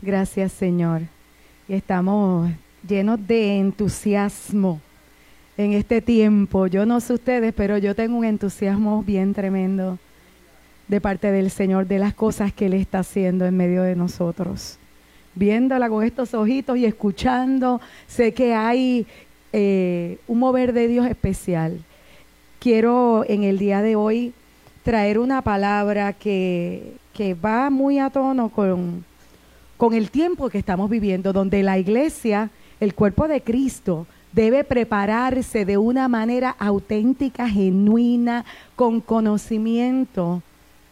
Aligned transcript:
Gracias, 0.00 0.52
Señor. 0.52 1.02
Y 1.68 1.74
estamos 1.74 2.50
llenos 2.86 3.18
de 3.26 3.58
entusiasmo 3.58 4.80
en 5.56 5.72
este 5.72 6.00
tiempo. 6.00 6.68
Yo 6.68 6.86
no 6.86 7.00
sé 7.00 7.14
ustedes, 7.14 7.52
pero 7.52 7.78
yo 7.78 7.96
tengo 7.96 8.16
un 8.16 8.24
entusiasmo 8.24 9.02
bien 9.02 9.34
tremendo 9.34 9.98
de 10.86 11.00
parte 11.00 11.32
del 11.32 11.50
Señor 11.50 11.88
de 11.88 11.98
las 11.98 12.14
cosas 12.14 12.52
que 12.52 12.66
Él 12.66 12.74
está 12.74 13.00
haciendo 13.00 13.44
en 13.44 13.56
medio 13.56 13.82
de 13.82 13.96
nosotros. 13.96 14.78
Viéndola 15.34 15.88
con 15.88 16.04
estos 16.04 16.32
ojitos 16.32 16.78
y 16.78 16.86
escuchando, 16.86 17.80
sé 18.06 18.32
que 18.32 18.54
hay 18.54 19.04
eh, 19.52 20.18
un 20.28 20.38
mover 20.38 20.72
de 20.72 20.86
Dios 20.86 21.06
especial. 21.06 21.80
Quiero 22.60 23.24
en 23.26 23.42
el 23.42 23.58
día 23.58 23.82
de 23.82 23.96
hoy 23.96 24.32
traer 24.84 25.18
una 25.18 25.42
palabra 25.42 26.12
que, 26.12 26.94
que 27.12 27.34
va 27.34 27.68
muy 27.68 27.98
a 27.98 28.10
tono 28.10 28.48
con, 28.48 29.04
con 29.78 29.94
el 29.94 30.10
tiempo 30.10 30.50
que 30.50 30.58
estamos 30.58 30.90
viviendo, 30.90 31.32
donde 31.32 31.62
la 31.62 31.78
iglesia, 31.78 32.50
el 32.80 32.94
cuerpo 32.94 33.28
de 33.28 33.40
Cristo, 33.40 34.06
debe 34.32 34.64
prepararse 34.64 35.64
de 35.64 35.78
una 35.78 36.08
manera 36.08 36.54
auténtica, 36.58 37.48
genuina, 37.48 38.44
con 38.76 39.00
conocimiento 39.00 40.42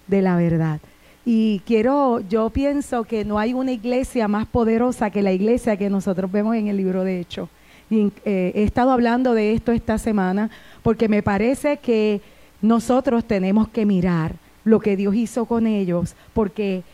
de 0.07 0.23
la 0.23 0.37
verdad. 0.37 0.81
Y 1.25 1.61
quiero, 1.67 2.21
yo 2.21 2.51
pienso 2.51 3.03
que 3.03 3.25
no 3.25 3.41
hay 3.41 3.53
una 3.53 3.73
iglesia 3.73 4.29
más 4.29 4.47
poderosa 4.47 5.11
que 5.11 5.23
la 5.23 5.33
iglesia 5.33 5.77
que 5.77 5.91
nosotros 5.91 6.31
vemos 6.31 6.55
en 6.55 6.69
el 6.69 6.77
libro 6.77 7.03
de 7.03 7.21
Hechos. 7.21 7.49
Y, 7.91 8.13
eh, 8.25 8.53
he 8.55 8.63
estado 8.63 8.93
hablando 8.93 9.35
de 9.35 9.53
esto 9.53 9.73
esta 9.73 9.99
semana 9.99 10.51
porque 10.85 11.09
me 11.09 11.25
parece 11.25 11.79
que 11.79 12.21
nosotros 12.63 13.25
tenemos 13.25 13.69
que 13.69 13.85
mirar 13.85 14.37
lo 14.65 14.79
que 14.79 14.97
Dios 14.97 15.15
hizo 15.17 15.47
con 15.47 15.67
ellos, 15.67 16.15
porque 16.33 16.85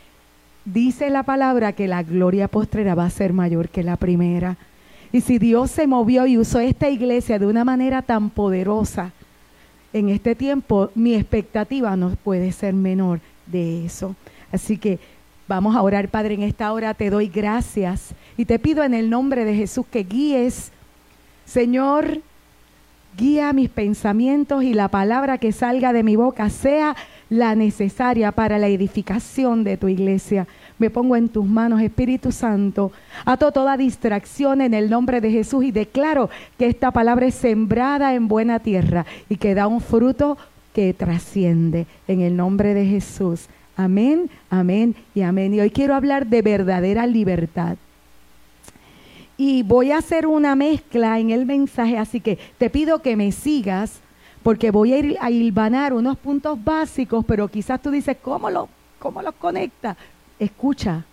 dice 0.65 1.11
la 1.11 1.23
palabra 1.23 1.73
que 1.73 1.89
la 1.89 2.03
gloria 2.03 2.49
postrera 2.49 2.95
va 2.95 3.05
a 3.05 3.11
ser 3.11 3.33
mayor 3.33 3.69
que 3.69 3.83
la 3.83 3.97
primera. 3.97 4.57
Y 5.13 5.21
si 5.21 5.39
Dios 5.39 5.71
se 5.71 5.87
movió 5.87 6.27
y 6.27 6.39
usó 6.39 6.61
esta 6.61 6.89
iglesia 6.89 7.39
de 7.39 7.47
una 7.47 7.65
manera 7.65 8.03
tan 8.03 8.31
poderosa 8.31 9.13
en 9.93 10.09
este 10.09 10.35
tiempo, 10.35 10.91
mi 10.95 11.15
expectativa 11.15 11.97
no 11.97 12.11
puede 12.11 12.53
ser 12.53 12.73
menor 12.73 13.21
de 13.47 13.85
eso. 13.85 14.17
Así 14.51 14.79
que 14.79 14.99
vamos 15.47 15.77
a 15.77 15.83
orar, 15.83 16.09
Padre, 16.09 16.35
en 16.35 16.43
esta 16.43 16.73
hora 16.73 16.95
te 16.95 17.11
doy 17.11 17.29
gracias 17.29 18.15
y 18.37 18.47
te 18.47 18.59
pido 18.59 18.85
en 18.85 18.95
el 18.95 19.11
nombre 19.11 19.45
de 19.45 19.55
Jesús 19.55 19.85
que 19.91 20.05
guíes, 20.05 20.73
Señor, 21.45 22.23
guía 23.17 23.53
mis 23.53 23.69
pensamientos 23.69 24.65
y 24.65 24.73
la 24.73 24.89
palabra 24.89 25.37
que 25.37 25.53
salga 25.53 25.93
de 25.93 26.03
mi 26.03 26.17
boca 26.17 26.49
sea 26.49 26.97
la 27.29 27.55
necesaria 27.55 28.33
para 28.33 28.59
la 28.59 28.69
edificación 28.69 29.65
de 29.65 29.77
tu 29.77 29.89
iglesia. 29.89 30.47
Me 30.83 30.91
pongo 30.91 31.15
en 31.15 31.29
tus 31.29 31.47
manos, 31.47 31.81
Espíritu 31.81 32.33
Santo. 32.33 32.91
Ato 33.25 33.53
toda 33.53 33.77
distracción 33.77 34.61
en 34.61 34.75
el 34.75 34.91
nombre 34.91 35.21
de 35.21 35.31
Jesús 35.31 35.63
y 35.63 35.71
declaro 35.71 36.29
que 36.59 36.67
esta 36.67 36.91
palabra 36.91 37.27
es 37.27 37.37
sembrada 37.37 38.15
en 38.15 38.27
buena 38.27 38.59
tierra 38.59 39.07
y 39.29 39.37
que 39.37 39.55
da 39.55 39.69
un 39.69 39.81
fruto 39.81 40.37
que 40.75 40.93
trasciende 40.93 41.87
en 42.09 42.21
el 42.21 42.37
nombre 42.37 42.75
de 42.75 42.85
Jesús. 42.85 43.47
Amén, 43.77 44.29
amén 44.51 44.97
y 45.15 45.23
amén. 45.23 45.55
Y 45.55 45.61
hoy 45.61 45.71
quiero 45.71 45.95
hablar 45.95 46.27
de 46.27 46.43
verdadera 46.43 47.07
libertad. 47.07 47.77
Y 49.37 49.63
voy 49.63 49.93
a 49.93 49.99
hacer 49.99 50.27
una 50.27 50.57
mezcla 50.57 51.21
en 51.21 51.31
el 51.31 51.47
mensaje, 51.47 51.97
así 51.97 52.19
que 52.19 52.41
te 52.59 52.71
pido 52.71 53.03
que 53.03 53.15
me 53.15 53.31
sigas 53.31 54.01
porque 54.43 54.73
voy 54.73 54.95
a 54.95 54.99
ir 54.99 55.17
a 55.21 55.31
hilvanar 55.31 55.93
unos 55.93 56.19
puntos 56.19 56.59
básicos, 56.65 57.25
pero 57.25 57.47
quizás 57.47 57.81
tú 57.81 57.93
dices, 57.93 58.17
¿cómo, 58.21 58.51
lo, 58.51 58.69
cómo 58.99 59.23
los 59.23 59.37
conecta? 59.37 59.97
Escucha, 60.43 61.05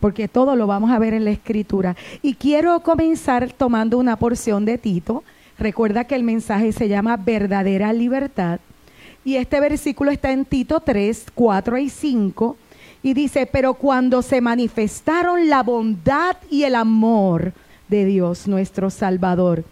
porque 0.00 0.26
todo 0.26 0.56
lo 0.56 0.66
vamos 0.66 0.90
a 0.90 0.98
ver 0.98 1.12
en 1.12 1.26
la 1.26 1.30
escritura. 1.32 1.96
Y 2.22 2.34
quiero 2.34 2.80
comenzar 2.80 3.52
tomando 3.52 3.98
una 3.98 4.16
porción 4.16 4.64
de 4.64 4.78
Tito. 4.78 5.22
Recuerda 5.58 6.04
que 6.04 6.14
el 6.14 6.22
mensaje 6.22 6.72
se 6.72 6.88
llama 6.88 7.18
verdadera 7.18 7.92
libertad. 7.92 8.58
Y 9.22 9.36
este 9.36 9.60
versículo 9.60 10.10
está 10.10 10.32
en 10.32 10.46
Tito 10.46 10.80
3, 10.80 11.26
4 11.34 11.76
y 11.76 11.90
5. 11.90 12.56
Y 13.02 13.12
dice, 13.12 13.44
pero 13.44 13.74
cuando 13.74 14.22
se 14.22 14.40
manifestaron 14.40 15.50
la 15.50 15.62
bondad 15.62 16.38
y 16.50 16.62
el 16.62 16.74
amor 16.74 17.52
de 17.88 18.06
Dios 18.06 18.48
nuestro 18.48 18.88
Salvador, 18.88 19.64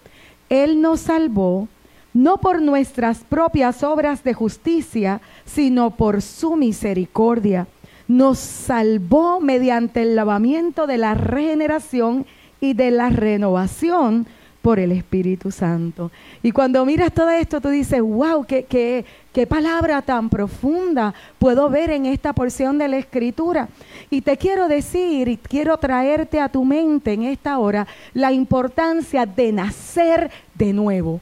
Él 0.51 0.83
nos 0.83 1.01
salvó 1.01 1.67
no 2.13 2.37
por 2.37 2.61
nuestras 2.61 3.21
propias 3.21 3.83
obras 3.83 4.23
de 4.23 4.35
justicia, 4.35 5.23
sino 5.47 5.93
por 5.93 6.21
su 6.21 6.57
misericordia. 6.57 7.67
Nos 8.09 8.39
salvó 8.39 9.41
mediante 9.41 10.03
el 10.03 10.17
lavamiento 10.17 10.87
de 10.87 10.99
la 10.99 11.15
regeneración 11.15 12.27
y 12.61 12.73
de 12.73 12.91
la 12.91 13.11
renovación 13.11 14.27
por 14.63 14.79
el 14.79 14.93
Espíritu 14.93 15.51
Santo. 15.51 16.11
Y 16.43 16.53
cuando 16.53 16.85
miras 16.85 17.13
todo 17.13 17.31
esto, 17.31 17.61
tú 17.61 17.69
dices, 17.69 18.01
wow, 18.01 18.45
qué, 18.45 18.65
qué, 18.65 19.05
qué 19.33 19.47
palabra 19.47 20.03
tan 20.03 20.29
profunda 20.29 21.15
puedo 21.39 21.71
ver 21.71 21.91
en 21.91 22.07
esta 22.07 22.33
porción 22.33 22.77
de 22.79 22.89
la 22.89 22.99
Escritura. 22.99 23.69
Y 24.11 24.21
te 24.21 24.37
quiero 24.37 24.69
decir 24.69 25.29
y 25.29 25.37
quiero 25.37 25.77
traerte 25.79 26.41
a 26.41 26.49
tu 26.49 26.65
mente 26.65 27.13
en 27.13 27.23
esta 27.23 27.59
hora 27.59 27.87
la 28.15 28.33
importancia 28.33 29.27
de 29.27 29.53
nacer 29.53 30.31
de 30.55 30.73
nuevo. 30.73 31.21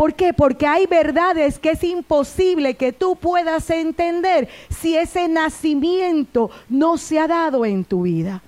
¿Por 0.00 0.14
qué? 0.14 0.32
Porque 0.32 0.66
hay 0.66 0.86
verdades 0.86 1.58
que 1.58 1.72
es 1.72 1.84
imposible 1.84 2.72
que 2.72 2.90
tú 2.90 3.16
puedas 3.16 3.68
entender 3.68 4.48
si 4.70 4.96
ese 4.96 5.28
nacimiento 5.28 6.50
no 6.70 6.96
se 6.96 7.18
ha 7.18 7.28
dado 7.28 7.66
en 7.66 7.84
tu 7.84 8.04
vida. 8.04 8.40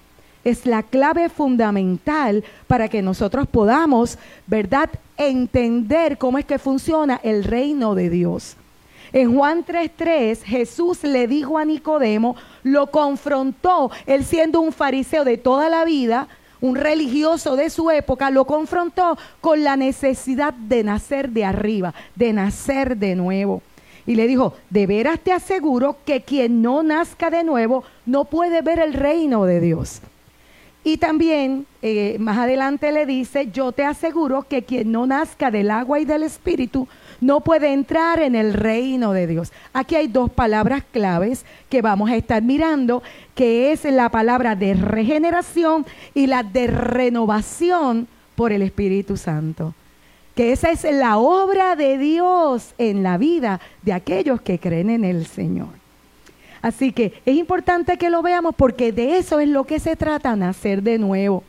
Es 0.45 0.65
la 0.65 0.83
clave 0.83 1.29
fundamental 1.29 2.43
para 2.67 2.89
que 2.89 3.03
nosotros 3.03 3.47
podamos, 3.47 4.17
¿verdad?, 4.47 4.89
entender 5.19 6.17
cómo 6.17 6.39
es 6.39 6.47
que 6.47 6.59
funciona 6.59 7.21
el 7.23 7.45
reino 7.45 7.95
de 7.95 8.09
Dios. 8.09 8.57
En 9.13 9.37
Juan 9.37 9.63
3:3 9.63 10.43
Jesús 10.45 11.05
le 11.05 11.27
dijo 11.27 11.59
a 11.59 11.67
Nicodemo, 11.67 12.35
lo 12.63 12.87
confrontó, 12.91 13.91
él 14.07 14.25
siendo 14.25 14.63
un 14.63 14.73
fariseo 14.73 15.27
de 15.27 15.37
toda 15.37 15.69
la 15.69 15.85
vida, 15.85 16.29
un 16.63 16.77
religioso 16.77 17.57
de 17.57 17.69
su 17.69 17.91
época, 17.91 18.31
lo 18.31 18.47
confrontó 18.47 19.19
con 19.41 19.63
la 19.65 19.77
necesidad 19.77 20.55
de 20.55 20.85
nacer 20.85 21.29
de 21.31 21.45
arriba, 21.45 21.93
de 22.15 22.33
nacer 22.33 22.97
de 22.97 23.15
nuevo. 23.17 23.63
Y 24.07 24.15
le 24.15 24.27
dijo, 24.27 24.55
de 24.71 24.87
veras 24.87 25.21
te 25.21 25.33
aseguro 25.33 25.97
que 26.07 26.23
quien 26.23 26.63
no 26.63 26.83
nazca 26.83 27.31
de 27.31 27.45
nuevo 27.45 27.85
no 28.07 28.25
puede 28.25 28.63
ver 28.63 28.79
el 28.79 28.95
reino 28.95 29.45
de 29.45 29.61
Dios. 29.61 30.01
Y 30.85 30.97
también 30.97 31.67
eh, 31.83 32.17
más 32.19 32.39
adelante 32.39 32.91
le 32.93 33.07
dice, 33.07 33.51
yo 33.53 33.73
te 33.73 33.85
aseguro 33.85 34.43
que 34.43 34.63
quien 34.63 34.91
no 34.93 35.07
nazca 35.07 35.51
del 35.51 35.71
agua 35.71 35.99
y 35.99 36.05
del 36.05 36.23
espíritu 36.23 36.89
no 37.23 37.41
puede 37.41 37.73
entrar 37.73 38.19
en 38.19 38.35
el 38.35 38.53
reino 38.53 39.13
de 39.13 39.29
Dios. 39.29 39.53
Aquí 39.73 39.95
hay 39.95 40.09
dos 40.09 40.29
palabras 40.31 40.83
claves 40.91 41.47
que 41.71 41.81
vamos 41.81 42.11
a 42.11 42.17
estar 42.17 42.43
mirando, 42.43 43.03
que 43.37 43.71
es 43.73 43.85
la 43.85 44.11
palabra 44.11 44.57
de 44.57 44.75
regeneración 44.75 45.87
y 46.15 46.27
la 46.27 46.43
de 46.43 46.67
renovación 46.67 48.09
por 48.35 48.53
el 48.53 48.61
Espíritu 48.61 49.17
Santo. 49.17 49.73
Que 50.35 50.51
esa 50.51 50.73
es 50.73 50.83
la 50.83 51.19
obra 51.19 51.77
de 51.77 51.97
Dios 51.97 52.75
en 52.77 53.05
la 53.05 53.19
vida 53.19 53.61
de 53.83 53.93
aquellos 53.93 54.41
que 54.41 54.59
creen 54.59 54.91
en 54.91 55.05
el 55.05 55.25
Señor. 55.27 55.69
Así 56.61 56.93
que 56.93 57.13
es 57.25 57.37
importante 57.37 57.99
que 57.99 58.11
lo 58.11 58.23
veamos 58.23 58.55
porque 58.57 58.91
de 58.91 59.19
eso 59.19 59.39
es 59.39 59.49
lo 59.49 59.65
que 59.65 59.79
se 59.79 59.95
trata, 59.95 60.35
nacer 60.35 60.83
de 60.83 60.99
nuevo. 60.99 61.45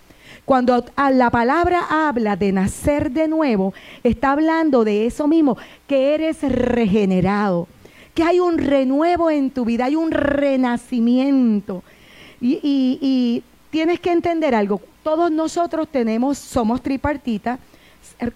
Cuando 0.45 0.83
la 1.13 1.29
palabra 1.29 1.85
habla 1.89 2.35
de 2.35 2.51
nacer 2.51 3.11
de 3.11 3.27
nuevo, 3.29 3.73
está 4.03 4.31
hablando 4.31 4.83
de 4.83 5.05
eso 5.05 5.27
mismo, 5.27 5.57
que 5.87 6.13
eres 6.13 6.41
regenerado, 6.41 7.67
que 8.13 8.23
hay 8.23 8.41
un 8.41 8.57
renuevo 8.57 9.29
en 9.29 9.51
tu 9.51 9.63
vida, 9.63 9.85
hay 9.85 9.95
un 9.95 10.11
renacimiento. 10.11 11.83
Y, 12.41 13.41
tienes 13.69 13.99
que 14.01 14.11
entender 14.11 14.53
algo, 14.53 14.81
todos 15.01 15.31
nosotros 15.31 15.87
tenemos, 15.87 16.37
somos 16.37 16.81
tripartitas, 16.83 17.59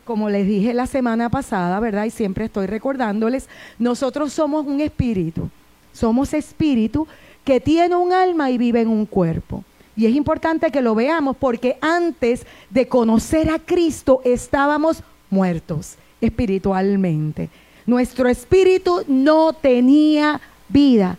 como 0.03 0.29
les 0.29 0.47
dije 0.47 0.73
la 0.73 0.87
semana 0.87 1.29
pasada, 1.29 1.79
¿verdad? 1.79 2.05
Y 2.05 2.09
siempre 2.09 2.45
estoy 2.45 2.65
recordándoles, 2.65 3.47
nosotros 3.77 4.33
somos 4.33 4.65
un 4.65 4.81
espíritu, 4.81 5.49
somos 5.93 6.33
espíritu 6.33 7.05
que 7.43 7.59
tiene 7.59 7.95
un 7.95 8.13
alma 8.13 8.49
y 8.49 8.57
vive 8.57 8.81
en 8.81 8.87
un 8.87 9.05
cuerpo. 9.05 9.63
Y 9.97 10.05
es 10.05 10.15
importante 10.15 10.71
que 10.71 10.81
lo 10.81 10.93
veamos 10.93 11.35
porque 11.35 11.77
antes 11.81 12.45
de 12.69 12.87
conocer 12.87 13.49
a 13.49 13.57
Cristo 13.57 14.21
estábamos 14.23 15.01
muertos 15.31 15.95
espiritualmente. 16.21 17.49
Nuestro 17.87 18.29
espíritu 18.29 19.03
no 19.07 19.53
tenía 19.53 20.39
vida. 20.69 21.17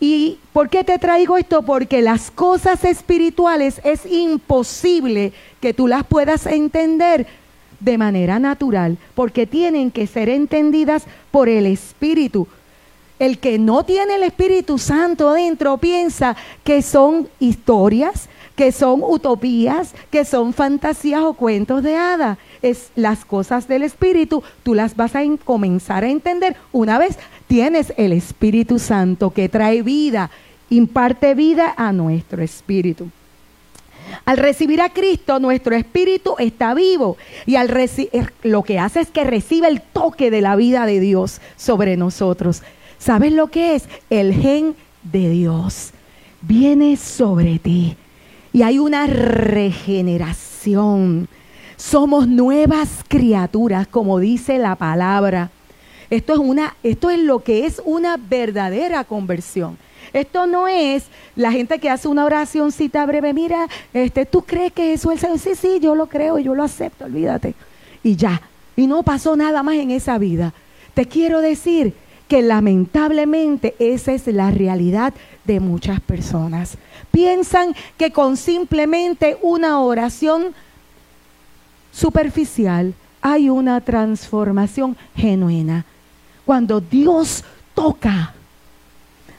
¿Y 0.00 0.38
por 0.52 0.68
qué 0.68 0.84
te 0.84 0.98
traigo 0.98 1.38
esto? 1.38 1.62
Porque 1.62 2.02
las 2.02 2.30
cosas 2.30 2.84
espirituales 2.84 3.80
es 3.84 4.04
imposible 4.06 5.32
que 5.60 5.72
tú 5.72 5.88
las 5.88 6.04
puedas 6.04 6.46
entender 6.46 7.26
de 7.80 7.96
manera 7.96 8.38
natural, 8.38 8.98
porque 9.14 9.46
tienen 9.46 9.90
que 9.90 10.06
ser 10.06 10.28
entendidas 10.28 11.04
por 11.30 11.48
el 11.48 11.64
Espíritu. 11.66 12.46
El 13.20 13.38
que 13.38 13.58
no 13.58 13.84
tiene 13.84 14.14
el 14.14 14.22
Espíritu 14.22 14.78
Santo 14.78 15.34
dentro 15.34 15.76
piensa 15.76 16.36
que 16.64 16.80
son 16.80 17.28
historias, 17.38 18.30
que 18.56 18.72
son 18.72 19.02
utopías, 19.04 19.94
que 20.10 20.24
son 20.24 20.54
fantasías 20.54 21.20
o 21.20 21.34
cuentos 21.34 21.82
de 21.82 21.96
hada. 21.96 22.38
Es 22.62 22.88
las 22.96 23.26
cosas 23.26 23.68
del 23.68 23.82
Espíritu, 23.82 24.42
tú 24.62 24.74
las 24.74 24.96
vas 24.96 25.14
a 25.14 25.20
comenzar 25.44 26.02
a 26.02 26.08
entender 26.08 26.56
una 26.72 26.98
vez 26.98 27.18
tienes 27.46 27.92
el 27.98 28.12
Espíritu 28.12 28.78
Santo 28.78 29.30
que 29.30 29.50
trae 29.50 29.82
vida, 29.82 30.30
imparte 30.70 31.34
vida 31.34 31.74
a 31.76 31.92
nuestro 31.92 32.42
espíritu. 32.42 33.10
Al 34.24 34.38
recibir 34.38 34.80
a 34.80 34.88
Cristo, 34.88 35.38
nuestro 35.40 35.74
espíritu 35.76 36.36
está 36.38 36.72
vivo 36.72 37.18
y 37.44 37.56
al 37.56 37.68
lo 38.44 38.62
que 38.62 38.78
hace 38.78 39.00
es 39.00 39.10
que 39.10 39.24
recibe 39.24 39.68
el 39.68 39.82
toque 39.82 40.30
de 40.30 40.40
la 40.40 40.56
vida 40.56 40.86
de 40.86 41.00
Dios 41.00 41.42
sobre 41.56 41.98
nosotros. 41.98 42.62
¿Sabes 43.00 43.32
lo 43.32 43.48
que 43.48 43.74
es? 43.74 43.88
El 44.10 44.34
gen 44.34 44.76
de 45.02 45.30
Dios 45.30 45.92
viene 46.42 46.98
sobre 46.98 47.58
ti 47.58 47.96
y 48.52 48.60
hay 48.60 48.78
una 48.78 49.06
regeneración. 49.06 51.26
Somos 51.76 52.28
nuevas 52.28 53.02
criaturas, 53.08 53.86
como 53.86 54.18
dice 54.18 54.58
la 54.58 54.76
palabra. 54.76 55.48
Esto 56.10 56.34
es 56.34 56.40
una 56.40 56.76
esto 56.82 57.08
es 57.08 57.20
lo 57.20 57.42
que 57.42 57.64
es 57.64 57.80
una 57.86 58.18
verdadera 58.18 59.04
conversión. 59.04 59.78
Esto 60.12 60.46
no 60.46 60.68
es 60.68 61.04
la 61.36 61.52
gente 61.52 61.78
que 61.78 61.88
hace 61.88 62.06
una 62.06 62.26
oracióncita 62.26 63.06
breve, 63.06 63.32
mira, 63.32 63.66
este, 63.94 64.26
¿tú 64.26 64.42
crees 64.42 64.72
que 64.72 64.92
eso 64.92 65.10
es 65.10 65.24
el? 65.24 65.38
Sí, 65.38 65.54
sí, 65.54 65.78
yo 65.80 65.94
lo 65.94 66.06
creo, 66.06 66.38
yo 66.38 66.54
lo 66.54 66.64
acepto, 66.64 67.06
olvídate. 67.06 67.54
Y 68.02 68.16
ya, 68.16 68.42
y 68.76 68.86
no 68.86 69.02
pasó 69.04 69.36
nada 69.36 69.62
más 69.62 69.76
en 69.76 69.90
esa 69.90 70.18
vida. 70.18 70.52
Te 70.92 71.06
quiero 71.06 71.40
decir 71.40 71.94
que 72.30 72.42
lamentablemente 72.42 73.74
esa 73.80 74.12
es 74.12 74.28
la 74.28 74.52
realidad 74.52 75.12
de 75.44 75.58
muchas 75.58 76.00
personas. 76.00 76.78
Piensan 77.10 77.74
que 77.98 78.12
con 78.12 78.36
simplemente 78.36 79.36
una 79.42 79.80
oración 79.80 80.54
superficial 81.90 82.94
hay 83.20 83.50
una 83.50 83.80
transformación 83.80 84.96
genuina. 85.16 85.84
Cuando 86.46 86.80
Dios 86.80 87.42
toca 87.74 88.32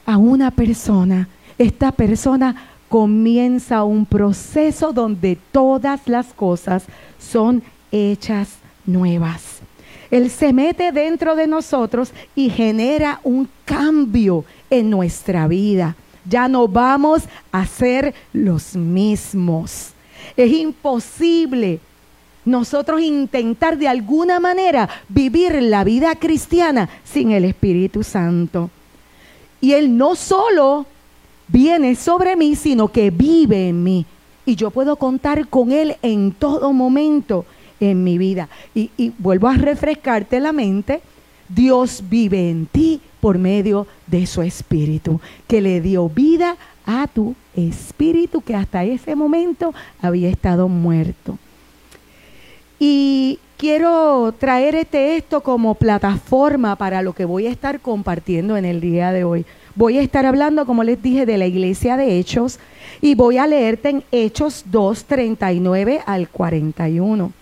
a 0.04 0.18
una 0.18 0.50
persona, 0.50 1.28
esta 1.56 1.92
persona 1.92 2.54
comienza 2.90 3.84
un 3.84 4.04
proceso 4.04 4.92
donde 4.92 5.38
todas 5.50 6.06
las 6.08 6.26
cosas 6.34 6.84
son 7.18 7.62
hechas 7.90 8.50
nuevas. 8.84 9.62
Él 10.12 10.30
se 10.30 10.52
mete 10.52 10.92
dentro 10.92 11.34
de 11.34 11.46
nosotros 11.46 12.12
y 12.36 12.50
genera 12.50 13.18
un 13.24 13.48
cambio 13.64 14.44
en 14.68 14.90
nuestra 14.90 15.48
vida. 15.48 15.96
Ya 16.28 16.48
no 16.48 16.68
vamos 16.68 17.22
a 17.50 17.64
ser 17.64 18.14
los 18.34 18.76
mismos. 18.76 19.92
Es 20.36 20.52
imposible 20.52 21.80
nosotros 22.44 23.00
intentar 23.00 23.78
de 23.78 23.88
alguna 23.88 24.38
manera 24.38 24.86
vivir 25.08 25.62
la 25.62 25.82
vida 25.82 26.14
cristiana 26.16 26.90
sin 27.04 27.30
el 27.30 27.46
Espíritu 27.46 28.02
Santo. 28.02 28.68
Y 29.62 29.72
Él 29.72 29.96
no 29.96 30.14
solo 30.14 30.84
viene 31.48 31.94
sobre 31.94 32.36
mí, 32.36 32.54
sino 32.54 32.88
que 32.88 33.10
vive 33.10 33.68
en 33.68 33.82
mí. 33.82 34.04
Y 34.44 34.56
yo 34.56 34.70
puedo 34.70 34.96
contar 34.96 35.48
con 35.48 35.72
Él 35.72 35.96
en 36.02 36.32
todo 36.32 36.74
momento 36.74 37.46
en 37.82 38.04
mi 38.04 38.16
vida. 38.16 38.48
Y, 38.74 39.12
vuelvo 39.18 39.48
a 39.48 39.56
refrescarte 39.56 40.38
la 40.40 40.52
mente. 40.52 41.02
Dios 41.48 42.04
vive 42.08 42.48
en 42.48 42.66
ti 42.66 43.00
por 43.20 43.38
medio 43.38 43.86
de 44.06 44.26
su 44.26 44.40
espíritu, 44.42 45.20
que 45.46 45.60
le 45.60 45.80
dio 45.80 46.08
vida 46.08 46.56
a 46.86 47.06
tu 47.08 47.34
espíritu 47.54 48.40
que 48.40 48.54
hasta 48.54 48.84
ese 48.84 49.14
momento 49.14 49.74
había 50.00 50.28
estado 50.28 50.68
muerto. 50.68 51.38
Y 52.78 53.38
quiero 53.58 54.32
traer 54.38 54.74
este 54.76 55.16
esto 55.16 55.42
como 55.42 55.74
plataforma 55.74 56.76
para 56.76 57.02
lo 57.02 57.12
que 57.12 57.24
voy 57.24 57.46
a 57.46 57.50
estar 57.50 57.80
compartiendo 57.80 58.56
en 58.56 58.64
el 58.64 58.80
día 58.80 59.12
de 59.12 59.24
hoy. 59.24 59.44
Voy 59.74 59.98
a 59.98 60.02
estar 60.02 60.24
hablando, 60.24 60.66
como 60.66 60.84
les 60.84 61.02
dije, 61.02 61.26
de 61.26 61.38
la 61.38 61.46
iglesia 61.46 61.96
de 61.96 62.18
Hechos 62.18 62.58
y 63.00 63.14
voy 63.14 63.38
a 63.38 63.46
leerte 63.46 63.90
en 63.90 64.04
Hechos 64.12 64.64
2, 64.70 65.04
39 65.04 66.00
al 66.06 66.28
41. 66.28 67.41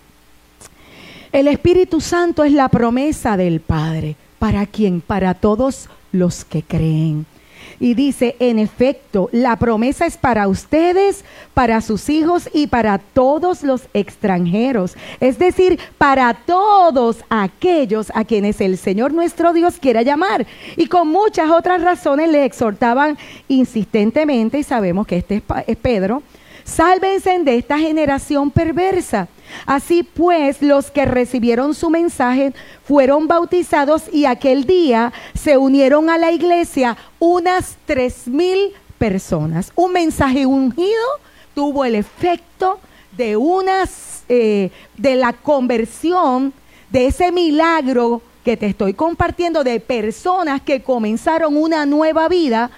El 1.32 1.46
Espíritu 1.46 2.00
Santo 2.00 2.42
es 2.42 2.52
la 2.52 2.68
promesa 2.68 3.36
del 3.36 3.60
Padre. 3.60 4.16
¿Para 4.40 4.66
quién? 4.66 5.00
Para 5.00 5.34
todos 5.34 5.88
los 6.10 6.44
que 6.44 6.64
creen. 6.64 7.24
Y 7.78 7.94
dice, 7.94 8.34
en 8.40 8.58
efecto, 8.58 9.28
la 9.30 9.54
promesa 9.54 10.06
es 10.06 10.16
para 10.16 10.48
ustedes, 10.48 11.24
para 11.54 11.82
sus 11.82 12.08
hijos 12.08 12.50
y 12.52 12.66
para 12.66 12.98
todos 12.98 13.62
los 13.62 13.82
extranjeros. 13.94 14.96
Es 15.20 15.38
decir, 15.38 15.78
para 15.98 16.34
todos 16.34 17.18
aquellos 17.28 18.10
a 18.12 18.24
quienes 18.24 18.60
el 18.60 18.76
Señor 18.76 19.12
nuestro 19.12 19.52
Dios 19.52 19.78
quiera 19.80 20.02
llamar. 20.02 20.48
Y 20.76 20.86
con 20.86 21.06
muchas 21.06 21.48
otras 21.48 21.80
razones 21.80 22.28
le 22.28 22.44
exhortaban 22.44 23.16
insistentemente, 23.46 24.58
y 24.58 24.64
sabemos 24.64 25.06
que 25.06 25.18
este 25.18 25.42
es 25.68 25.76
Pedro, 25.76 26.24
sálvense 26.70 27.38
de 27.40 27.58
esta 27.58 27.78
generación 27.78 28.50
perversa. 28.50 29.28
Así 29.66 30.02
pues, 30.02 30.62
los 30.62 30.90
que 30.90 31.04
recibieron 31.04 31.74
su 31.74 31.90
mensaje 31.90 32.52
fueron 32.84 33.26
bautizados 33.26 34.04
y 34.12 34.24
aquel 34.24 34.64
día 34.64 35.12
se 35.34 35.58
unieron 35.58 36.08
a 36.08 36.18
la 36.18 36.32
iglesia 36.32 36.96
unas 37.18 37.76
tres 37.84 38.26
mil 38.26 38.72
personas. 38.98 39.72
Un 39.74 39.92
mensaje 39.92 40.46
ungido 40.46 41.04
tuvo 41.54 41.84
el 41.84 41.94
efecto 41.94 42.78
de 43.16 43.36
unas 43.36 44.22
eh, 44.28 44.70
de 44.96 45.16
la 45.16 45.32
conversión 45.32 46.52
de 46.90 47.06
ese 47.06 47.32
milagro 47.32 48.22
que 48.44 48.56
te 48.56 48.66
estoy 48.66 48.94
compartiendo 48.94 49.64
de 49.64 49.80
personas 49.80 50.62
que 50.62 50.82
comenzaron 50.82 51.56
una 51.56 51.84
nueva 51.84 52.28
vida, 52.28 52.70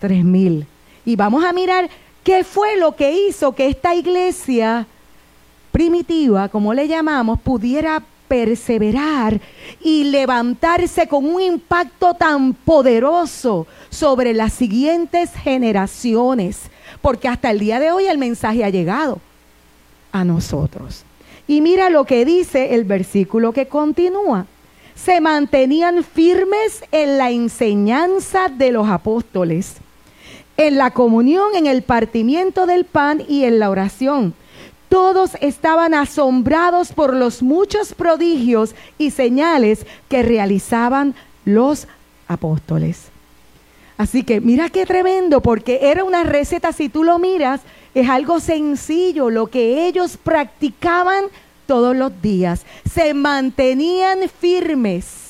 tres 0.00 0.24
mil. 0.24 0.66
Y 1.04 1.16
vamos 1.16 1.44
a 1.44 1.52
mirar 1.52 1.88
qué 2.28 2.44
fue 2.44 2.76
lo 2.76 2.94
que 2.94 3.26
hizo 3.26 3.52
que 3.52 3.68
esta 3.68 3.94
iglesia 3.94 4.86
primitiva, 5.72 6.50
como 6.50 6.74
le 6.74 6.86
llamamos, 6.86 7.40
pudiera 7.40 8.02
perseverar 8.28 9.40
y 9.80 10.04
levantarse 10.04 11.08
con 11.08 11.24
un 11.24 11.40
impacto 11.40 12.12
tan 12.12 12.52
poderoso 12.52 13.66
sobre 13.88 14.34
las 14.34 14.52
siguientes 14.52 15.30
generaciones, 15.42 16.64
porque 17.00 17.28
hasta 17.28 17.50
el 17.50 17.60
día 17.60 17.80
de 17.80 17.92
hoy 17.92 18.04
el 18.04 18.18
mensaje 18.18 18.62
ha 18.62 18.68
llegado 18.68 19.20
a 20.12 20.22
nosotros. 20.22 21.04
Y 21.46 21.62
mira 21.62 21.88
lo 21.88 22.04
que 22.04 22.26
dice 22.26 22.74
el 22.74 22.84
versículo 22.84 23.54
que 23.54 23.68
continúa. 23.68 24.44
Se 24.94 25.22
mantenían 25.22 26.04
firmes 26.04 26.84
en 26.92 27.16
la 27.16 27.30
enseñanza 27.30 28.50
de 28.50 28.70
los 28.70 28.86
apóstoles, 28.86 29.76
en 30.58 30.76
la 30.76 30.90
comunión, 30.90 31.54
en 31.54 31.66
el 31.66 31.82
partimiento 31.82 32.66
del 32.66 32.84
pan 32.84 33.22
y 33.26 33.44
en 33.44 33.58
la 33.58 33.70
oración. 33.70 34.34
Todos 34.88 35.32
estaban 35.40 35.94
asombrados 35.94 36.92
por 36.92 37.14
los 37.14 37.42
muchos 37.42 37.94
prodigios 37.94 38.74
y 38.98 39.12
señales 39.12 39.86
que 40.08 40.22
realizaban 40.22 41.14
los 41.44 41.86
apóstoles. 42.26 43.04
Así 43.96 44.24
que 44.24 44.40
mira 44.40 44.68
qué 44.68 44.84
tremendo, 44.84 45.40
porque 45.40 45.78
era 45.82 46.04
una 46.04 46.24
receta, 46.24 46.72
si 46.72 46.88
tú 46.88 47.04
lo 47.04 47.18
miras, 47.18 47.60
es 47.94 48.08
algo 48.08 48.40
sencillo, 48.40 49.30
lo 49.30 49.46
que 49.46 49.86
ellos 49.86 50.16
practicaban 50.16 51.26
todos 51.66 51.96
los 51.96 52.20
días. 52.20 52.64
Se 52.92 53.14
mantenían 53.14 54.28
firmes 54.40 55.27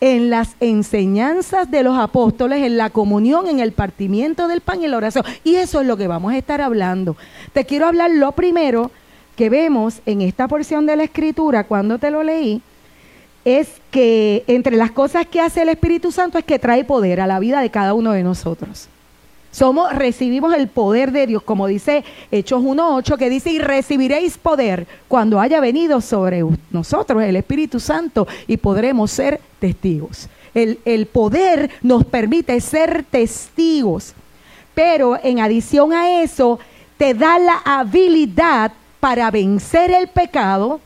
en 0.00 0.30
las 0.30 0.56
enseñanzas 0.60 1.70
de 1.70 1.82
los 1.82 1.98
apóstoles, 1.98 2.62
en 2.62 2.76
la 2.76 2.90
comunión, 2.90 3.48
en 3.48 3.60
el 3.60 3.72
partimiento 3.72 4.48
del 4.48 4.60
pan 4.60 4.82
y 4.82 4.88
la 4.88 4.96
oración. 4.96 5.24
Y 5.44 5.56
eso 5.56 5.80
es 5.80 5.86
lo 5.86 5.96
que 5.96 6.06
vamos 6.06 6.32
a 6.32 6.38
estar 6.38 6.60
hablando. 6.60 7.16
Te 7.52 7.64
quiero 7.64 7.86
hablar 7.86 8.10
lo 8.10 8.32
primero 8.32 8.90
que 9.36 9.50
vemos 9.50 10.00
en 10.06 10.22
esta 10.22 10.48
porción 10.48 10.86
de 10.86 10.96
la 10.96 11.04
escritura 11.04 11.64
cuando 11.64 11.98
te 11.98 12.10
lo 12.10 12.22
leí, 12.22 12.62
es 13.44 13.68
que 13.90 14.42
entre 14.48 14.76
las 14.76 14.90
cosas 14.90 15.26
que 15.26 15.40
hace 15.40 15.62
el 15.62 15.68
Espíritu 15.68 16.10
Santo 16.10 16.38
es 16.38 16.44
que 16.44 16.58
trae 16.58 16.84
poder 16.84 17.20
a 17.20 17.26
la 17.26 17.38
vida 17.38 17.60
de 17.60 17.70
cada 17.70 17.94
uno 17.94 18.12
de 18.12 18.22
nosotros. 18.22 18.88
Somos, 19.56 19.90
recibimos 19.94 20.52
el 20.52 20.68
poder 20.68 21.12
de 21.12 21.26
Dios, 21.26 21.42
como 21.42 21.66
dice 21.66 22.04
Hechos 22.30 22.62
1.8, 22.62 23.16
que 23.16 23.30
dice, 23.30 23.48
y 23.48 23.58
recibiréis 23.58 24.36
poder 24.36 24.86
cuando 25.08 25.40
haya 25.40 25.60
venido 25.60 26.02
sobre 26.02 26.44
nosotros 26.70 27.22
el 27.22 27.36
Espíritu 27.36 27.80
Santo 27.80 28.28
y 28.46 28.58
podremos 28.58 29.10
ser 29.10 29.40
testigos. 29.58 30.28
El, 30.52 30.78
el 30.84 31.06
poder 31.06 31.70
nos 31.80 32.04
permite 32.04 32.60
ser 32.60 33.06
testigos, 33.10 34.12
pero 34.74 35.18
en 35.22 35.40
adición 35.40 35.94
a 35.94 36.20
eso, 36.20 36.58
te 36.98 37.14
da 37.14 37.38
la 37.38 37.62
habilidad 37.64 38.72
para 39.00 39.30
vencer 39.30 39.90
el 39.90 40.08
pecado 40.08 40.82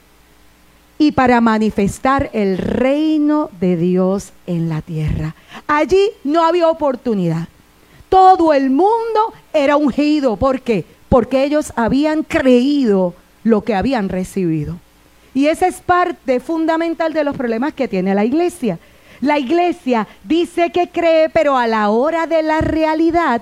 y 0.96 1.10
para 1.10 1.40
manifestar 1.40 2.30
el 2.32 2.56
reino 2.56 3.50
de 3.58 3.76
Dios 3.76 4.32
en 4.46 4.68
la 4.68 4.80
tierra. 4.80 5.34
Allí 5.66 6.10
no 6.22 6.44
había 6.44 6.68
oportunidad 6.68 7.48
todo 8.10 8.52
el 8.52 8.68
mundo 8.68 9.32
era 9.54 9.76
ungido. 9.78 10.36
¿Por 10.36 10.60
qué? 10.60 10.84
Porque 11.08 11.44
ellos 11.44 11.72
habían 11.76 12.22
creído 12.22 13.14
lo 13.42 13.62
que 13.62 13.74
habían 13.74 14.10
recibido. 14.10 14.76
Y 15.32 15.46
esa 15.46 15.66
es 15.66 15.80
parte 15.80 16.40
fundamental 16.40 17.14
de 17.14 17.24
los 17.24 17.36
problemas 17.36 17.72
que 17.72 17.88
tiene 17.88 18.14
la 18.14 18.24
iglesia. 18.24 18.78
La 19.20 19.38
iglesia 19.38 20.06
dice 20.24 20.70
que 20.70 20.88
cree, 20.88 21.28
pero 21.28 21.56
a 21.56 21.66
la 21.66 21.90
hora 21.90 22.26
de 22.26 22.42
la 22.42 22.60
realidad 22.60 23.40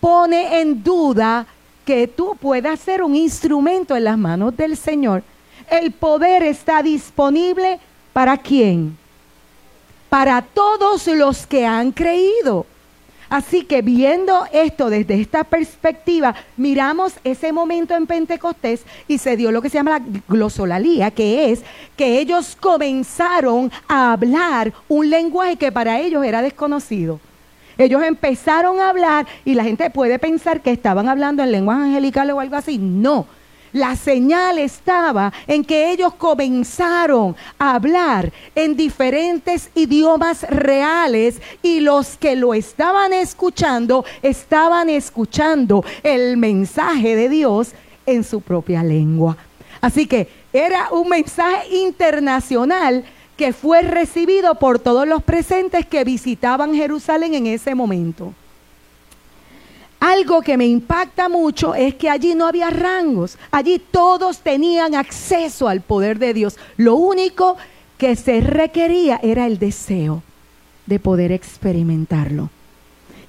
pone 0.00 0.60
en 0.60 0.82
duda 0.82 1.46
que 1.84 2.06
tú 2.06 2.36
puedas 2.38 2.78
ser 2.80 3.02
un 3.02 3.16
instrumento 3.16 3.96
en 3.96 4.04
las 4.04 4.18
manos 4.18 4.56
del 4.56 4.76
Señor. 4.76 5.22
El 5.70 5.92
poder 5.92 6.42
está 6.42 6.82
disponible 6.82 7.78
para 8.12 8.36
quién? 8.36 8.96
Para 10.08 10.42
todos 10.42 11.06
los 11.06 11.46
que 11.46 11.64
han 11.64 11.92
creído. 11.92 12.66
Así 13.30 13.62
que 13.62 13.80
viendo 13.80 14.44
esto 14.52 14.90
desde 14.90 15.20
esta 15.20 15.44
perspectiva, 15.44 16.34
miramos 16.56 17.14
ese 17.22 17.52
momento 17.52 17.94
en 17.94 18.08
Pentecostés 18.08 18.82
y 19.06 19.18
se 19.18 19.36
dio 19.36 19.52
lo 19.52 19.62
que 19.62 19.70
se 19.70 19.78
llama 19.78 20.00
la 20.00 20.04
glosolalía, 20.26 21.12
que 21.12 21.52
es 21.52 21.62
que 21.96 22.18
ellos 22.18 22.56
comenzaron 22.58 23.70
a 23.86 24.12
hablar 24.12 24.72
un 24.88 25.08
lenguaje 25.08 25.54
que 25.54 25.70
para 25.70 26.00
ellos 26.00 26.24
era 26.24 26.42
desconocido. 26.42 27.20
Ellos 27.78 28.02
empezaron 28.02 28.80
a 28.80 28.88
hablar 28.88 29.28
y 29.44 29.54
la 29.54 29.62
gente 29.62 29.88
puede 29.90 30.18
pensar 30.18 30.60
que 30.60 30.72
estaban 30.72 31.08
hablando 31.08 31.44
en 31.44 31.52
lenguaje 31.52 31.82
angelical 31.82 32.32
o 32.32 32.40
algo 32.40 32.56
así. 32.56 32.78
No, 32.78 33.26
la 33.72 33.96
señal 33.96 34.58
estaba 34.58 35.32
en 35.46 35.64
que 35.64 35.90
ellos 35.92 36.14
comenzaron 36.14 37.36
a 37.58 37.74
hablar 37.74 38.32
en 38.54 38.76
diferentes 38.76 39.70
idiomas 39.74 40.42
reales 40.42 41.40
y 41.62 41.80
los 41.80 42.16
que 42.16 42.36
lo 42.36 42.54
estaban 42.54 43.12
escuchando 43.12 44.04
estaban 44.22 44.88
escuchando 44.88 45.84
el 46.02 46.36
mensaje 46.36 47.16
de 47.16 47.28
Dios 47.28 47.72
en 48.06 48.24
su 48.24 48.40
propia 48.40 48.82
lengua. 48.82 49.36
Así 49.80 50.06
que 50.06 50.28
era 50.52 50.88
un 50.90 51.08
mensaje 51.08 51.76
internacional 51.76 53.04
que 53.36 53.52
fue 53.52 53.82
recibido 53.82 54.56
por 54.56 54.78
todos 54.78 55.08
los 55.08 55.22
presentes 55.22 55.86
que 55.86 56.04
visitaban 56.04 56.74
Jerusalén 56.74 57.34
en 57.34 57.46
ese 57.46 57.74
momento. 57.74 58.34
Algo 60.00 60.40
que 60.40 60.56
me 60.56 60.66
impacta 60.66 61.28
mucho 61.28 61.74
es 61.74 61.94
que 61.94 62.08
allí 62.08 62.34
no 62.34 62.46
había 62.46 62.70
rangos, 62.70 63.36
allí 63.50 63.78
todos 63.78 64.38
tenían 64.38 64.94
acceso 64.94 65.68
al 65.68 65.82
poder 65.82 66.18
de 66.18 66.32
Dios. 66.32 66.56
Lo 66.78 66.94
único 66.94 67.58
que 67.98 68.16
se 68.16 68.40
requería 68.40 69.20
era 69.22 69.46
el 69.46 69.58
deseo 69.58 70.22
de 70.86 70.98
poder 70.98 71.32
experimentarlo. 71.32 72.48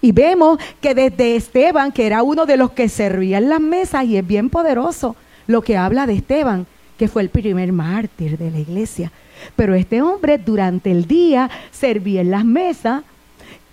Y 0.01 0.13
vemos 0.13 0.59
que 0.79 0.95
desde 0.95 1.35
Esteban, 1.35 1.91
que 1.91 2.07
era 2.07 2.23
uno 2.23 2.45
de 2.45 2.55
los 2.55 2.71
que 2.71 2.87
servía 2.87 3.37
en 3.37 3.49
las 3.49 3.59
mesas 3.59 4.05
y 4.05 4.15
es 4.15 4.25
bien 4.25 4.49
poderoso, 4.49 5.17
lo 5.47 5.61
que 5.61 5.75
habla 5.75 6.07
de 6.07 6.13
Esteban, 6.13 6.65
que 6.97 7.09
fue 7.09 7.21
el 7.21 7.29
primer 7.29 7.73
mártir 7.73 8.37
de 8.37 8.49
la 8.49 8.59
iglesia. 8.59 9.11
Pero 9.57 9.75
este 9.75 10.01
hombre 10.01 10.37
durante 10.37 10.89
el 10.89 11.05
día 11.05 11.49
servía 11.71 12.21
en 12.21 12.31
las 12.31 12.45
mesas 12.45 13.03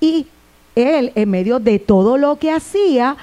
y 0.01 0.27
él, 0.79 1.13
en 1.15 1.31
medio 1.31 1.59
de 1.59 1.79
todo 1.79 2.17
lo 2.17 2.37
que 2.37 2.51
hacía, 2.51 3.17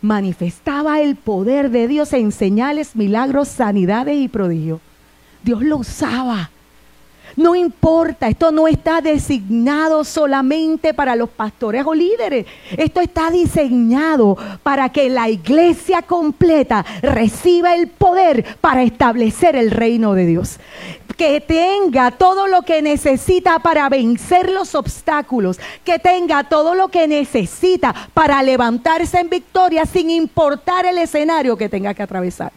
manifestaba 0.00 1.00
el 1.00 1.16
poder 1.16 1.70
de 1.70 1.88
Dios 1.88 2.12
en 2.12 2.32
señales, 2.32 2.96
milagros, 2.96 3.48
sanidades 3.48 4.16
y 4.16 4.28
prodigios. 4.28 4.80
Dios 5.42 5.62
lo 5.62 5.78
usaba. 5.78 6.50
No 7.34 7.54
importa, 7.54 8.28
esto 8.28 8.52
no 8.52 8.68
está 8.68 9.00
designado 9.00 10.04
solamente 10.04 10.92
para 10.92 11.16
los 11.16 11.30
pastores 11.30 11.84
o 11.86 11.94
líderes. 11.94 12.46
Esto 12.76 13.00
está 13.00 13.30
diseñado 13.30 14.36
para 14.62 14.90
que 14.90 15.08
la 15.08 15.30
iglesia 15.30 16.02
completa 16.02 16.84
reciba 17.00 17.74
el 17.74 17.88
poder 17.88 18.58
para 18.60 18.82
establecer 18.82 19.56
el 19.56 19.70
reino 19.70 20.12
de 20.12 20.26
Dios 20.26 20.58
que 21.16 21.40
tenga 21.40 22.10
todo 22.10 22.46
lo 22.46 22.62
que 22.62 22.82
necesita 22.82 23.58
para 23.58 23.88
vencer 23.88 24.50
los 24.50 24.74
obstáculos, 24.74 25.58
que 25.84 25.98
tenga 25.98 26.44
todo 26.44 26.74
lo 26.74 26.88
que 26.88 27.08
necesita 27.08 27.94
para 28.14 28.42
levantarse 28.42 29.20
en 29.20 29.30
victoria 29.30 29.86
sin 29.86 30.10
importar 30.10 30.86
el 30.86 30.98
escenario 30.98 31.56
que 31.56 31.68
tenga 31.68 31.94
que 31.94 32.02
atravesar. 32.02 32.52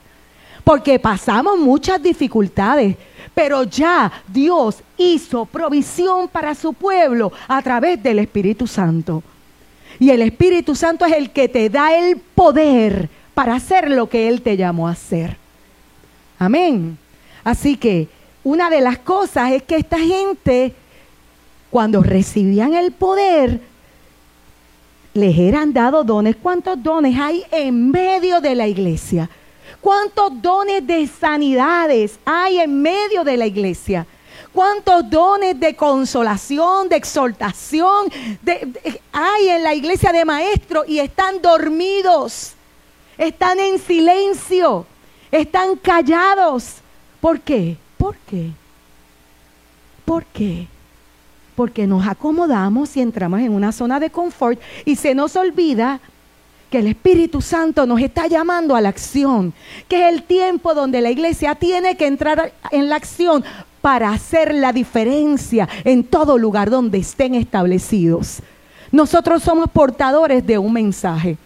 Porque 0.63 0.99
pasamos 0.99 1.57
muchas 1.57 2.01
dificultades, 2.01 2.95
pero 3.33 3.63
ya 3.63 4.11
Dios 4.27 4.77
hizo 4.97 5.45
provisión 5.45 6.27
para 6.27 6.55
su 6.55 6.73
pueblo 6.73 7.31
a 7.47 7.61
través 7.61 8.01
del 8.01 8.19
Espíritu 8.19 8.65
Santo. 8.65 9.21
Y 9.99 10.09
el 10.09 10.21
Espíritu 10.21 10.75
Santo 10.75 11.05
es 11.05 11.13
el 11.13 11.31
que 11.31 11.47
te 11.47 11.69
da 11.69 11.95
el 11.95 12.17
poder 12.17 13.09
para 13.33 13.55
hacer 13.55 13.91
lo 13.91 14.09
que 14.09 14.27
Él 14.27 14.41
te 14.41 14.57
llamó 14.57 14.87
a 14.87 14.91
hacer. 14.91 15.37
Amén. 16.39 16.97
Así 17.43 17.77
que 17.77 18.09
una 18.45 18.69
de 18.69 18.79
las 18.79 18.99
cosas 18.99 19.51
es 19.51 19.63
que 19.63 19.75
esta 19.75 19.97
gente, 19.97 20.73
cuando 21.71 22.03
recibían 22.03 22.75
el 22.75 22.91
poder, 22.91 23.59
les 25.15 25.37
eran 25.37 25.73
dados 25.73 26.05
dones. 26.05 26.35
¿Cuántos 26.35 26.81
dones 26.81 27.19
hay 27.19 27.43
en 27.51 27.89
medio 27.89 28.39
de 28.39 28.53
la 28.53 28.67
iglesia? 28.67 29.27
¿Cuántos 29.81 30.39
dones 30.41 30.85
de 30.85 31.07
sanidades 31.07 32.19
hay 32.23 32.59
en 32.59 32.81
medio 32.83 33.23
de 33.23 33.35
la 33.35 33.47
iglesia? 33.47 34.05
¿Cuántos 34.53 35.09
dones 35.09 35.59
de 35.59 35.75
consolación, 35.75 36.87
de 36.87 36.97
exhortación 36.97 38.11
hay 39.11 39.49
en 39.49 39.63
la 39.63 39.73
iglesia 39.73 40.11
de 40.11 40.23
maestros 40.23 40.87
y 40.87 40.99
están 40.99 41.41
dormidos? 41.41 42.53
Están 43.17 43.59
en 43.59 43.79
silencio, 43.79 44.85
están 45.31 45.77
callados. 45.77 46.75
¿Por 47.19 47.41
qué? 47.41 47.77
¿Por 48.05 48.17
qué? 48.17 48.51
¿Por 50.05 50.25
qué? 50.25 50.67
Porque 51.55 51.87
nos 51.87 52.05
acomodamos 52.05 52.95
y 52.95 53.01
entramos 53.01 53.39
en 53.39 53.51
una 53.51 53.71
zona 53.71 53.99
de 53.99 54.11
confort 54.11 54.61
y 54.85 54.95
se 54.95 55.15
nos 55.15 55.35
olvida 55.35 55.99
que 56.69 56.77
el 56.77 56.85
Espíritu 56.85 57.41
Santo 57.41 57.87
nos 57.87 57.99
está 57.99 58.27
llamando 58.27 58.75
a 58.75 58.81
la 58.81 58.89
acción, 58.89 59.55
que 59.87 60.07
es 60.07 60.13
el 60.13 60.21
tiempo 60.21 60.75
donde 60.75 61.01
la 61.01 61.09
iglesia 61.09 61.55
tiene 61.55 61.97
que 61.97 62.05
entrar 62.05 62.53
en 62.69 62.89
la 62.89 62.97
acción 62.97 63.43
para 63.81 64.11
hacer 64.11 64.53
la 64.53 64.71
diferencia 64.71 65.67
en 65.83 66.03
todo 66.03 66.37
lugar 66.37 66.69
donde 66.69 66.99
estén 66.99 67.33
establecidos. 67.33 68.37
Nosotros 68.91 69.41
somos 69.41 69.67
portadores 69.71 70.45
de 70.45 70.59
un 70.59 70.73
mensaje. 70.73 71.37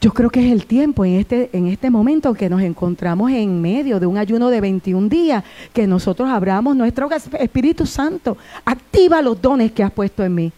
Yo 0.00 0.12
creo 0.12 0.28
que 0.28 0.44
es 0.44 0.52
el 0.52 0.66
tiempo 0.66 1.04
en 1.04 1.14
este, 1.14 1.48
en 1.52 1.66
este 1.66 1.88
momento 1.88 2.34
que 2.34 2.50
nos 2.50 2.60
encontramos 2.60 3.30
en 3.30 3.62
medio 3.62 3.98
de 3.98 4.06
un 4.06 4.18
ayuno 4.18 4.50
de 4.50 4.60
21 4.60 5.08
días, 5.08 5.44
que 5.72 5.86
nosotros 5.86 6.28
abramos 6.28 6.76
nuestro 6.76 7.08
Espíritu 7.10 7.86
Santo. 7.86 8.36
Activa 8.64 9.22
los 9.22 9.40
dones 9.40 9.72
que 9.72 9.82
has 9.82 9.92
puesto 9.92 10.22
en 10.22 10.34
mí. 10.34 10.52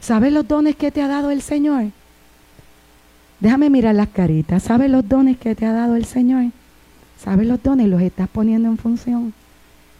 ¿Sabes 0.00 0.32
los 0.32 0.48
dones 0.48 0.76
que 0.76 0.90
te 0.90 1.02
ha 1.02 1.08
dado 1.08 1.30
el 1.30 1.42
Señor? 1.42 1.86
Déjame 3.38 3.70
mirar 3.70 3.94
las 3.94 4.08
caritas. 4.08 4.62
¿Sabes 4.62 4.90
los 4.90 5.08
dones 5.08 5.38
que 5.38 5.54
te 5.54 5.66
ha 5.66 5.72
dado 5.72 5.96
el 5.96 6.04
Señor? 6.04 6.46
¿Sabes 7.22 7.46
los 7.46 7.62
dones? 7.62 7.88
¿Los 7.88 8.02
estás 8.02 8.28
poniendo 8.28 8.68
en 8.68 8.76
función? 8.76 9.32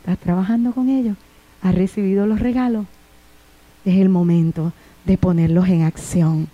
¿Estás 0.00 0.18
trabajando 0.18 0.72
con 0.72 0.88
ellos? 0.88 1.16
¿Has 1.62 1.74
recibido 1.74 2.26
los 2.26 2.40
regalos? 2.40 2.86
Es 3.84 3.98
el 3.98 4.08
momento 4.08 4.72
de 5.04 5.18
ponerlos 5.18 5.68
en 5.68 5.82
acción 5.82 6.48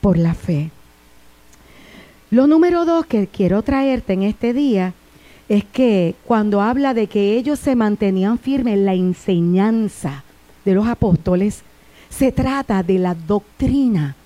por 0.00 0.18
la 0.18 0.34
fe. 0.34 0.70
Lo 2.32 2.46
número 2.46 2.86
dos 2.86 3.04
que 3.04 3.26
quiero 3.26 3.60
traerte 3.60 4.14
en 4.14 4.22
este 4.22 4.54
día 4.54 4.94
es 5.50 5.64
que 5.64 6.14
cuando 6.24 6.62
habla 6.62 6.94
de 6.94 7.06
que 7.06 7.36
ellos 7.36 7.58
se 7.58 7.76
mantenían 7.76 8.38
firmes 8.38 8.72
en 8.72 8.86
la 8.86 8.94
enseñanza 8.94 10.24
de 10.64 10.72
los 10.72 10.86
apóstoles, 10.86 11.60
se 12.08 12.32
trata 12.32 12.82
de 12.82 12.98
la 12.98 13.14
doctrina. 13.14 14.16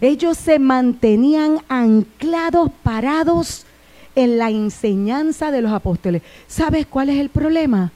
Ellos 0.00 0.38
se 0.38 0.58
mantenían 0.58 1.58
anclados, 1.68 2.70
parados 2.82 3.66
en 4.14 4.38
la 4.38 4.48
enseñanza 4.48 5.50
de 5.50 5.60
los 5.60 5.72
apóstoles. 5.72 6.22
¿Sabes 6.46 6.86
cuál 6.86 7.10
es 7.10 7.18
el 7.18 7.28
problema? 7.28 7.92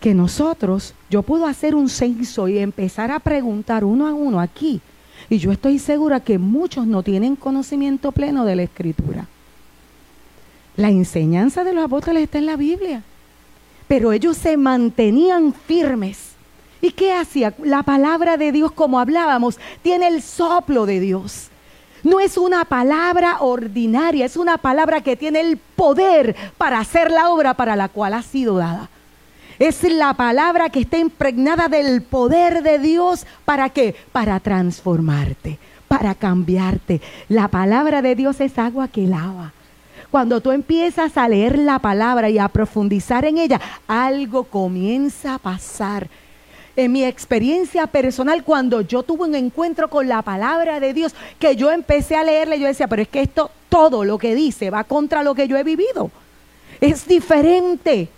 Que 0.00 0.12
nosotros, 0.12 0.92
yo 1.08 1.22
puedo 1.22 1.46
hacer 1.46 1.76
un 1.76 1.88
censo 1.88 2.48
y 2.48 2.58
empezar 2.58 3.12
a 3.12 3.20
preguntar 3.20 3.84
uno 3.84 4.08
a 4.08 4.12
uno 4.12 4.40
aquí 4.40 4.80
y 5.28 5.38
yo 5.38 5.52
estoy 5.52 5.78
segura 5.78 6.20
que 6.20 6.38
muchos 6.38 6.86
no 6.86 7.02
tienen 7.02 7.36
conocimiento 7.36 8.12
pleno 8.12 8.44
de 8.44 8.56
la 8.56 8.62
escritura. 8.62 9.26
La 10.76 10.90
enseñanza 10.90 11.64
de 11.64 11.72
los 11.72 11.84
apóstoles 11.84 12.24
está 12.24 12.38
en 12.38 12.46
la 12.46 12.56
Biblia, 12.56 13.02
pero 13.88 14.12
ellos 14.12 14.36
se 14.36 14.56
mantenían 14.56 15.52
firmes. 15.52 16.32
¿Y 16.80 16.92
qué 16.92 17.14
hacía? 17.14 17.54
La 17.62 17.82
palabra 17.82 18.36
de 18.36 18.52
Dios, 18.52 18.70
como 18.72 19.00
hablábamos, 19.00 19.58
tiene 19.82 20.08
el 20.08 20.22
soplo 20.22 20.86
de 20.86 21.00
Dios. 21.00 21.48
No 22.02 22.20
es 22.20 22.36
una 22.36 22.64
palabra 22.66 23.38
ordinaria, 23.40 24.26
es 24.26 24.36
una 24.36 24.58
palabra 24.58 25.00
que 25.00 25.16
tiene 25.16 25.40
el 25.40 25.56
poder 25.56 26.36
para 26.58 26.78
hacer 26.78 27.10
la 27.10 27.30
obra 27.30 27.54
para 27.54 27.74
la 27.74 27.88
cual 27.88 28.14
ha 28.14 28.22
sido 28.22 28.58
dada. 28.58 28.90
Es 29.58 29.82
la 29.84 30.12
palabra 30.14 30.68
que 30.68 30.80
está 30.80 30.98
impregnada 30.98 31.68
del 31.68 32.02
poder 32.02 32.62
de 32.62 32.78
Dios. 32.78 33.26
¿Para 33.44 33.70
qué? 33.70 33.94
Para 34.12 34.38
transformarte, 34.40 35.58
para 35.88 36.14
cambiarte. 36.14 37.00
La 37.28 37.48
palabra 37.48 38.02
de 38.02 38.14
Dios 38.14 38.40
es 38.40 38.58
agua 38.58 38.88
que 38.88 39.06
lava. 39.06 39.52
Cuando 40.10 40.40
tú 40.40 40.52
empiezas 40.52 41.16
a 41.16 41.28
leer 41.28 41.58
la 41.58 41.78
palabra 41.78 42.28
y 42.28 42.38
a 42.38 42.48
profundizar 42.48 43.24
en 43.24 43.38
ella, 43.38 43.60
algo 43.88 44.44
comienza 44.44 45.34
a 45.34 45.38
pasar. 45.38 46.08
En 46.76 46.92
mi 46.92 47.04
experiencia 47.04 47.86
personal, 47.86 48.44
cuando 48.44 48.82
yo 48.82 49.02
tuve 49.02 49.24
un 49.24 49.34
encuentro 49.34 49.88
con 49.88 50.06
la 50.06 50.20
palabra 50.20 50.78
de 50.80 50.92
Dios, 50.92 51.14
que 51.38 51.56
yo 51.56 51.70
empecé 51.70 52.16
a 52.16 52.24
leerle, 52.24 52.60
yo 52.60 52.66
decía, 52.66 52.86
pero 52.86 53.00
es 53.00 53.08
que 53.08 53.22
esto, 53.22 53.50
todo 53.70 54.04
lo 54.04 54.18
que 54.18 54.34
dice, 54.34 54.68
va 54.68 54.84
contra 54.84 55.22
lo 55.22 55.34
que 55.34 55.48
yo 55.48 55.56
he 55.56 55.64
vivido. 55.64 56.10
Es 56.80 57.08
diferente. 57.08 58.10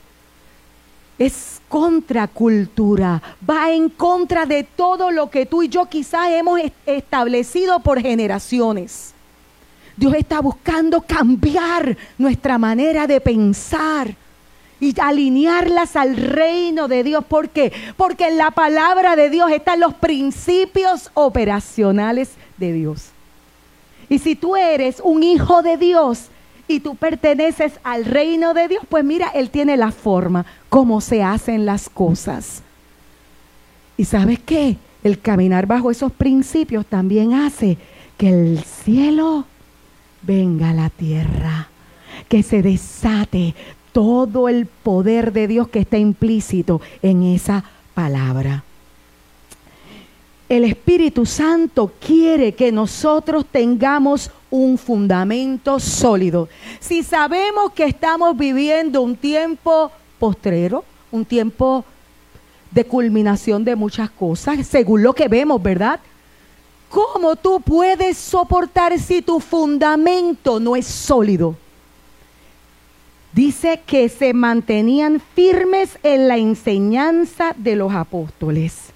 Es 1.18 1.60
contracultura, 1.68 3.20
va 3.48 3.70
en 3.72 3.88
contra 3.88 4.46
de 4.46 4.62
todo 4.64 5.10
lo 5.10 5.30
que 5.30 5.46
tú 5.46 5.62
y 5.62 5.68
yo 5.68 5.86
quizás 5.86 6.30
hemos 6.30 6.60
establecido 6.86 7.80
por 7.80 8.00
generaciones. 8.00 9.14
Dios 9.96 10.14
está 10.14 10.40
buscando 10.40 11.02
cambiar 11.02 11.96
nuestra 12.18 12.56
manera 12.56 13.06
de 13.08 13.20
pensar 13.20 14.14
y 14.80 14.98
alinearlas 15.00 15.96
al 15.96 16.16
reino 16.16 16.86
de 16.86 17.02
Dios. 17.02 17.24
¿Por 17.24 17.48
qué? 17.48 17.72
Porque 17.96 18.28
en 18.28 18.38
la 18.38 18.52
palabra 18.52 19.16
de 19.16 19.28
Dios 19.28 19.50
están 19.50 19.80
los 19.80 19.94
principios 19.94 21.10
operacionales 21.14 22.30
de 22.58 22.72
Dios. 22.72 23.08
Y 24.08 24.20
si 24.20 24.36
tú 24.36 24.56
eres 24.56 25.00
un 25.02 25.22
hijo 25.22 25.62
de 25.62 25.76
Dios 25.76 26.28
y 26.68 26.80
tú 26.80 26.94
perteneces 26.94 27.80
al 27.82 28.04
reino 28.04 28.54
de 28.54 28.68
Dios, 28.68 28.84
pues 28.88 29.04
mira, 29.04 29.28
Él 29.28 29.50
tiene 29.50 29.76
la 29.76 29.90
forma, 29.90 30.44
como 30.68 31.00
se 31.00 31.22
hacen 31.22 31.64
las 31.66 31.88
cosas. 31.88 32.62
¿Y 33.96 34.04
sabes 34.04 34.38
qué? 34.38 34.76
El 35.02 35.18
caminar 35.18 35.66
bajo 35.66 35.90
esos 35.90 36.12
principios 36.12 36.86
también 36.86 37.32
hace 37.32 37.78
que 38.18 38.28
el 38.28 38.62
cielo 38.62 39.46
venga 40.22 40.70
a 40.70 40.74
la 40.74 40.90
tierra, 40.90 41.68
que 42.28 42.42
se 42.42 42.62
desate 42.62 43.54
todo 43.92 44.48
el 44.48 44.66
poder 44.66 45.32
de 45.32 45.48
Dios 45.48 45.68
que 45.68 45.80
está 45.80 45.96
implícito 45.98 46.80
en 47.02 47.22
esa 47.22 47.64
palabra. 47.94 48.64
El 50.48 50.64
Espíritu 50.64 51.26
Santo 51.26 51.92
quiere 52.04 52.52
que 52.52 52.72
nosotros 52.72 53.44
tengamos 53.50 54.30
un 54.50 54.78
fundamento 54.78 55.78
sólido. 55.78 56.48
Si 56.80 57.02
sabemos 57.02 57.72
que 57.72 57.84
estamos 57.84 58.36
viviendo 58.36 59.02
un 59.02 59.16
tiempo 59.16 59.90
postrero, 60.18 60.84
un 61.10 61.24
tiempo 61.24 61.84
de 62.70 62.84
culminación 62.84 63.64
de 63.64 63.76
muchas 63.76 64.10
cosas, 64.10 64.66
según 64.66 65.02
lo 65.02 65.12
que 65.14 65.28
vemos, 65.28 65.62
¿verdad? 65.62 66.00
¿Cómo 66.88 67.36
tú 67.36 67.60
puedes 67.60 68.16
soportar 68.16 68.98
si 68.98 69.20
tu 69.20 69.40
fundamento 69.40 70.58
no 70.58 70.74
es 70.76 70.86
sólido? 70.86 71.54
Dice 73.32 73.82
que 73.86 74.08
se 74.08 74.32
mantenían 74.32 75.20
firmes 75.34 75.98
en 76.02 76.28
la 76.28 76.38
enseñanza 76.38 77.54
de 77.56 77.76
los 77.76 77.92
apóstoles. 77.92 78.87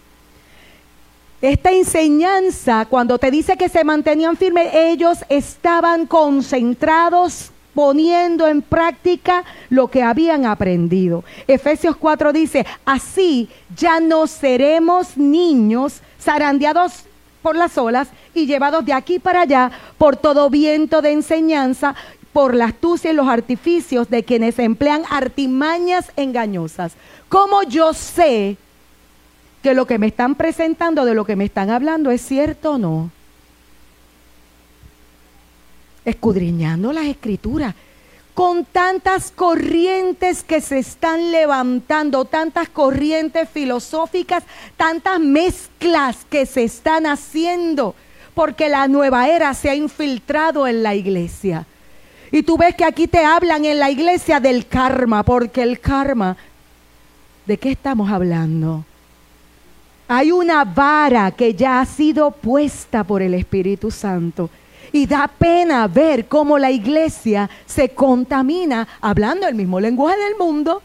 Esta 1.43 1.73
enseñanza, 1.73 2.87
cuando 2.87 3.19
te 3.19 3.33
dice 3.33 3.57
que 3.57 3.69
se 3.69 3.83
mantenían 3.83 4.37
firmes, 4.37 4.73
ellos 4.73 5.19
estaban 5.29 6.07
concentrados 6.07 7.51
poniendo 7.75 8.47
en 8.47 8.63
práctica 8.63 9.43
lo 9.69 9.89
que 9.89 10.05
habían 10.05 10.47
aprendido. 10.47 11.25
Efesios 11.49 11.97
4 11.97 12.33
dice, 12.33 12.65
así 12.85 13.49
ya 13.77 13.99
no 13.99 14.29
seremos 14.29 15.17
niños 15.17 16.01
zarandeados 16.21 17.07
por 17.43 17.57
las 17.57 17.77
olas 17.77 18.07
y 18.35 18.47
llevados 18.47 18.85
de 18.85 18.93
aquí 18.93 19.19
para 19.19 19.41
allá 19.41 19.73
por 19.99 20.15
todo 20.15 20.49
viento 20.49 21.03
de 21.03 21.11
enseñanza, 21.11 21.97
por 22.33 22.55
la 22.55 22.67
astucia 22.67 23.11
y 23.11 23.15
los 23.15 23.27
artificios 23.27 24.09
de 24.09 24.23
quienes 24.23 24.61
emplean 24.61 25.03
artimañas 25.11 26.13
engañosas. 26.15 26.93
¿Cómo 27.29 27.65
yo 27.65 27.95
sé 27.95 28.59
que 29.63 29.75
lo 29.75 29.87
que 29.87 29.99
me 29.99 30.09
están 30.09 30.35
presentando, 30.35 31.05
de 31.05 31.15
lo 31.15 31.25
que 31.25 31.37
me 31.37 31.45
están 31.45 31.71
hablando, 31.71 32.11
es 32.11 32.21
cierto 32.21 32.73
o 32.73 32.79
no? 32.79 33.11
Escudriñando 36.05 36.93
las 36.93 37.07
escrituras 37.07 37.75
con 38.35 38.65
tantas 38.65 39.31
corrientes 39.31 40.43
que 40.43 40.61
se 40.61 40.79
están 40.79 41.33
levantando, 41.33 42.25
tantas 42.25 42.69
corrientes 42.69 43.49
filosóficas, 43.49 44.43
tantas 44.77 45.21
mezclas 45.21 46.25
que 46.31 46.47
se 46.47 46.65
están 46.65 47.07
haciendo, 47.07 47.95
porque 48.35 48.69
la 48.71 48.89
nueva 48.89 49.29
era 49.29 49.53
se 49.53 49.69
ha 49.69 49.75
infiltrado 49.75 50.67
en 50.67 50.83
la 50.83 50.95
iglesia. 50.95 51.67
Y 52.31 52.43
tú 52.43 52.57
ves 52.57 52.75
que 52.75 52.87
aquí 52.87 53.07
te 53.07 53.23
hablan 53.23 53.67
en 53.67 53.79
la 53.79 53.91
iglesia 53.91 54.41
del 54.41 54.67
karma, 54.67 55.23
porque 55.23 55.63
el 55.63 55.79
karma, 55.79 56.39
¿de 57.45 57.59
qué 57.59 57.73
estamos 57.73 58.11
hablando? 58.11 58.87
Hay 60.15 60.31
una 60.31 60.67
vara 60.67 61.31
que 61.31 61.55
ya 61.55 61.81
ha 61.81 61.87
sido 61.87 62.33
puesta 62.33 63.03
por 63.03 63.23
el 63.23 63.33
Espíritu 63.33 63.91
Santo 63.91 64.51
y 64.93 65.07
da 65.07 65.27
pena 65.27 65.89
ver 65.89 66.27
cómo 66.27 66.59
la 66.59 66.71
iglesia 66.71 67.49
se 67.65 67.89
contamina 67.89 68.87
hablando 69.01 69.49
el 69.49 69.55
mismo 69.55 69.81
lenguaje 69.81 70.21
del 70.21 70.37
mundo, 70.37 70.83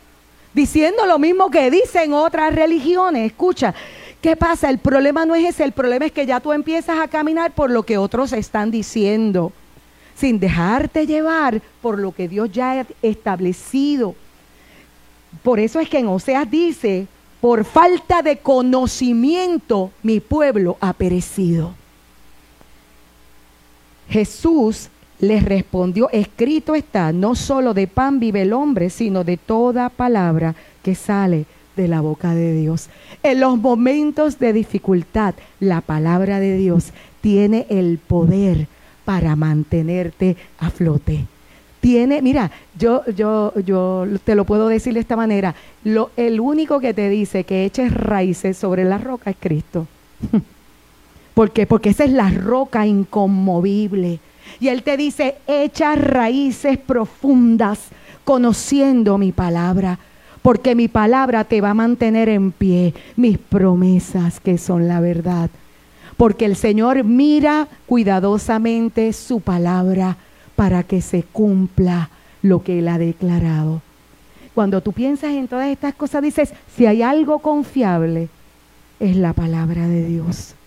diciendo 0.54 1.06
lo 1.06 1.20
mismo 1.20 1.52
que 1.52 1.70
dicen 1.70 2.14
otras 2.14 2.56
religiones. 2.56 3.26
Escucha, 3.30 3.76
¿qué 4.22 4.38
pasa? 4.38 4.70
El 4.70 4.78
problema 4.78 5.26
no 5.26 5.36
es 5.36 5.44
ese, 5.44 5.66
el 5.66 5.74
problema 5.74 6.06
es 6.06 6.14
que 6.14 6.26
ya 6.26 6.40
tú 6.40 6.54
empiezas 6.54 6.98
a 6.98 7.10
caminar 7.10 7.52
por 7.52 7.70
lo 7.70 7.84
que 7.84 7.98
otros 7.98 8.32
están 8.32 8.72
diciendo, 8.72 9.52
sin 10.16 10.40
dejarte 10.40 11.06
llevar 11.06 11.62
por 11.82 12.00
lo 12.00 12.14
que 12.14 12.30
Dios 12.30 12.50
ya 12.50 12.72
ha 12.72 12.86
establecido. 13.02 14.16
Por 15.44 15.60
eso 15.60 15.82
es 15.82 15.90
que 15.90 16.00
en 16.00 16.08
Oseas 16.08 16.50
dice, 16.50 17.08
por 17.42 17.66
falta 17.66 18.22
de 18.22 18.38
conocimiento 18.38 19.92
mi 20.04 20.20
pueblo 20.20 20.78
ha 20.80 20.94
perecido. 20.94 21.74
Jesús 24.10 24.90
les 25.20 25.44
respondió, 25.44 26.10
escrito 26.12 26.76
está, 26.76 27.12
no 27.12 27.36
solo 27.36 27.74
de 27.74 27.88
pan 27.88 28.20
vive 28.20 28.44
el 28.44 28.54
hombre, 28.54 28.90
sino 28.90 29.24
de 29.24 29.38
toda 29.38 29.90
palabra 29.90 30.56
que 30.84 30.96
sale 30.96 31.46
de 31.76 31.88
la 31.88 32.02
boca 32.02 32.34
de 32.34 32.54
Dios. 32.54 32.90
En 33.24 33.40
los 33.40 33.58
momentos 33.58 34.40
de 34.40 34.54
dificultad, 34.54 35.36
la 35.60 35.82
palabra 35.82 36.40
de 36.40 36.58
Dios 36.58 36.92
tiene 37.22 37.66
el 37.70 37.98
poder 37.98 38.68
para 39.06 39.36
mantenerte 39.36 40.38
a 40.60 40.70
flote. 40.70 41.26
Tiene, 41.80 42.22
mira, 42.22 42.52
yo, 42.78 43.06
yo, 43.16 43.54
yo 43.60 44.06
te 44.24 44.36
lo 44.36 44.46
puedo 44.46 44.68
decir 44.68 44.94
de 44.94 45.00
esta 45.00 45.16
manera, 45.16 45.56
lo, 45.84 46.12
el 46.18 46.40
único 46.40 46.80
que 46.80 46.94
te 46.94 47.10
dice 47.10 47.44
que 47.44 47.66
eches 47.66 47.94
raíces 47.94 48.58
sobre 48.58 48.84
la 48.84 48.98
roca 48.98 49.30
es 49.30 49.38
Cristo. 49.40 49.88
¿Por 51.34 51.52
qué? 51.52 51.68
Porque 51.68 51.90
esa 51.90 52.04
es 52.04 52.12
la 52.12 52.30
roca 52.32 52.88
inconmovible. 52.88 54.20
Y 54.60 54.70
Él 54.70 54.82
te 54.82 54.98
dice, 54.98 55.36
echa 55.46 55.96
raíces 55.96 56.80
profundas 56.80 57.80
conociendo 58.24 59.18
mi 59.18 59.32
palabra, 59.32 60.00
porque 60.42 60.74
mi 60.74 60.88
palabra 60.88 61.44
te 61.44 61.62
va 61.62 61.72
a 61.72 61.76
mantener 61.76 62.28
en 62.28 62.52
pie, 62.52 62.94
mis 63.16 63.38
promesas 63.38 64.40
que 64.40 64.58
son 64.58 64.88
la 64.88 65.00
verdad. 65.00 65.50
Porque 66.18 66.46
el 66.46 66.56
Señor 66.56 67.04
mira 67.04 67.68
cuidadosamente 67.86 69.14
su 69.14 69.40
palabra 69.40 70.18
para 70.58 70.84
que 70.84 71.00
se 71.00 71.24
cumpla 71.24 72.10
lo 72.42 72.62
que 72.64 72.80
Él 72.80 72.90
ha 72.90 72.98
declarado. 72.98 73.82
Cuando 74.54 74.82
tú 74.82 74.92
piensas 74.92 75.32
en 75.32 75.48
todas 75.48 75.70
estas 75.70 75.96
cosas, 75.96 76.22
dices, 76.22 76.54
si 76.76 76.86
hay 76.86 77.02
algo 77.02 77.40
confiable, 77.40 78.28
es 79.00 79.16
la 79.16 79.32
palabra 79.32 79.88
de 79.88 80.06
Dios 80.06 80.58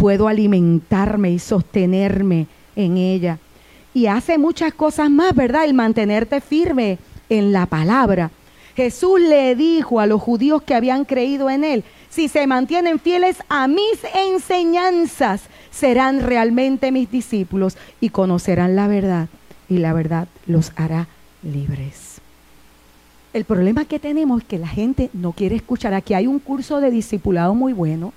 puedo 0.00 0.28
alimentarme 0.28 1.30
y 1.30 1.38
sostenerme 1.38 2.46
en 2.74 2.96
ella. 2.96 3.38
Y 3.92 4.06
hace 4.06 4.38
muchas 4.38 4.72
cosas 4.72 5.10
más, 5.10 5.34
¿verdad? 5.34 5.66
El 5.66 5.74
mantenerte 5.74 6.40
firme 6.40 6.98
en 7.28 7.52
la 7.52 7.66
palabra. 7.66 8.30
Jesús 8.74 9.20
le 9.20 9.54
dijo 9.54 10.00
a 10.00 10.06
los 10.06 10.22
judíos 10.22 10.62
que 10.62 10.74
habían 10.74 11.04
creído 11.04 11.50
en 11.50 11.64
él, 11.64 11.84
si 12.08 12.28
se 12.28 12.46
mantienen 12.46 12.98
fieles 12.98 13.36
a 13.50 13.68
mis 13.68 14.00
enseñanzas, 14.14 15.42
serán 15.70 16.20
realmente 16.20 16.92
mis 16.92 17.10
discípulos 17.10 17.76
y 18.00 18.10
conocerán 18.10 18.76
la 18.76 18.88
verdad 18.88 19.28
y 19.68 19.78
la 19.78 19.92
verdad 19.92 20.28
los 20.46 20.72
hará 20.76 21.08
libres. 21.42 22.20
El 23.32 23.44
problema 23.44 23.84
que 23.84 24.00
tenemos 24.00 24.42
es 24.42 24.48
que 24.48 24.58
la 24.58 24.66
gente 24.68 25.10
no 25.12 25.32
quiere 25.32 25.56
escuchar. 25.56 25.94
Aquí 25.94 26.14
hay 26.14 26.26
un 26.26 26.40
curso 26.40 26.80
de 26.80 26.90
discipulado 26.90 27.54
muy 27.54 27.72
bueno 27.72 28.12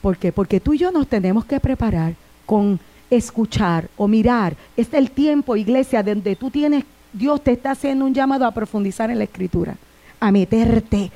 ¿Por 0.00 0.16
qué? 0.16 0.32
Porque 0.32 0.60
tú 0.60 0.74
y 0.74 0.78
yo 0.78 0.92
nos 0.92 1.08
tenemos 1.08 1.44
que 1.44 1.60
preparar 1.60 2.14
con 2.46 2.78
escuchar 3.10 3.88
o 3.96 4.06
mirar. 4.06 4.56
Es 4.76 4.92
el 4.94 5.10
tiempo, 5.10 5.56
iglesia, 5.56 6.02
donde 6.02 6.36
tú 6.36 6.50
tienes, 6.50 6.84
Dios 7.12 7.42
te 7.42 7.52
está 7.52 7.72
haciendo 7.72 8.04
un 8.04 8.14
llamado 8.14 8.46
a 8.46 8.52
profundizar 8.52 9.10
en 9.10 9.18
la 9.18 9.24
escritura, 9.24 9.76
a 10.20 10.30
meterte, 10.30 11.10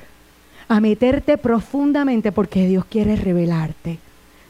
a 0.67 0.79
meterte 0.79 1.37
profundamente 1.37 2.31
porque 2.31 2.67
Dios 2.67 2.85
quiere 2.85 3.15
revelarte. 3.15 3.99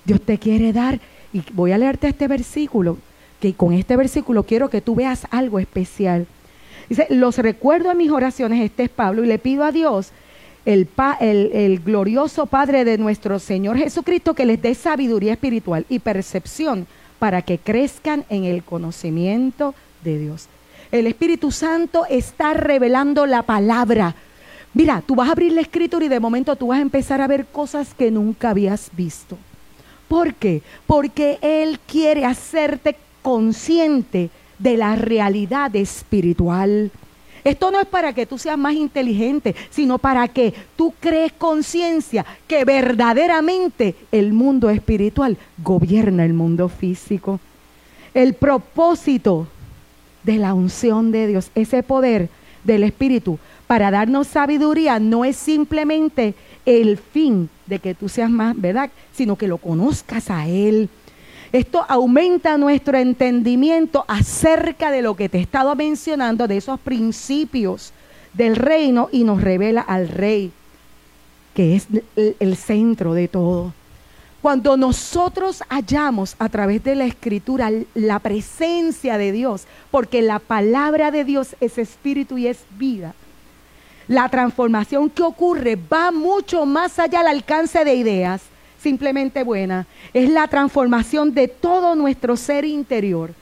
Dios 0.06 0.22
te 0.22 0.38
quiere 0.38 0.74
dar, 0.74 1.00
y 1.32 1.42
voy 1.54 1.72
a 1.72 1.78
leerte 1.78 2.08
este 2.08 2.28
versículo, 2.28 2.98
que 3.40 3.54
con 3.54 3.74
este 3.74 3.98
versículo 3.98 4.44
quiero 4.44 4.70
que 4.70 4.82
tú 4.82 4.96
veas 4.96 5.28
algo 5.32 5.60
especial. 5.60 6.28
Dice, 6.90 7.08
los 7.10 7.38
recuerdo 7.38 7.92
en 7.92 7.98
mis 7.98 8.12
oraciones, 8.12 8.62
este 8.62 8.84
es 8.84 8.90
Pablo, 8.90 9.24
y 9.24 9.28
le 9.28 9.40
pido 9.40 9.64
a 9.64 9.72
Dios, 9.72 10.12
el, 10.66 10.88
el, 11.20 11.80
glorioso 11.80 12.46
Padre 12.46 12.86
de 12.86 12.98
nuestro 12.98 13.40
Señor 13.40 13.78
Jesucristo, 13.78 14.34
que 14.34 14.46
les 14.46 14.62
dé 14.62 14.76
sabiduría 14.76 15.34
espiritual 15.34 15.86
y 15.90 16.00
percepción 16.00 16.88
para 17.20 17.42
que 17.42 17.58
crezcan 17.58 18.26
en 18.30 18.46
el 18.46 18.64
conocimiento 18.64 19.76
de 20.04 20.20
Dios. 20.20 20.48
El 20.92 21.08
Espíritu 21.08 21.52
Santo 21.52 22.06
está 22.10 22.54
revelando 22.54 23.26
la 23.26 23.44
palabra. 23.44 24.16
Mira, 24.74 25.04
tú 25.06 25.16
vas 25.16 25.30
a 25.30 25.32
abrir 25.32 25.52
la 25.52 25.62
escritura 25.62 26.06
y 26.06 26.10
de 26.10 26.20
momento 26.20 26.56
tú 26.56 26.68
vas 26.68 26.80
a 26.80 26.82
empezar 26.82 27.20
a 27.22 27.28
ver 27.28 27.46
cosas 27.46 27.94
que 27.94 28.12
nunca 28.12 28.52
habías 28.52 28.90
visto. 28.96 29.38
¿Por 30.14 30.36
qué? 30.36 30.62
Porque 30.86 31.40
Él 31.42 31.80
quiere 31.88 32.24
hacerte 32.24 32.96
consciente 33.24 34.30
de 34.60 34.78
la 34.78 34.96
realidad 34.96 35.76
espiritual. 35.76 36.92
Esto 37.44 37.72
no 37.72 37.80
es 37.80 37.88
para 37.88 38.14
que 38.14 38.28
tú 38.28 38.38
seas 38.38 38.60
más 38.60 38.76
inteligente, 38.76 39.56
sino 39.72 39.98
para 39.98 40.28
que 40.28 40.54
tú 40.76 40.94
crees 41.00 41.32
conciencia 41.34 42.28
que 42.46 42.64
verdaderamente 42.64 43.96
el 44.12 44.34
mundo 44.34 44.70
espiritual 44.70 45.36
gobierna 45.64 46.26
el 46.26 46.34
mundo 46.34 46.70
físico. 46.70 47.40
El 48.14 48.36
propósito 48.36 49.48
de 50.22 50.38
la 50.38 50.54
unción 50.54 51.12
de 51.12 51.26
Dios, 51.26 51.50
ese 51.56 51.82
poder 51.82 52.30
del 52.64 52.84
Espíritu 52.84 53.40
para 53.66 53.90
darnos 53.90 54.28
sabiduría, 54.28 55.00
no 55.00 55.26
es 55.26 55.38
simplemente 55.38 56.36
el 56.66 56.98
fin 56.98 57.50
de 57.66 57.80
que 57.80 57.94
tú 57.94 58.10
seas 58.10 58.30
más, 58.30 58.60
¿verdad? 58.60 58.90
Sino 59.14 59.36
que 59.36 59.48
lo 59.48 59.58
conozcas 59.58 60.30
a 60.30 60.48
Él. 60.48 60.90
Esto 61.52 61.86
aumenta 61.88 62.58
nuestro 62.58 62.98
entendimiento 62.98 64.06
acerca 64.08 64.90
de 64.90 65.02
lo 65.02 65.16
que 65.16 65.30
te 65.30 65.38
he 65.38 65.42
estado 65.42 65.76
mencionando, 65.76 66.48
de 66.48 66.58
esos 66.58 66.80
principios 66.80 67.94
del 68.34 68.56
reino 68.56 69.10
y 69.12 69.24
nos 69.24 69.42
revela 69.42 69.82
al 69.82 70.08
rey, 70.08 70.52
que 71.54 71.76
es 71.76 71.88
el 72.16 72.56
centro 72.56 73.14
de 73.14 73.28
todo. 73.28 73.74
Cuando 74.42 74.76
nosotros 74.76 75.64
hallamos 75.70 76.36
a 76.38 76.50
través 76.50 76.84
de 76.84 76.96
la 76.96 77.06
escritura 77.06 77.72
la 77.94 78.20
presencia 78.20 79.18
de 79.18 79.32
Dios, 79.32 79.68
porque 79.90 80.22
la 80.22 80.40
palabra 80.40 81.12
de 81.12 81.24
Dios 81.24 81.56
es 81.62 81.78
espíritu 81.78 82.38
y 82.38 82.48
es 82.48 82.66
vida, 82.78 83.14
la 84.08 84.30
transformación 84.30 85.10
que 85.10 85.24
ocurre 85.24 85.76
va 85.76 86.12
mucho 86.12 86.66
más 86.66 87.00
allá 87.00 87.22
al 87.22 87.28
alcance 87.28 87.84
de 87.84 87.96
ideas 87.96 88.42
simplemente 88.84 89.44
buenas, 89.44 89.88
es 90.14 90.30
la 90.30 90.48
transformación 90.48 91.34
de 91.34 91.48
todo 91.48 91.96
nuestro 91.96 92.36
ser 92.36 92.66
interior. 92.66 93.34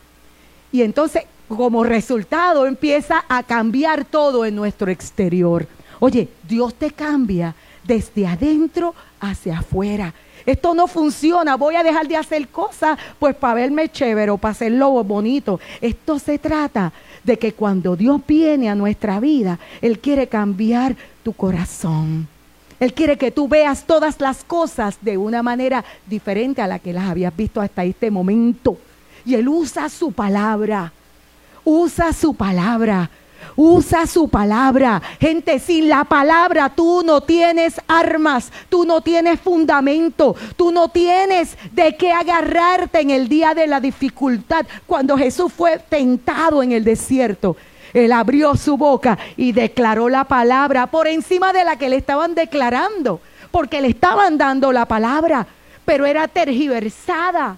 Y 0.72 0.84
entonces, 0.84 1.24
como 1.48 1.84
resultado, 1.84 2.68
empieza 2.68 3.26
a 3.28 3.44
cambiar 3.44 4.06
todo 4.06 4.46
en 4.46 4.56
nuestro 4.56 4.90
exterior. 4.92 5.68
Oye, 6.00 6.30
Dios 6.48 6.76
te 6.76 6.92
cambia 6.92 7.56
desde 7.84 8.28
adentro 8.28 8.94
hacia 9.20 9.60
afuera. 9.60 10.14
Esto 10.46 10.74
no 10.74 10.88
funciona, 10.88 11.56
voy 11.56 11.76
a 11.76 11.84
dejar 11.84 12.08
de 12.08 12.18
hacer 12.18 12.48
cosas 12.48 12.98
pues 13.20 13.36
para 13.36 13.56
verme 13.56 13.90
chévere 13.90 14.32
o 14.32 14.38
para 14.38 14.54
hacerlo 14.54 15.04
bonito. 15.04 15.60
Esto 15.82 16.18
se 16.20 16.40
trata 16.40 16.94
de 17.24 17.38
que 17.38 17.54
cuando 17.54 17.96
Dios 17.96 18.22
viene 18.28 18.70
a 18.70 18.76
nuestra 18.76 19.20
vida, 19.20 19.60
Él 19.82 20.00
quiere 20.00 20.28
cambiar 20.28 20.96
tu 21.24 21.34
corazón. 21.34 22.28
Él 22.80 22.94
quiere 22.94 23.18
que 23.18 23.30
tú 23.30 23.48
veas 23.48 23.86
todas 23.86 24.20
las 24.20 24.44
cosas 24.44 24.98
de 25.02 25.16
una 25.16 25.44
manera 25.44 25.86
diferente 26.08 26.62
a 26.62 26.68
la 26.68 26.80
que 26.80 26.94
las 26.94 27.10
habías 27.10 27.36
visto 27.36 27.62
hasta 27.62 27.84
este 27.84 28.10
momento. 28.10 28.78
Y 29.24 29.36
Él 29.36 29.48
usa 29.48 29.88
su 29.88 30.12
palabra, 30.12 30.92
usa 31.64 32.12
su 32.12 32.34
palabra 32.34 33.12
Usa 33.64 34.08
su 34.08 34.28
palabra. 34.28 35.00
Gente, 35.20 35.60
sin 35.60 35.88
la 35.88 36.04
palabra 36.04 36.70
tú 36.70 37.04
no 37.06 37.22
tienes 37.22 37.80
armas, 37.88 38.52
tú 38.70 38.86
no 38.86 39.02
tienes 39.02 39.40
fundamento, 39.40 40.36
tú 40.56 40.72
no 40.72 40.90
tienes 40.90 41.56
de 41.72 41.96
qué 41.96 42.12
agarrarte 42.12 43.02
en 43.02 43.12
el 43.12 43.28
día 43.28 43.54
de 43.54 43.68
la 43.68 43.80
dificultad. 43.80 44.66
Cuando 44.88 45.16
Jesús 45.16 45.54
fue 45.54 45.78
tentado 45.78 46.64
en 46.64 46.72
el 46.72 46.84
desierto, 46.84 47.56
él 47.94 48.12
abrió 48.14 48.56
su 48.56 48.78
boca 48.78 49.20
y 49.38 49.52
declaró 49.52 50.10
la 50.10 50.24
palabra 50.24 50.88
por 50.88 51.06
encima 51.06 51.54
de 51.54 51.64
la 51.64 51.76
que 51.76 51.90
le 51.90 51.98
estaban 51.98 52.34
declarando, 52.34 53.22
porque 53.52 53.80
le 53.80 53.90
estaban 53.90 54.40
dando 54.40 54.72
la 54.72 54.88
palabra, 54.88 55.46
pero 55.86 56.08
era 56.08 56.28
tergiversada. 56.28 57.58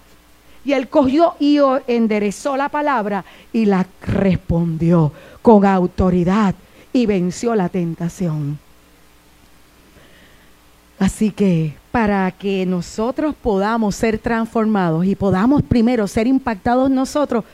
Y 0.66 0.72
él 0.74 0.88
cogió 0.88 1.34
y 1.38 1.58
enderezó 1.86 2.58
la 2.58 2.68
palabra 2.68 3.24
y 3.54 3.64
la 3.64 3.86
respondió 4.02 5.12
con 5.44 5.66
autoridad 5.66 6.54
y 6.90 7.04
venció 7.04 7.54
la 7.54 7.68
tentación. 7.68 8.58
Así 10.98 11.32
que 11.32 11.74
para 11.92 12.30
que 12.30 12.64
nosotros 12.64 13.34
podamos 13.34 13.94
ser 13.94 14.16
transformados 14.16 15.04
y 15.04 15.14
podamos 15.14 15.62
primero 15.62 16.08
ser 16.08 16.26
impactados 16.26 16.90
nosotros, 16.90 17.44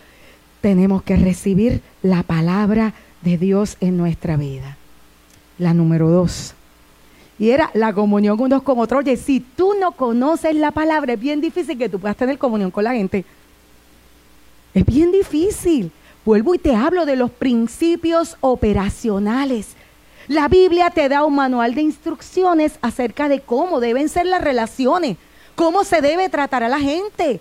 tenemos 0.60 1.02
que 1.02 1.16
recibir 1.16 1.82
la 2.00 2.22
palabra 2.22 2.94
de 3.22 3.38
Dios 3.38 3.76
en 3.80 3.96
nuestra 3.96 4.36
vida. 4.36 4.76
La 5.58 5.74
número 5.74 6.10
dos. 6.10 6.54
Y 7.40 7.50
era 7.50 7.72
la 7.74 7.92
comunión 7.92 8.38
unos 8.38 8.62
con 8.62 8.78
otros. 8.78 9.00
Oye, 9.00 9.16
si 9.16 9.40
tú 9.40 9.74
no 9.80 9.90
conoces 9.90 10.54
la 10.54 10.70
palabra, 10.70 11.14
es 11.14 11.20
bien 11.20 11.40
difícil 11.40 11.76
que 11.76 11.88
tú 11.88 11.98
puedas 11.98 12.16
tener 12.16 12.38
comunión 12.38 12.70
con 12.70 12.84
la 12.84 12.92
gente. 12.92 13.24
Es 14.74 14.86
bien 14.86 15.10
difícil. 15.10 15.90
Vuelvo 16.24 16.54
y 16.54 16.58
te 16.58 16.74
hablo 16.74 17.06
de 17.06 17.16
los 17.16 17.30
principios 17.30 18.36
operacionales. 18.40 19.68
La 20.28 20.48
Biblia 20.48 20.90
te 20.90 21.08
da 21.08 21.24
un 21.24 21.34
manual 21.34 21.74
de 21.74 21.80
instrucciones 21.80 22.78
acerca 22.82 23.28
de 23.28 23.40
cómo 23.40 23.80
deben 23.80 24.08
ser 24.08 24.26
las 24.26 24.42
relaciones, 24.42 25.16
cómo 25.54 25.82
se 25.82 26.02
debe 26.02 26.28
tratar 26.28 26.62
a 26.62 26.68
la 26.68 26.78
gente, 26.78 27.40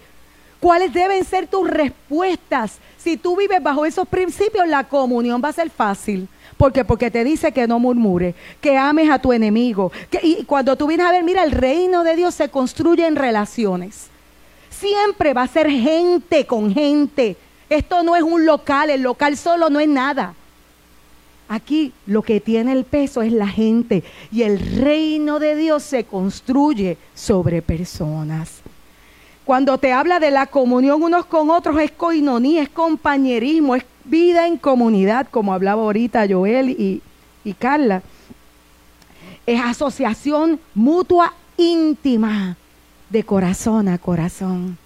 cuáles 0.61 0.93
deben 0.93 1.25
ser 1.25 1.47
tus 1.47 1.69
respuestas. 1.69 2.77
Si 2.97 3.17
tú 3.17 3.35
vives 3.35 3.61
bajo 3.61 3.85
esos 3.85 4.07
principios, 4.07 4.65
la 4.65 4.85
comunión 4.85 5.41
va 5.43 5.49
a 5.49 5.53
ser 5.53 5.69
fácil. 5.69 6.29
¿Por 6.57 6.71
qué? 6.71 6.85
Porque 6.85 7.11
te 7.11 7.25
dice 7.25 7.51
que 7.51 7.67
no 7.67 7.79
murmures, 7.79 8.33
que 8.61 8.77
ames 8.77 9.09
a 9.09 9.19
tu 9.19 9.33
enemigo. 9.33 9.91
y 10.23 10.45
cuando 10.45 10.77
tú 10.77 10.87
vienes 10.87 11.05
a 11.05 11.11
ver, 11.11 11.23
mira, 11.23 11.43
el 11.43 11.51
reino 11.51 12.05
de 12.05 12.15
Dios 12.15 12.33
se 12.33 12.49
construye 12.49 13.05
en 13.05 13.17
relaciones. 13.17 14.07
Siempre 14.69 15.33
va 15.33 15.43
a 15.43 15.47
ser 15.47 15.69
gente 15.69 16.45
con 16.45 16.73
gente 16.73 17.35
esto 17.69 18.03
no 18.03 18.15
es 18.15 18.23
un 18.23 18.45
local, 18.45 18.89
el 18.89 19.01
local 19.01 19.37
solo 19.37 19.69
no 19.69 19.79
es 19.79 19.87
nada. 19.87 20.33
Aquí 21.47 21.93
lo 22.05 22.21
que 22.21 22.39
tiene 22.39 22.73
el 22.73 22.83
peso 22.83 23.23
es 23.23 23.33
la 23.33 23.47
gente 23.47 24.03
y 24.31 24.43
el 24.43 24.59
reino 24.59 25.39
de 25.39 25.55
Dios 25.55 25.81
se 25.81 26.03
construye 26.03 26.97
sobre 27.15 27.63
personas. 27.63 28.61
Cuando 29.45 29.79
te 29.79 29.91
habla 29.91 30.19
de 30.19 30.29
la 30.29 30.45
comunión 30.45 31.01
unos 31.01 31.25
con 31.25 31.49
otros 31.49 31.81
es 31.81 31.89
coinonía, 31.89 32.61
es 32.61 32.69
compañerismo, 32.69 33.75
es 33.75 33.83
vida 34.05 34.45
en 34.45 34.57
comunidad, 34.57 35.27
como 35.31 35.51
hablaba 35.51 35.81
ahorita 35.81 36.27
Joel 36.29 36.69
y, 36.69 37.01
Carla. 37.57 38.03
Es 39.47 39.59
asociación 39.59 40.59
mutua 40.75 41.33
íntima 41.57 42.57
de 43.09 43.23
corazón 43.23 43.87
a 43.87 43.97
corazón. 43.97 44.77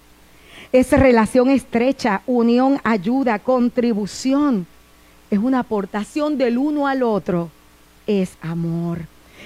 Es 0.74 0.90
relación 0.90 1.50
estrecha, 1.50 2.22
unión, 2.26 2.80
ayuda, 2.82 3.38
contribución. 3.38 4.66
Es 5.30 5.38
una 5.38 5.60
aportación 5.60 6.36
del 6.36 6.58
uno 6.58 6.88
al 6.88 7.04
otro. 7.04 7.48
Es 8.08 8.36
amor. 8.40 9.02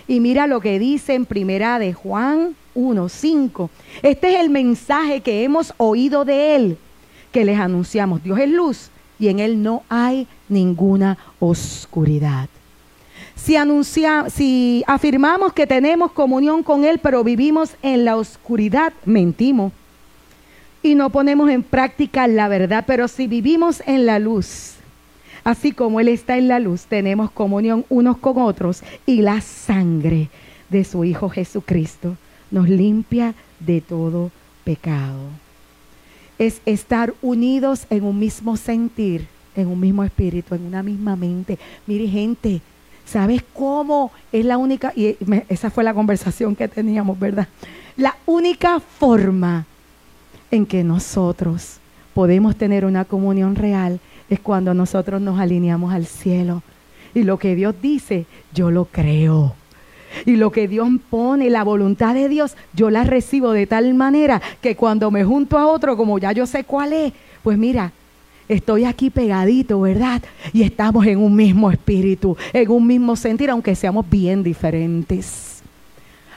Y 0.07 0.21
mira 0.21 0.47
lo 0.47 0.61
que 0.61 0.79
dice 0.79 1.13
en 1.13 1.27
primera 1.27 1.79
de 1.79 1.93
Juan 1.93 2.57
1.5. 2.75 3.69
Este 4.01 4.31
es 4.31 4.41
el 4.41 4.49
mensaje 4.49 5.21
que 5.21 5.45
hemos 5.45 5.75
oído 5.77 6.25
de 6.25 6.57
Él, 6.57 6.79
que 7.31 7.45
les 7.45 7.59
anunciamos. 7.59 8.25
Dios 8.25 8.39
es 8.39 8.49
luz 8.49 8.91
y 9.19 9.29
en 9.29 9.39
Él 9.39 9.63
no 9.63 9.83
hay 9.91 10.27
ninguna 10.49 11.19
oscuridad. 11.41 12.49
Si, 13.37 13.55
si 14.31 14.83
afirmamos 14.87 15.53
que 15.53 15.67
tenemos 15.67 16.11
comunión 16.13 16.63
con 16.63 16.85
Él, 16.85 16.99
pero 17.01 17.23
vivimos 17.23 17.73
en 17.83 18.07
la 18.07 18.17
oscuridad, 18.17 18.95
mentimos 19.05 19.75
y 20.83 20.95
no 20.95 21.11
ponemos 21.11 21.51
en 21.51 21.63
práctica 21.63 22.27
la 22.27 22.49
verdad, 22.49 22.85
pero 22.87 23.09
si 23.09 23.27
vivimos 23.27 23.83
en 23.87 24.07
la 24.07 24.19
luz, 24.19 24.75
así 25.45 25.73
como 25.73 26.01
Él 26.01 26.09
está 26.09 26.37
en 26.37 26.49
la 26.49 26.59
luz, 26.61 26.85
tenemos 26.85 27.31
comunión 27.31 27.85
unos 27.89 28.19
con 28.19 28.39
otros 28.39 28.83
y 29.07 29.23
la 29.23 29.41
sangre 29.41 30.29
de 30.69 30.85
su 30.85 31.05
Hijo 31.05 31.29
Jesucristo 31.29 32.17
nos 32.51 32.69
limpia 32.69 33.35
de 33.61 33.81
todo 33.81 34.31
pecado. 34.65 35.19
Es 36.39 36.61
estar 36.67 37.15
unidos 37.21 37.87
en 37.91 38.05
un 38.05 38.19
mismo 38.19 38.57
sentir, 38.57 39.27
en 39.57 39.67
un 39.67 39.81
mismo 39.81 40.05
espíritu, 40.05 40.55
en 40.55 40.63
una 40.63 40.83
misma 40.83 41.17
mente. 41.17 41.59
Mire 41.87 42.07
gente, 42.07 42.61
¿sabes 43.05 43.43
cómo 43.55 44.13
es 44.31 44.45
la 44.45 44.57
única? 44.57 44.93
Y 44.95 45.17
esa 45.49 45.71
fue 45.71 45.83
la 45.83 45.95
conversación 45.95 46.55
que 46.55 46.69
teníamos, 46.69 47.19
¿verdad? 47.19 47.49
La 47.97 48.17
única 48.27 48.79
forma 48.79 49.67
en 50.51 50.67
que 50.67 50.85
nosotros 50.85 51.79
podemos 52.15 52.57
tener 52.57 52.85
una 52.85 53.05
comunión 53.05 53.55
real 53.55 54.01
es 54.29 54.41
cuando 54.41 54.75
nosotros 54.75 55.21
nos 55.21 55.39
alineamos 55.39 55.93
al 55.93 56.07
cielo. 56.07 56.63
Y 57.15 57.23
lo 57.23 57.39
que 57.39 57.55
Dios 57.55 57.75
dice, 57.81 58.27
yo 58.53 58.71
lo 58.71 58.85
creo. 58.87 59.55
Y 60.27 60.37
lo 60.37 60.51
que 60.51 60.69
Dios 60.69 60.89
pone, 61.11 61.51
la 61.51 61.65
voluntad 61.65 62.15
de 62.15 62.29
Dios, 62.29 62.57
yo 62.73 62.91
la 62.91 63.05
recibo 63.05 63.53
de 63.53 63.67
tal 63.67 63.95
manera 63.95 64.41
que 64.61 64.75
cuando 64.75 65.11
me 65.11 65.25
junto 65.25 65.59
a 65.59 65.67
otro, 65.67 65.97
como 65.97 66.19
ya 66.19 66.33
yo 66.33 66.47
sé 66.47 66.65
cuál 66.65 66.93
es, 66.93 67.13
pues 67.43 67.59
mira, 67.59 67.93
estoy 68.49 68.85
aquí 68.85 69.11
pegadito, 69.11 69.81
¿verdad? 69.81 70.23
Y 70.53 70.63
estamos 70.63 71.07
en 71.07 71.19
un 71.19 71.37
mismo 71.37 71.71
espíritu, 71.71 72.37
en 72.53 72.71
un 72.71 72.87
mismo 72.87 73.17
sentir, 73.17 73.51
aunque 73.51 73.75
seamos 73.75 74.09
bien 74.09 74.43
diferentes 74.43 75.48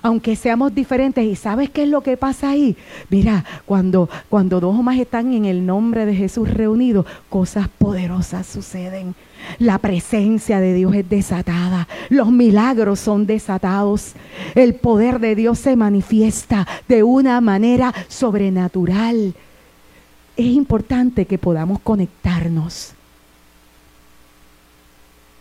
aunque 0.01 0.35
seamos 0.35 0.73
diferentes. 0.73 1.25
¿Y 1.25 1.35
sabes 1.35 1.69
qué 1.69 1.83
es 1.83 1.89
lo 1.89 2.01
que 2.01 2.17
pasa 2.17 2.49
ahí? 2.49 2.75
Mira, 3.09 3.45
cuando, 3.65 4.09
cuando 4.29 4.59
dos 4.59 4.77
o 4.77 4.83
más 4.83 4.97
están 4.97 5.33
en 5.33 5.45
el 5.45 5.65
nombre 5.65 6.05
de 6.05 6.15
Jesús 6.15 6.49
reunidos, 6.49 7.05
cosas 7.29 7.67
poderosas 7.69 8.47
suceden. 8.47 9.15
La 9.59 9.77
presencia 9.79 10.59
de 10.59 10.73
Dios 10.73 10.95
es 10.95 11.09
desatada. 11.09 11.87
Los 12.09 12.31
milagros 12.31 12.99
son 12.99 13.25
desatados. 13.25 14.13
El 14.55 14.75
poder 14.75 15.19
de 15.19 15.35
Dios 15.35 15.59
se 15.59 15.75
manifiesta 15.75 16.67
de 16.87 17.03
una 17.03 17.41
manera 17.41 17.93
sobrenatural. 18.07 19.33
Es 20.37 20.45
importante 20.45 21.25
que 21.25 21.37
podamos 21.37 21.79
conectarnos 21.79 22.93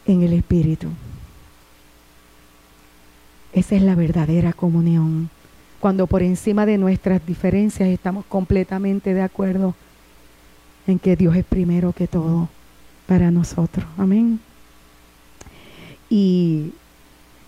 en 0.07 0.23
el 0.23 0.33
Espíritu. 0.33 0.89
Esa 3.53 3.77
es 3.77 3.83
la 3.83 3.95
verdadera 3.95 4.53
comunión. 4.53 5.31
Cuando 5.81 6.07
por 6.07 6.23
encima 6.23 6.67
de 6.67 6.79
nuestras 6.79 7.25
diferencias 7.27 7.89
estamos 7.89 8.25
completamente 8.27 9.15
de 9.15 9.23
acuerdo 9.23 9.75
en 10.87 10.99
que 10.99 11.17
Dios 11.17 11.35
es 11.37 11.45
primero 11.45 11.93
que 11.93 12.07
todo 12.07 12.49
para 13.07 13.31
nosotros. 13.31 13.85
Amén. 13.97 14.41
Y 16.09 16.73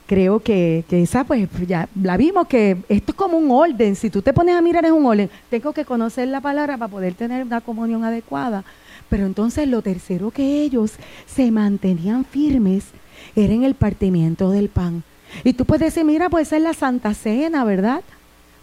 creo 0.06 0.40
que, 0.40 0.84
esa, 0.90 1.24
pues 1.24 1.48
ya 1.66 1.88
la 2.00 2.16
vimos 2.16 2.46
que 2.46 2.78
esto 2.88 3.12
es 3.12 3.16
como 3.16 3.38
un 3.38 3.50
orden. 3.50 3.96
Si 3.96 4.10
tú 4.10 4.22
te 4.22 4.32
pones 4.32 4.54
a 4.56 4.62
mirar 4.62 4.84
es 4.84 4.92
un 4.92 5.06
orden. 5.06 5.30
Tengo 5.50 5.72
que 5.72 5.84
conocer 5.84 6.28
la 6.28 6.40
palabra 6.40 6.76
para 6.76 6.90
poder 6.90 7.14
tener 7.14 7.44
una 7.44 7.60
comunión 7.60 8.04
adecuada. 8.04 8.64
Pero 9.08 9.26
entonces 9.26 9.68
lo 9.68 9.82
tercero 9.82 10.30
que 10.30 10.62
ellos 10.62 10.92
se 11.26 11.50
mantenían 11.50 12.24
firmes 12.24 12.86
era 13.36 13.52
en 13.52 13.62
el 13.62 13.74
partimiento 13.74 14.50
del 14.50 14.68
pan. 14.68 15.04
Y 15.44 15.52
tú 15.54 15.64
puedes 15.64 15.94
decir, 15.94 16.04
mira, 16.04 16.28
pues 16.28 16.52
es 16.52 16.62
la 16.62 16.74
Santa 16.74 17.14
Cena, 17.14 17.64
¿verdad? 17.64 18.02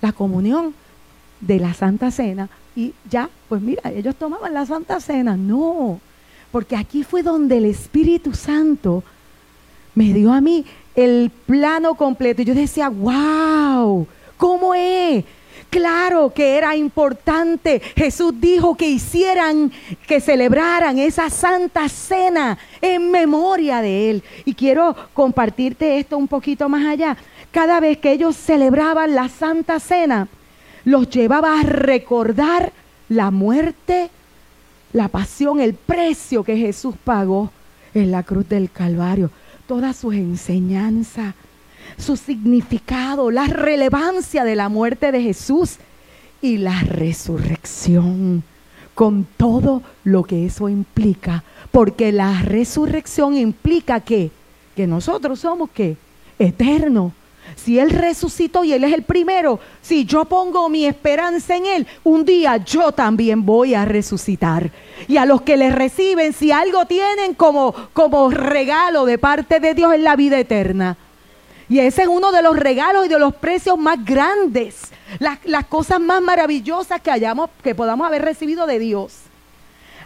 La 0.01 0.11
comunión 0.11 0.73
de 1.41 1.59
la 1.59 1.73
Santa 1.73 2.11
Cena. 2.11 2.49
Y 2.75 2.93
ya, 3.09 3.29
pues 3.47 3.61
mira, 3.61 3.91
ellos 3.91 4.15
tomaban 4.15 4.53
la 4.53 4.65
Santa 4.65 4.99
Cena. 4.99 5.35
No, 5.35 5.99
porque 6.51 6.75
aquí 6.75 7.03
fue 7.03 7.23
donde 7.23 7.57
el 7.57 7.65
Espíritu 7.65 8.33
Santo 8.33 9.03
me 9.95 10.13
dio 10.13 10.31
a 10.31 10.41
mí 10.41 10.65
el 10.95 11.31
plano 11.45 11.95
completo. 11.95 12.41
Y 12.41 12.45
yo 12.45 12.55
decía, 12.55 12.89
wow, 12.89 14.07
¿cómo 14.37 14.73
es? 14.73 15.25
Claro 15.69 16.33
que 16.33 16.57
era 16.57 16.75
importante. 16.75 17.79
Jesús 17.95 18.33
dijo 18.39 18.75
que 18.75 18.89
hicieran, 18.89 19.71
que 20.07 20.19
celebraran 20.19 20.97
esa 20.97 21.29
santa 21.29 21.87
cena 21.89 22.57
en 22.81 23.11
memoria 23.11 23.81
de 23.81 24.09
Él. 24.09 24.23
Y 24.45 24.55
quiero 24.55 24.95
compartirte 25.13 25.99
esto 25.99 26.17
un 26.17 26.27
poquito 26.27 26.67
más 26.69 26.85
allá. 26.87 27.17
Cada 27.51 27.79
vez 27.79 27.99
que 27.99 28.11
ellos 28.11 28.35
celebraban 28.35 29.13
la 29.13 29.29
santa 29.29 29.79
cena, 29.79 30.27
los 30.85 31.09
llevaba 31.09 31.59
a 31.59 31.63
recordar 31.63 32.71
la 33.07 33.29
muerte, 33.29 34.09
la 34.93 35.07
pasión, 35.07 35.59
el 35.59 35.75
precio 35.75 36.43
que 36.43 36.57
Jesús 36.57 36.95
pagó 37.03 37.51
en 37.93 38.11
la 38.11 38.23
cruz 38.23 38.49
del 38.49 38.71
Calvario. 38.71 39.29
Todas 39.67 39.97
sus 39.97 40.15
enseñanzas 40.15 41.35
su 41.97 42.17
significado, 42.17 43.31
la 43.31 43.45
relevancia 43.45 44.43
de 44.43 44.55
la 44.55 44.69
muerte 44.69 45.11
de 45.11 45.21
Jesús 45.21 45.77
y 46.41 46.57
la 46.57 46.81
resurrección, 46.81 48.43
con 48.95 49.25
todo 49.37 49.81
lo 50.03 50.23
que 50.23 50.45
eso 50.45 50.69
implica, 50.69 51.43
porque 51.71 52.11
la 52.11 52.41
resurrección 52.41 53.35
implica 53.35 53.99
que, 53.99 54.31
que 54.75 54.87
nosotros 54.87 55.39
somos 55.39 55.69
que 55.71 55.97
eternos. 56.37 57.13
Si 57.55 57.79
Él 57.79 57.89
resucitó 57.89 58.63
y 58.63 58.73
Él 58.73 58.83
es 58.83 58.93
el 58.93 59.03
primero, 59.03 59.59
si 59.81 60.05
yo 60.05 60.25
pongo 60.25 60.69
mi 60.69 60.85
esperanza 60.85 61.55
en 61.55 61.65
Él, 61.65 61.87
un 62.03 62.23
día 62.23 62.57
yo 62.57 62.91
también 62.91 63.45
voy 63.45 63.73
a 63.73 63.85
resucitar. 63.85 64.71
Y 65.07 65.17
a 65.17 65.25
los 65.25 65.41
que 65.41 65.57
le 65.57 65.71
reciben, 65.71 66.33
si 66.33 66.51
algo 66.51 66.85
tienen 66.85 67.33
como, 67.33 67.73
como 67.93 68.29
regalo 68.29 69.05
de 69.05 69.17
parte 69.17 69.59
de 69.59 69.73
Dios, 69.73 69.93
es 69.93 70.01
la 70.01 70.15
vida 70.15 70.39
eterna. 70.39 70.97
Y 71.69 71.79
ese 71.79 72.01
es 72.01 72.07
uno 72.07 72.31
de 72.31 72.41
los 72.41 72.57
regalos 72.57 73.05
y 73.05 73.09
de 73.09 73.19
los 73.19 73.35
precios 73.35 73.77
más 73.77 74.03
grandes, 74.03 74.91
las, 75.19 75.65
cosas 75.67 75.99
más 75.99 76.19
maravillosas 76.19 76.99
que, 76.99 77.11
hayamos, 77.11 77.51
que 77.63 77.75
podamos 77.75 78.07
haber 78.07 78.23
recibido 78.23 78.65
de 78.65 78.79
Dios. 78.79 79.13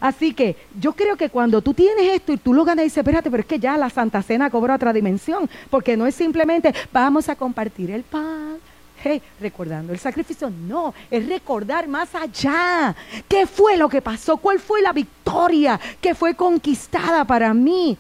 Así 0.02 0.34
que 0.34 0.58
yo 0.78 0.92
creo 0.92 1.16
que 1.16 1.30
cuando 1.30 1.62
tú 1.62 1.74
tienes 1.74 2.14
esto 2.14 2.34
y 2.34 2.38
tú 2.38 2.54
lo 2.54 2.66
ganas 2.66 2.84
y 2.84 2.88
dices, 2.88 2.98
espérate, 2.98 3.32
pero 3.32 3.40
es 3.40 3.48
que 3.48 3.60
ya 3.60 3.78
la 3.78 3.90
Santa 3.90 4.22
Cena 4.22 4.50
cobra 4.50 4.76
otra 4.76 4.92
dimensión, 4.92 5.50
porque 5.70 5.96
no 5.96 6.06
es 6.06 6.16
simplemente 6.16 6.76
vamos 6.92 7.30
a 7.30 7.38
compartir 7.38 7.92
el 7.92 8.04
pan, 8.04 8.58
hey, 9.02 9.22
recordando 9.40 9.94
el 9.94 10.00
sacrificio, 10.00 10.50
no, 10.50 10.94
es 11.10 11.26
recordar 11.26 11.88
más 11.88 12.14
allá. 12.14 12.94
¿Qué 13.30 13.48
fue 13.48 13.78
lo 13.78 13.88
que 13.88 14.02
pasó? 14.02 14.36
¿Cuál 14.36 14.60
fue 14.60 14.82
la 14.82 14.92
victoria 14.92 15.80
que 16.02 16.14
fue 16.14 16.36
conquistada 16.36 17.24
para 17.24 17.54
mí? 17.54 17.98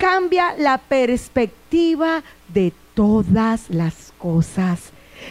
Cambia 0.00 0.54
la 0.56 0.78
perspectiva 0.78 2.22
de 2.48 2.72
todas 2.94 3.68
las 3.68 4.14
cosas. 4.16 4.80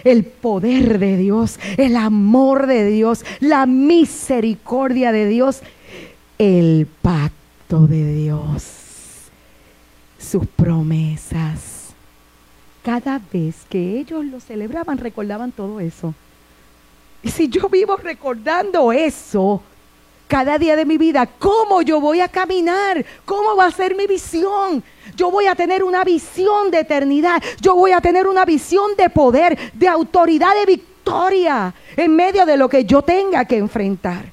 El 0.04 0.24
poder 0.24 1.00
de 1.00 1.18
Dios, 1.18 1.60
el 1.78 1.98
amor 1.98 2.68
de 2.68 2.86
Dios, 2.86 3.26
la 3.40 3.66
misericordia 3.66 5.12
de 5.12 5.28
Dios, 5.28 5.62
el 6.38 6.88
pacto 7.02 7.88
de 7.88 8.14
Dios, 8.14 8.64
sus 10.20 10.46
promesas. 10.46 11.96
Cada 12.84 13.20
vez 13.34 13.66
que 13.70 14.00
ellos 14.00 14.24
lo 14.24 14.40
celebraban, 14.40 15.00
recordaban 15.00 15.52
todo 15.52 15.80
eso. 15.80 16.14
Y 17.24 17.30
si 17.30 17.50
yo 17.50 17.70
vivo 17.70 17.98
recordando 17.98 18.92
eso, 18.92 19.64
cada 20.30 20.60
día 20.60 20.76
de 20.76 20.86
mi 20.86 21.00
vida, 21.00 21.26
cómo 21.26 21.82
yo 21.82 22.00
voy 22.00 22.22
a 22.22 22.28
caminar, 22.28 23.04
cómo 23.26 23.56
va 23.56 23.66
a 23.66 23.72
ser 23.72 23.96
mi 23.96 24.06
visión. 24.06 24.84
Yo 25.16 25.32
voy 25.32 25.48
a 25.48 25.56
tener 25.56 25.84
una 25.84 26.04
visión 26.04 26.70
de 26.70 26.82
eternidad, 26.82 27.42
yo 27.60 27.74
voy 27.74 27.94
a 27.94 28.00
tener 28.00 28.28
una 28.28 28.46
visión 28.46 28.96
de 28.96 29.10
poder, 29.10 29.58
de 29.74 29.88
autoridad, 29.88 30.54
de 30.54 30.68
victoria 30.68 31.74
en 31.98 32.16
medio 32.16 32.46
de 32.46 32.58
lo 32.58 32.70
que 32.70 32.86
yo 32.86 33.02
tenga 33.02 33.44
que 33.46 33.58
enfrentar. 33.58 34.26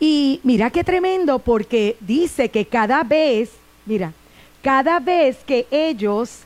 Y 0.00 0.40
mira 0.44 0.70
qué 0.70 0.82
tremendo 0.82 1.40
porque 1.40 1.98
dice 2.00 2.48
que 2.48 2.64
cada 2.64 3.02
vez, 3.02 3.50
mira, 3.84 4.14
cada 4.62 4.98
vez 4.98 5.36
que 5.44 5.66
ellos 5.70 6.44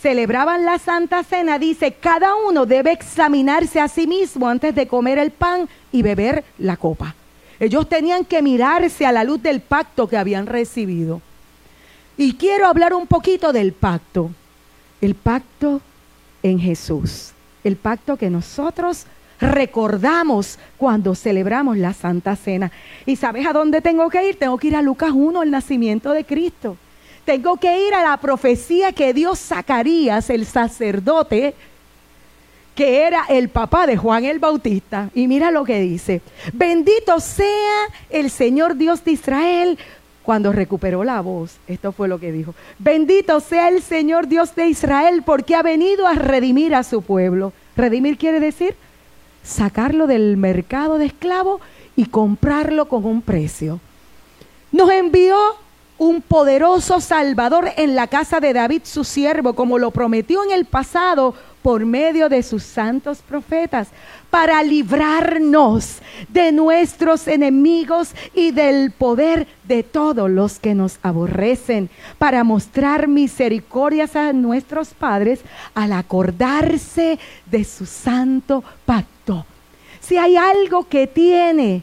celebraban 0.00 0.64
la 0.64 0.78
Santa 0.78 1.24
Cena, 1.24 1.58
dice, 1.58 1.90
cada 1.90 2.36
uno 2.36 2.66
debe 2.66 2.92
examinarse 2.92 3.80
a 3.80 3.88
sí 3.88 4.06
mismo 4.06 4.46
antes 4.48 4.76
de 4.76 4.86
comer 4.86 5.18
el 5.18 5.32
pan 5.32 5.68
y 5.90 6.02
beber 6.02 6.44
la 6.58 6.76
copa. 6.76 7.16
Ellos 7.62 7.88
tenían 7.88 8.24
que 8.24 8.42
mirarse 8.42 9.06
a 9.06 9.12
la 9.12 9.22
luz 9.22 9.40
del 9.40 9.60
pacto 9.60 10.08
que 10.08 10.16
habían 10.16 10.46
recibido. 10.46 11.22
Y 12.16 12.32
quiero 12.32 12.66
hablar 12.66 12.92
un 12.92 13.06
poquito 13.06 13.52
del 13.52 13.72
pacto. 13.72 14.32
El 15.00 15.14
pacto 15.14 15.80
en 16.42 16.58
Jesús. 16.58 17.30
El 17.62 17.76
pacto 17.76 18.16
que 18.16 18.30
nosotros 18.30 19.06
recordamos 19.40 20.58
cuando 20.76 21.14
celebramos 21.14 21.78
la 21.78 21.92
Santa 21.92 22.34
Cena. 22.34 22.72
¿Y 23.06 23.14
sabes 23.14 23.46
a 23.46 23.52
dónde 23.52 23.80
tengo 23.80 24.10
que 24.10 24.28
ir? 24.28 24.40
Tengo 24.40 24.58
que 24.58 24.66
ir 24.66 24.74
a 24.74 24.82
Lucas 24.82 25.12
1, 25.14 25.44
el 25.44 25.52
nacimiento 25.52 26.10
de 26.10 26.24
Cristo. 26.24 26.76
Tengo 27.24 27.58
que 27.58 27.86
ir 27.86 27.94
a 27.94 28.02
la 28.02 28.16
profecía 28.16 28.90
que 28.90 29.14
Dios 29.14 29.38
Zacarías, 29.38 30.30
el 30.30 30.46
sacerdote, 30.46 31.54
que 32.74 33.06
era 33.06 33.24
el 33.28 33.48
papá 33.48 33.86
de 33.86 33.96
Juan 33.96 34.24
el 34.24 34.38
Bautista. 34.38 35.10
Y 35.14 35.26
mira 35.26 35.50
lo 35.50 35.64
que 35.64 35.80
dice, 35.80 36.22
bendito 36.52 37.20
sea 37.20 37.86
el 38.10 38.30
Señor 38.30 38.76
Dios 38.76 39.04
de 39.04 39.12
Israel 39.12 39.78
cuando 40.22 40.52
recuperó 40.52 41.04
la 41.04 41.20
voz. 41.20 41.56
Esto 41.66 41.92
fue 41.92 42.08
lo 42.08 42.18
que 42.18 42.32
dijo, 42.32 42.54
bendito 42.78 43.40
sea 43.40 43.68
el 43.68 43.82
Señor 43.82 44.28
Dios 44.28 44.54
de 44.54 44.68
Israel 44.68 45.22
porque 45.24 45.54
ha 45.54 45.62
venido 45.62 46.06
a 46.06 46.14
redimir 46.14 46.74
a 46.74 46.82
su 46.82 47.02
pueblo. 47.02 47.52
Redimir 47.76 48.18
quiere 48.18 48.40
decir 48.40 48.74
sacarlo 49.42 50.06
del 50.06 50.36
mercado 50.36 50.98
de 50.98 51.06
esclavos 51.06 51.60
y 51.96 52.06
comprarlo 52.06 52.86
con 52.86 53.04
un 53.04 53.22
precio. 53.22 53.80
Nos 54.70 54.90
envió 54.90 55.36
un 55.98 56.22
poderoso 56.22 57.00
Salvador 57.00 57.70
en 57.76 57.94
la 57.94 58.06
casa 58.06 58.40
de 58.40 58.52
David, 58.52 58.82
su 58.84 59.04
siervo, 59.04 59.52
como 59.54 59.78
lo 59.78 59.90
prometió 59.90 60.42
en 60.44 60.50
el 60.52 60.64
pasado 60.64 61.34
por 61.62 61.86
medio 61.86 62.28
de 62.28 62.42
sus 62.42 62.62
santos 62.62 63.18
profetas 63.18 63.88
para 64.30 64.62
librarnos 64.62 65.98
de 66.28 66.52
nuestros 66.52 67.28
enemigos 67.28 68.10
y 68.34 68.50
del 68.50 68.90
poder 68.90 69.46
de 69.64 69.82
todos 69.82 70.30
los 70.30 70.58
que 70.58 70.74
nos 70.74 70.98
aborrecen, 71.02 71.88
para 72.18 72.44
mostrar 72.44 73.08
misericordias 73.08 74.16
a 74.16 74.32
nuestros 74.32 74.88
padres 74.88 75.40
al 75.74 75.92
acordarse 75.92 77.18
de 77.46 77.64
su 77.64 77.86
santo 77.86 78.64
pacto. 78.84 79.46
Si 80.00 80.16
hay 80.16 80.36
algo 80.36 80.88
que 80.88 81.06
tiene 81.06 81.82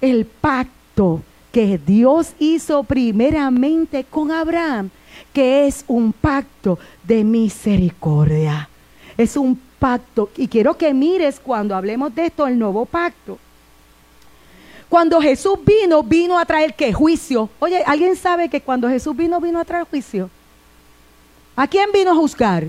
el 0.00 0.26
pacto 0.26 1.22
que 1.52 1.78
Dios 1.78 2.32
hizo 2.38 2.82
primeramente 2.84 4.04
con 4.04 4.30
Abraham, 4.30 4.90
que 5.32 5.66
es 5.66 5.84
un 5.88 6.12
pacto 6.12 6.78
de 7.04 7.24
misericordia. 7.24 8.68
Es 9.16 9.36
un 9.36 9.60
pacto. 9.78 10.30
Y 10.36 10.48
quiero 10.48 10.76
que 10.76 10.92
mires 10.92 11.40
cuando 11.40 11.74
hablemos 11.74 12.14
de 12.14 12.26
esto, 12.26 12.46
el 12.46 12.58
nuevo 12.58 12.84
pacto. 12.86 13.38
Cuando 14.88 15.20
Jesús 15.20 15.58
vino, 15.64 16.02
vino 16.02 16.38
a 16.38 16.44
traer 16.44 16.74
qué? 16.74 16.92
Juicio. 16.92 17.48
Oye, 17.58 17.82
¿alguien 17.84 18.14
sabe 18.16 18.48
que 18.48 18.60
cuando 18.60 18.88
Jesús 18.88 19.16
vino, 19.16 19.40
vino 19.40 19.58
a 19.58 19.64
traer 19.64 19.84
juicio? 19.84 20.30
¿A 21.56 21.66
quién 21.66 21.90
vino 21.92 22.12
a 22.12 22.14
juzgar? 22.14 22.68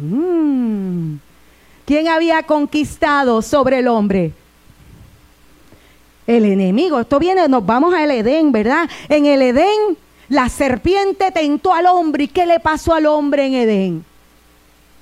Mm. 0.00 1.16
¿Quién 1.84 2.08
había 2.08 2.42
conquistado 2.44 3.42
sobre 3.42 3.80
el 3.80 3.88
hombre? 3.88 4.32
El 6.26 6.44
enemigo. 6.44 7.00
Esto 7.00 7.18
viene, 7.18 7.46
nos 7.48 7.66
vamos 7.66 7.92
al 7.92 8.10
Edén, 8.12 8.52
¿verdad? 8.52 8.88
En 9.08 9.26
el 9.26 9.42
Edén 9.42 9.98
la 10.32 10.48
serpiente 10.48 11.30
tentó 11.30 11.74
al 11.74 11.86
hombre. 11.86 12.24
¿Y 12.24 12.28
qué 12.28 12.46
le 12.46 12.58
pasó 12.58 12.94
al 12.94 13.04
hombre 13.04 13.44
en 13.44 13.54
Edén? 13.54 14.04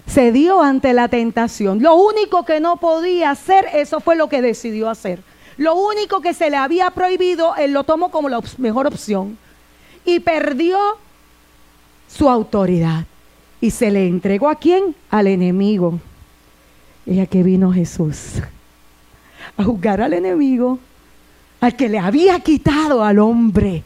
Se 0.09 0.33
dio 0.33 0.61
ante 0.61 0.93
la 0.93 1.07
tentación. 1.07 1.81
Lo 1.81 1.95
único 1.95 2.45
que 2.45 2.59
no 2.59 2.79
podía 2.79 3.31
hacer, 3.31 3.65
eso 3.73 4.01
fue 4.01 4.17
lo 4.17 4.29
que 4.29 4.43
decidió 4.43 4.91
hacer. 4.91 5.23
Lo 5.57 5.77
único 5.77 6.21
que 6.21 6.35
se 6.35 6.51
le 6.51 6.57
había 6.57 6.91
prohibido, 6.91 7.55
él 7.55 7.73
lo 7.73 7.85
tomó 7.85 8.11
como 8.11 8.29
la 8.29 8.41
mejor 8.59 8.89
opción. 8.89 9.39
Y 10.05 10.19
perdió 10.19 10.79
su 12.09 12.29
autoridad. 12.29 13.05
Y 13.61 13.71
se 13.71 13.93
le 13.93 14.09
entregó 14.09 14.49
a 14.49 14.57
quién? 14.57 14.97
Al 15.11 15.29
enemigo. 15.29 16.01
Y 17.07 17.25
que 17.29 17.45
vino 17.45 17.73
Jesús. 17.73 18.43
A 19.57 19.63
juzgar 19.63 20.03
al 20.03 20.13
enemigo. 20.13 20.81
Al 21.61 21.77
que 21.77 21.89
le 21.89 22.01
había 22.01 22.41
quitado 22.41 23.05
al 23.05 23.21
hombre 23.21 23.85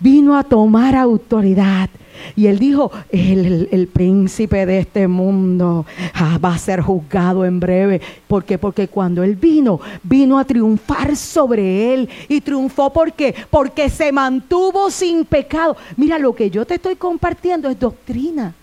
vino 0.00 0.36
a 0.36 0.44
tomar 0.44 0.94
autoridad. 0.94 1.90
Y 2.36 2.46
él 2.46 2.58
dijo, 2.58 2.90
el, 3.10 3.88
príncipe 3.92 4.66
de 4.66 4.80
este 4.80 5.08
mundo 5.08 5.86
ah, 6.14 6.38
va 6.42 6.54
a 6.54 6.58
ser 6.58 6.80
juzgado 6.80 7.44
en 7.44 7.60
breve. 7.60 8.00
¿Por 8.26 8.44
qué? 8.44 8.58
Porque 8.58 8.88
cuando 8.88 9.22
él 9.22 9.36
vino, 9.36 9.80
vino 10.02 10.38
a 10.38 10.44
triunfar 10.44 11.16
sobre 11.16 11.94
él. 11.94 12.08
Y 12.28 12.40
triunfó 12.40 12.92
porque, 12.92 13.34
porque 13.50 13.88
se 13.88 14.12
mantuvo 14.12 14.90
sin 14.90 15.24
pecado. 15.24 15.76
Mira, 15.96 16.18
lo 16.18 16.34
que 16.34 16.50
yo 16.50 16.64
te 16.66 16.74
estoy 16.74 16.96
compartiendo 16.96 17.68
es 17.68 17.78
doctrina. 17.78 18.54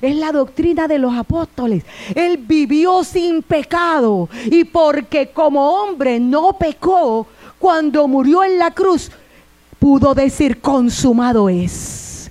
Es 0.00 0.16
la 0.16 0.32
doctrina 0.32 0.86
de 0.86 0.98
los 0.98 1.14
apóstoles. 1.14 1.84
Él 2.14 2.36
vivió 2.36 3.04
sin 3.04 3.42
pecado. 3.42 4.28
Y 4.46 4.64
porque 4.64 5.28
como 5.28 5.82
hombre 5.82 6.20
no 6.20 6.58
pecó, 6.58 7.26
cuando 7.58 8.06
murió 8.06 8.44
en 8.44 8.58
la 8.58 8.70
cruz, 8.72 9.10
pudo 9.84 10.14
decir 10.14 10.62
consumado 10.62 11.50
es. 11.50 12.30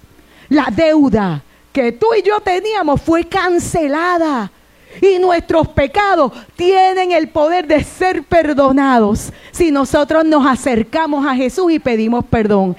La 0.49 0.69
deuda 0.71 1.43
que 1.71 1.91
tú 1.91 2.07
y 2.17 2.23
yo 2.23 2.39
teníamos 2.39 2.99
fue 2.99 3.25
cancelada. 3.25 4.51
Y 4.99 5.19
nuestros 5.19 5.67
pecados 5.67 6.31
tienen 6.55 7.11
el 7.11 7.29
poder 7.29 7.67
de 7.67 7.83
ser 7.83 8.23
perdonados 8.23 9.31
si 9.51 9.69
nosotros 9.69 10.25
nos 10.25 10.47
acercamos 10.47 11.27
a 11.27 11.35
Jesús 11.35 11.71
y 11.71 11.77
pedimos 11.77 12.25
perdón. 12.25 12.75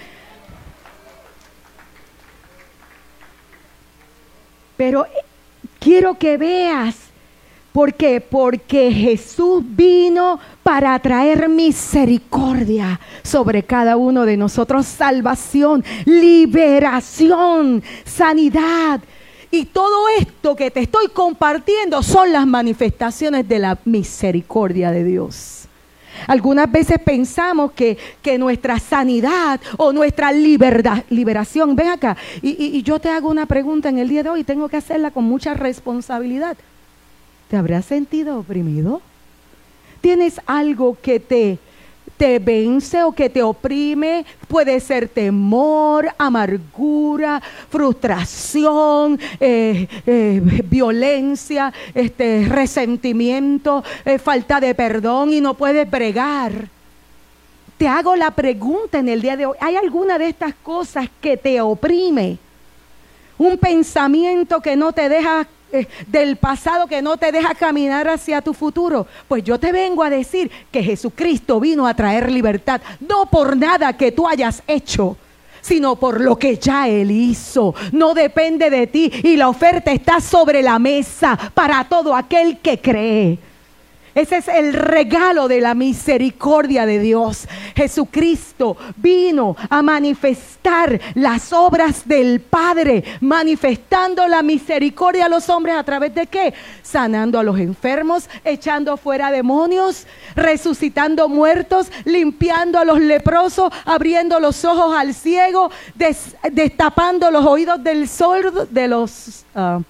Pero 4.76 5.06
eh, 5.06 5.10
quiero 5.78 6.18
que 6.18 6.36
veas 6.36 6.96
¿Por 7.74 7.94
qué? 7.94 8.20
Porque 8.20 8.92
Jesús 8.92 9.64
vino 9.66 10.38
para 10.62 10.96
traer 11.00 11.48
misericordia 11.48 13.00
sobre 13.24 13.64
cada 13.64 13.96
uno 13.96 14.24
de 14.24 14.36
nosotros, 14.36 14.86
salvación, 14.86 15.84
liberación, 16.04 17.82
sanidad. 18.04 19.00
Y 19.50 19.64
todo 19.64 20.08
esto 20.16 20.54
que 20.54 20.70
te 20.70 20.82
estoy 20.82 21.08
compartiendo 21.08 22.00
son 22.04 22.32
las 22.32 22.46
manifestaciones 22.46 23.48
de 23.48 23.58
la 23.58 23.76
misericordia 23.84 24.92
de 24.92 25.02
Dios. 25.02 25.66
Algunas 26.28 26.70
veces 26.70 27.00
pensamos 27.04 27.72
que, 27.72 27.98
nuestra 28.38 28.78
sanidad 28.78 29.60
o 29.78 29.92
nuestra 29.92 30.30
liberación, 30.30 31.74
ven 31.74 31.88
acá, 31.88 32.16
y, 32.40 32.50
y 32.50 32.82
yo 32.84 33.00
te 33.00 33.08
hago 33.08 33.30
una 33.30 33.46
pregunta 33.46 33.88
en 33.88 33.98
el 33.98 34.08
día 34.08 34.22
de 34.22 34.28
hoy, 34.28 34.44
tengo 34.44 34.68
que 34.68 34.76
hacerla 34.76 35.10
con 35.10 35.24
mucha 35.24 35.54
responsabilidad. 35.54 36.56
¿Te 37.54 37.58
habrás 37.58 37.84
sentido 37.84 38.40
oprimido? 38.40 39.00
¿Tienes 40.00 40.40
algo 40.44 40.98
que 41.00 41.20
te, 41.20 41.60
te 42.16 42.40
vence 42.40 43.04
o 43.04 43.12
que 43.12 43.30
te 43.30 43.44
oprime? 43.44 44.26
Puede 44.48 44.80
ser 44.80 45.06
temor, 45.06 46.08
amargura, 46.18 47.40
frustración, 47.70 49.20
eh, 49.38 49.86
eh, 50.04 50.42
violencia, 50.64 51.72
este, 51.94 52.44
resentimiento, 52.48 53.84
eh, 54.04 54.18
falta 54.18 54.58
de 54.58 54.74
perdón 54.74 55.32
y 55.32 55.40
no 55.40 55.54
puedes 55.54 55.88
bregar. 55.88 56.66
Te 57.78 57.86
hago 57.86 58.16
la 58.16 58.32
pregunta 58.32 58.98
en 58.98 59.08
el 59.08 59.22
día 59.22 59.36
de 59.36 59.46
hoy. 59.46 59.56
¿Hay 59.60 59.76
alguna 59.76 60.18
de 60.18 60.26
estas 60.26 60.56
cosas 60.56 61.08
que 61.20 61.36
te 61.36 61.60
oprime? 61.60 62.36
Un 63.38 63.58
pensamiento 63.58 64.60
que 64.60 64.74
no 64.74 64.92
te 64.92 65.08
deja 65.08 65.46
eh, 65.74 65.88
del 66.06 66.36
pasado 66.36 66.86
que 66.86 67.02
no 67.02 67.16
te 67.16 67.32
deja 67.32 67.52
caminar 67.52 68.08
hacia 68.08 68.40
tu 68.40 68.54
futuro. 68.54 69.08
Pues 69.26 69.42
yo 69.42 69.58
te 69.58 69.72
vengo 69.72 70.04
a 70.04 70.10
decir 70.10 70.48
que 70.70 70.84
Jesucristo 70.84 71.58
vino 71.58 71.84
a 71.84 71.94
traer 71.94 72.30
libertad, 72.30 72.80
no 73.00 73.26
por 73.26 73.56
nada 73.56 73.92
que 73.96 74.12
tú 74.12 74.28
hayas 74.28 74.62
hecho, 74.68 75.16
sino 75.60 75.96
por 75.96 76.20
lo 76.20 76.36
que 76.36 76.58
ya 76.58 76.86
Él 76.86 77.10
hizo. 77.10 77.74
No 77.90 78.14
depende 78.14 78.70
de 78.70 78.86
ti 78.86 79.10
y 79.24 79.36
la 79.36 79.48
oferta 79.48 79.90
está 79.90 80.20
sobre 80.20 80.62
la 80.62 80.78
mesa 80.78 81.36
para 81.54 81.82
todo 81.82 82.14
aquel 82.14 82.58
que 82.58 82.80
cree. 82.80 83.38
Ese 84.14 84.36
es 84.36 84.48
el 84.48 84.72
regalo 84.72 85.48
de 85.48 85.60
la 85.60 85.74
misericordia 85.74 86.86
de 86.86 87.00
Dios. 87.00 87.48
Jesucristo 87.74 88.76
vino 88.96 89.56
a 89.68 89.82
manifestar 89.82 91.00
las 91.14 91.52
obras 91.52 92.06
del 92.06 92.40
Padre, 92.40 93.02
manifestando 93.20 94.28
la 94.28 94.42
misericordia 94.42 95.26
a 95.26 95.28
los 95.28 95.48
hombres 95.48 95.74
a 95.76 95.82
través 95.82 96.14
de 96.14 96.28
qué? 96.28 96.54
Sanando 96.82 97.40
a 97.40 97.42
los 97.42 97.58
enfermos, 97.58 98.28
echando 98.44 98.96
fuera 98.96 99.32
demonios, 99.32 100.06
resucitando 100.36 101.28
muertos, 101.28 101.90
limpiando 102.04 102.78
a 102.78 102.84
los 102.84 103.00
leprosos, 103.00 103.72
abriendo 103.84 104.38
los 104.38 104.64
ojos 104.64 104.96
al 104.96 105.12
ciego, 105.12 105.72
destapando 106.52 107.32
los 107.32 107.44
oídos 107.44 107.82
del 107.82 108.08
sordo, 108.08 108.64
de 108.66 108.86
los, 108.86 109.44
ah, 109.56 109.80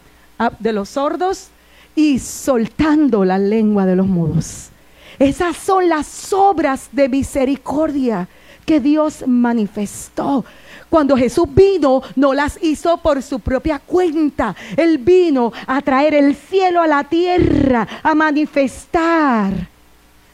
de 0.58 0.72
los 0.72 0.88
sordos 0.88 1.50
y 1.94 2.18
soltando 2.18 3.24
la 3.24 3.38
lengua 3.38 3.86
de 3.86 3.96
los 3.96 4.06
mudos. 4.06 4.70
Esas 5.18 5.56
son 5.56 5.88
las 5.88 6.32
obras 6.32 6.88
de 6.92 7.08
misericordia 7.08 8.28
que 8.64 8.80
Dios 8.80 9.24
manifestó. 9.26 10.44
Cuando 10.90 11.16
Jesús 11.16 11.46
vino, 11.52 12.02
no 12.16 12.34
las 12.34 12.58
hizo 12.62 12.96
por 12.98 13.22
su 13.22 13.40
propia 13.40 13.78
cuenta. 13.78 14.54
Él 14.76 14.98
vino 14.98 15.52
a 15.66 15.82
traer 15.82 16.14
el 16.14 16.34
cielo 16.34 16.80
a 16.80 16.86
la 16.86 17.04
tierra, 17.04 17.86
a 18.02 18.14
manifestar 18.14 19.68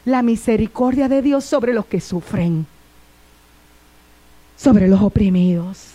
la 0.05 0.21
misericordia 0.21 1.07
de 1.07 1.21
Dios 1.21 1.43
sobre 1.45 1.73
los 1.73 1.85
que 1.85 2.01
sufren, 2.01 2.65
sobre 4.57 4.87
los 4.87 5.01
oprimidos. 5.01 5.87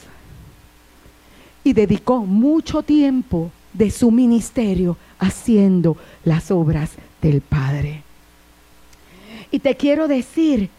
Y 1.64 1.72
dedicó 1.72 2.20
mucho 2.20 2.82
tiempo 2.82 3.50
de 3.76 3.90
su 3.90 4.10
ministerio 4.10 4.96
haciendo 5.18 5.96
las 6.24 6.50
obras 6.50 6.90
del 7.22 7.40
Padre. 7.40 8.02
Y 9.50 9.60
te 9.60 9.76
quiero 9.76 10.08
decir 10.08 10.70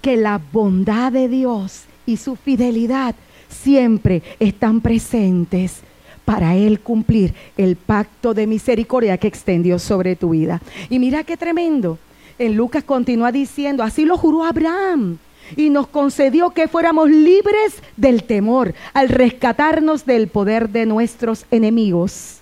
que 0.00 0.16
la 0.16 0.40
bondad 0.52 1.12
de 1.12 1.28
Dios 1.28 1.84
y 2.06 2.16
su 2.16 2.36
fidelidad 2.36 3.14
siempre 3.48 4.22
están 4.40 4.80
presentes 4.80 5.80
para 6.24 6.56
Él 6.56 6.80
cumplir 6.80 7.34
el 7.56 7.76
pacto 7.76 8.34
de 8.34 8.46
misericordia 8.46 9.18
que 9.18 9.28
extendió 9.28 9.78
sobre 9.78 10.16
tu 10.16 10.30
vida. 10.30 10.60
Y 10.90 10.98
mira 10.98 11.24
qué 11.24 11.36
tremendo. 11.36 11.98
En 12.38 12.56
Lucas 12.56 12.82
continúa 12.82 13.30
diciendo, 13.30 13.82
así 13.82 14.04
lo 14.04 14.16
juró 14.16 14.44
Abraham 14.44 15.18
y 15.56 15.70
nos 15.70 15.86
concedió 15.86 16.50
que 16.50 16.68
fuéramos 16.68 17.10
libres 17.10 17.76
del 17.96 18.24
temor 18.24 18.74
al 18.92 19.08
rescatarnos 19.08 20.06
del 20.06 20.28
poder 20.28 20.70
de 20.70 20.86
nuestros 20.86 21.46
enemigos, 21.50 22.38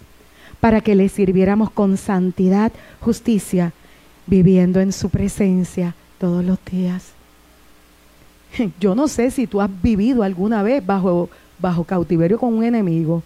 para 0.62 0.80
que 0.80 0.94
le 0.94 1.08
sirviéramos 1.08 1.72
con 1.72 1.96
santidad, 1.96 2.70
justicia, 3.00 3.72
viviendo 4.28 4.78
en 4.78 4.92
su 4.92 5.10
presencia 5.10 5.96
todos 6.20 6.44
los 6.44 6.56
días. 6.64 7.14
Yo 8.78 8.94
no 8.94 9.08
sé 9.08 9.32
si 9.32 9.48
tú 9.48 9.60
has 9.60 9.82
vivido 9.82 10.22
alguna 10.22 10.62
vez 10.62 10.86
bajo, 10.86 11.28
bajo 11.58 11.82
cautiverio 11.82 12.38
con 12.38 12.54
un 12.54 12.62
enemigo. 12.62 13.24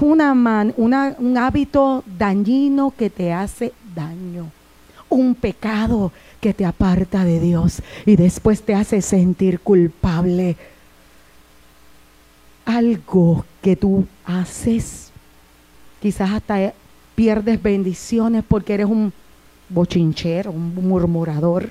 Una 0.00 0.32
man, 0.32 0.72
una, 0.76 1.16
un 1.18 1.36
hábito 1.38 2.04
dañino 2.06 2.94
que 2.96 3.10
te 3.10 3.32
hace 3.32 3.72
daño. 3.92 4.46
Un 5.08 5.34
pecado 5.34 6.12
que 6.40 6.54
te 6.54 6.64
aparta 6.64 7.24
de 7.24 7.40
Dios 7.40 7.82
y 8.06 8.14
después 8.14 8.62
te 8.62 8.76
hace 8.76 9.02
sentir 9.02 9.58
culpable. 9.58 10.56
Algo 12.64 13.44
que 13.60 13.74
tú 13.74 14.06
haces, 14.24 15.10
quizás 16.04 16.32
hasta 16.32 16.74
pierdes 17.14 17.62
bendiciones 17.62 18.44
porque 18.46 18.74
eres 18.74 18.84
un 18.84 19.10
bochinchero, 19.70 20.50
un 20.50 20.74
murmurador. 20.86 21.70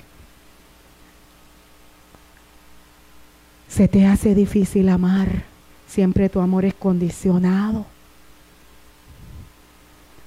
Se 3.68 3.86
te 3.86 4.06
hace 4.06 4.34
difícil 4.34 4.88
amar, 4.88 5.44
siempre 5.86 6.28
tu 6.28 6.40
amor 6.40 6.64
es 6.64 6.74
condicionado. 6.74 7.86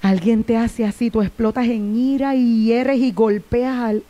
Alguien 0.00 0.42
te 0.42 0.56
hace 0.56 0.86
así, 0.86 1.10
tú 1.10 1.20
explotas 1.20 1.66
en 1.66 1.94
ira 1.94 2.34
y 2.34 2.64
hieres 2.64 3.00
y 3.00 3.12
golpeas 3.12 3.76
al, 3.76 4.02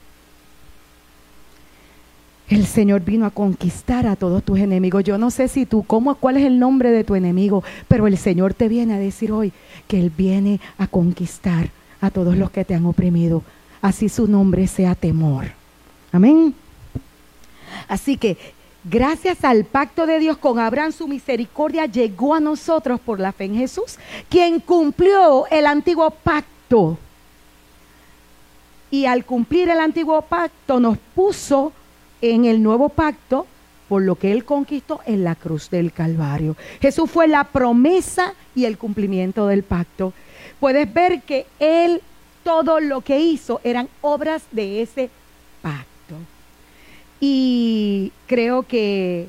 el 2.49 2.67
Señor 2.67 3.03
vino 3.03 3.27
a 3.27 3.31
conquistar 3.31 4.07
a 4.07 4.17
todos 4.17 4.43
tus 4.43 4.59
enemigos. 4.59 5.05
Yo 5.05 5.19
no 5.19 5.31
sé 5.31 5.49
si 5.49 5.67
tú, 5.67 5.83
cómo, 5.83 6.15
cuál 6.15 6.39
es 6.39 6.47
el 6.47 6.59
nombre 6.59 6.91
de 6.91 7.05
tu 7.05 7.15
enemigo, 7.15 7.63
pero 7.89 8.07
el 8.07 8.17
Señor 8.17 8.55
te 8.55 8.69
viene 8.69 8.95
a 8.95 8.99
decir 8.99 9.33
hoy 9.33 9.53
que 9.87 10.01
Él 10.01 10.11
viene 10.17 10.61
a 10.79 10.87
conquistar 10.87 11.71
a 12.01 12.11
todos 12.11 12.37
los 12.37 12.51
que 12.51 12.65
te 12.65 12.75
han 12.75 12.87
oprimido. 12.87 13.43
Así 13.83 14.09
su 14.09 14.27
nombre 14.27 14.67
sea 14.67 14.95
temor. 14.95 15.47
Amén. 16.11 16.55
Así 17.87 18.17
que 18.17 18.39
gracias 18.83 19.45
al 19.45 19.65
pacto 19.65 20.07
de 20.07 20.19
Dios 20.19 20.39
con 20.39 20.59
Abraham, 20.59 20.93
su 20.93 21.07
misericordia 21.07 21.85
llegó 21.85 22.35
a 22.35 22.41
nosotros 22.41 22.99
por 22.99 23.21
la 23.21 23.33
fe 23.33 23.45
en 23.45 23.57
Jesús, 23.57 23.99
quien 24.29 24.61
cumplió 24.61 25.47
el 25.49 25.67
antiguo 25.67 26.11
pacto. 26.11 26.99
Y 28.91 29.05
al 29.05 29.27
cumplir 29.27 29.69
el 29.69 29.81
antiguo 29.81 30.23
pacto 30.23 30.81
nos 30.81 30.97
puso 31.15 31.73
en 32.21 32.45
el 32.45 32.63
nuevo 32.63 32.89
pacto 32.89 33.47
por 33.89 34.03
lo 34.03 34.17
que 34.17 34.33
Él 34.33 34.45
conquistó 34.45 35.01
en 35.07 35.25
la 35.25 35.35
cruz 35.35 35.71
del 35.71 35.93
Calvario. 35.93 36.57
Jesús 36.81 37.11
fue 37.11 37.27
la 37.27 37.45
promesa 37.45 38.35
y 38.55 38.67
el 38.67 38.77
cumplimiento 38.77 39.47
del 39.47 39.63
pacto. 39.63 40.13
Puedes 40.61 40.93
ver 40.93 41.23
que 41.23 41.47
Él, 41.59 42.03
todo 42.45 42.81
lo 42.81 43.01
que 43.01 43.19
hizo 43.21 43.61
eran 43.65 43.89
obras 44.03 44.43
de 44.53 44.83
ese 44.83 45.11
pacto. 45.63 46.17
Y 47.21 48.13
creo 48.27 48.63
que 48.63 49.29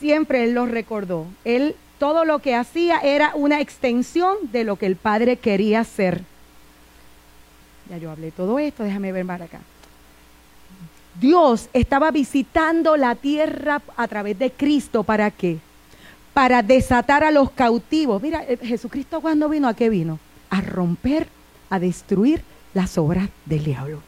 siempre 0.00 0.44
Él 0.44 0.54
lo 0.54 0.66
recordó. 0.66 1.26
Él, 1.44 1.76
todo 1.98 2.24
lo 2.24 2.40
que 2.40 2.54
hacía 2.54 2.98
era 2.98 3.32
una 3.34 3.60
extensión 3.60 4.36
de 4.52 4.64
lo 4.64 4.76
que 4.76 4.86
el 4.86 4.96
Padre 4.96 5.36
quería 5.36 5.80
hacer. 5.80 6.22
Ya 7.88 7.98
yo 7.98 8.10
hablé 8.10 8.32
todo 8.32 8.58
esto, 8.58 8.82
déjame 8.82 9.12
ver 9.12 9.24
para 9.24 9.44
acá. 9.44 9.60
Dios 11.20 11.68
estaba 11.72 12.10
visitando 12.10 12.96
la 12.96 13.14
tierra 13.14 13.80
a 13.96 14.06
través 14.08 14.38
de 14.38 14.50
Cristo. 14.50 15.02
¿Para 15.02 15.30
qué? 15.30 15.58
Para 16.34 16.62
desatar 16.62 17.24
a 17.24 17.30
los 17.30 17.50
cautivos. 17.50 18.20
Mira, 18.20 18.44
eh, 18.44 18.58
Jesucristo 18.62 19.20
cuando 19.20 19.48
vino, 19.48 19.68
¿a 19.68 19.74
qué 19.74 19.88
vino? 19.88 20.18
A 20.50 20.60
romper, 20.60 21.28
a 21.70 21.78
destruir 21.78 22.42
las 22.74 22.98
obras 22.98 23.28
del 23.46 23.64
diablo. 23.64 24.02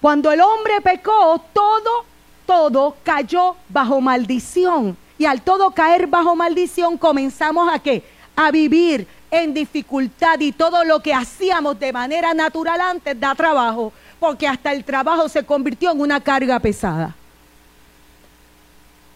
Cuando 0.00 0.30
el 0.30 0.40
hombre 0.40 0.80
pecó, 0.82 1.42
todo, 1.52 2.04
todo 2.46 2.96
cayó 3.02 3.56
bajo 3.68 4.00
maldición. 4.00 4.96
Y 5.16 5.24
al 5.24 5.42
todo 5.42 5.70
caer 5.70 6.06
bajo 6.06 6.36
maldición, 6.36 6.98
comenzamos 6.98 7.72
a 7.72 7.78
qué? 7.78 8.04
A 8.36 8.50
vivir 8.50 9.08
en 9.30 9.54
dificultad 9.54 10.38
y 10.40 10.52
todo 10.52 10.84
lo 10.84 11.00
que 11.00 11.14
hacíamos 11.14 11.80
de 11.80 11.92
manera 11.92 12.34
natural 12.34 12.80
antes 12.80 13.18
da 13.18 13.34
trabajo 13.34 13.92
porque 14.20 14.46
hasta 14.46 14.72
el 14.72 14.84
trabajo 14.84 15.28
se 15.28 15.44
convirtió 15.44 15.92
en 15.92 16.00
una 16.00 16.20
carga 16.20 16.58
pesada. 16.58 17.14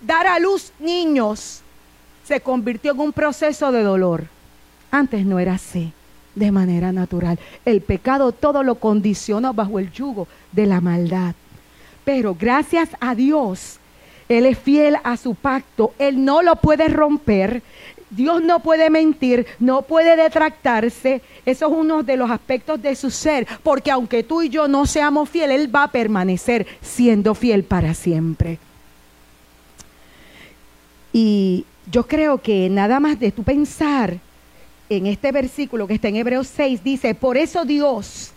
Dar 0.00 0.26
a 0.26 0.38
luz 0.38 0.72
niños 0.78 1.60
se 2.24 2.40
convirtió 2.40 2.92
en 2.92 3.00
un 3.00 3.12
proceso 3.12 3.72
de 3.72 3.82
dolor. 3.82 4.24
Antes 4.90 5.24
no 5.24 5.38
era 5.38 5.54
así, 5.54 5.92
de 6.34 6.52
manera 6.52 6.92
natural. 6.92 7.38
El 7.64 7.80
pecado 7.80 8.32
todo 8.32 8.62
lo 8.62 8.76
condicionó 8.76 9.54
bajo 9.54 9.78
el 9.78 9.90
yugo 9.92 10.28
de 10.52 10.66
la 10.66 10.80
maldad. 10.80 11.34
Pero 12.04 12.36
gracias 12.38 12.90
a 13.00 13.14
Dios, 13.14 13.78
Él 14.28 14.46
es 14.46 14.58
fiel 14.58 14.96
a 15.04 15.16
su 15.16 15.34
pacto. 15.34 15.94
Él 15.98 16.24
no 16.24 16.42
lo 16.42 16.56
puede 16.56 16.88
romper. 16.88 17.62
Dios 18.12 18.42
no 18.42 18.60
puede 18.60 18.90
mentir, 18.90 19.46
no 19.58 19.82
puede 19.82 20.16
detractarse. 20.16 21.22
Eso 21.46 21.66
es 21.66 21.72
uno 21.72 22.02
de 22.02 22.16
los 22.16 22.30
aspectos 22.30 22.80
de 22.80 22.94
su 22.94 23.10
ser, 23.10 23.46
porque 23.62 23.90
aunque 23.90 24.22
tú 24.22 24.42
y 24.42 24.48
yo 24.48 24.68
no 24.68 24.86
seamos 24.86 25.28
fieles, 25.28 25.60
Él 25.60 25.74
va 25.74 25.84
a 25.84 25.92
permanecer 25.92 26.66
siendo 26.80 27.34
fiel 27.34 27.64
para 27.64 27.94
siempre. 27.94 28.58
Y 31.12 31.64
yo 31.90 32.06
creo 32.06 32.38
que 32.38 32.68
nada 32.68 33.00
más 33.00 33.18
de 33.18 33.32
tu 33.32 33.42
pensar 33.42 34.18
en 34.88 35.06
este 35.06 35.32
versículo 35.32 35.86
que 35.86 35.94
está 35.94 36.08
en 36.08 36.16
Hebreos 36.16 36.48
6, 36.54 36.84
dice, 36.84 37.14
por 37.14 37.36
eso 37.36 37.64
Dios, 37.64 38.32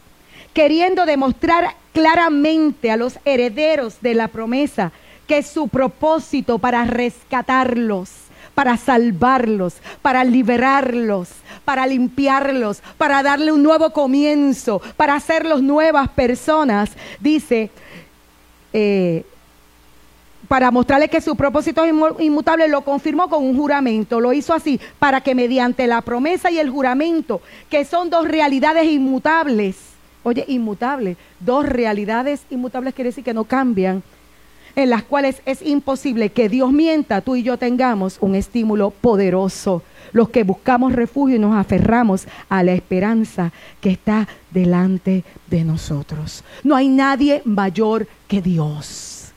queriendo 0.53 1.05
demostrar 1.05 1.75
claramente 1.93 2.91
a 2.91 2.97
los 2.97 3.19
herederos 3.25 3.97
de 4.01 4.15
la 4.15 4.29
promesa 4.29 4.91
que 5.27 5.43
su 5.43 5.67
propósito 5.67 6.59
para 6.59 6.85
rescatarlos, 6.85 8.09
para 8.55 8.77
salvarlos, 8.77 9.75
para 10.01 10.23
liberarlos, 10.23 11.29
para 11.65 11.85
limpiarlos, 11.85 12.81
para 12.97 13.21
darle 13.21 13.51
un 13.51 13.61
nuevo 13.61 13.91
comienzo, 13.91 14.81
para 14.97 15.15
hacerlos 15.15 15.61
nuevas 15.61 16.09
personas, 16.09 16.89
dice, 17.19 17.69
eh, 18.73 19.25
para 20.47 20.71
mostrarle 20.71 21.09
que 21.09 21.21
su 21.21 21.35
propósito 21.35 21.83
es 21.83 21.93
inmutable, 22.19 22.67
lo 22.67 22.81
confirmó 22.81 23.29
con 23.29 23.43
un 23.43 23.57
juramento. 23.57 24.19
Lo 24.19 24.31
hizo 24.31 24.53
así, 24.53 24.79
para 24.99 25.21
que 25.21 25.35
mediante 25.35 25.87
la 25.87 26.01
promesa 26.01 26.51
y 26.51 26.59
el 26.59 26.69
juramento, 26.69 27.41
que 27.69 27.83
son 27.83 28.09
dos 28.09 28.27
realidades 28.27 28.85
inmutables, 28.85 29.75
oye, 30.23 30.45
inmutables, 30.47 31.17
dos 31.39 31.65
realidades 31.65 32.41
inmutables 32.49 32.93
quiere 32.93 33.09
decir 33.09 33.23
que 33.23 33.33
no 33.33 33.43
cambian, 33.43 34.03
en 34.75 34.89
las 34.89 35.03
cuales 35.03 35.41
es 35.45 35.61
imposible 35.61 36.31
que 36.31 36.49
Dios 36.49 36.71
mienta, 36.71 37.21
tú 37.21 37.35
y 37.35 37.43
yo 37.43 37.57
tengamos 37.57 38.17
un 38.21 38.35
estímulo 38.35 38.91
poderoso. 38.91 39.83
Los 40.11 40.29
que 40.29 40.43
buscamos 40.43 40.93
refugio 40.93 41.35
y 41.35 41.39
nos 41.39 41.55
aferramos 41.55 42.27
a 42.49 42.63
la 42.63 42.73
esperanza 42.73 43.51
que 43.81 43.91
está 43.91 44.27
delante 44.51 45.23
de 45.47 45.63
nosotros. 45.63 46.43
No 46.63 46.75
hay 46.75 46.87
nadie 46.87 47.41
mayor 47.45 48.07
que 48.27 48.41
Dios. 48.41 49.31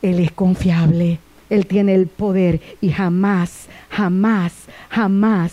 Él 0.00 0.18
es 0.18 0.32
confiable, 0.32 1.18
Él 1.50 1.66
tiene 1.66 1.94
el 1.94 2.06
poder 2.06 2.60
y 2.80 2.90
jamás, 2.90 3.66
jamás, 3.90 4.52
jamás 4.88 5.52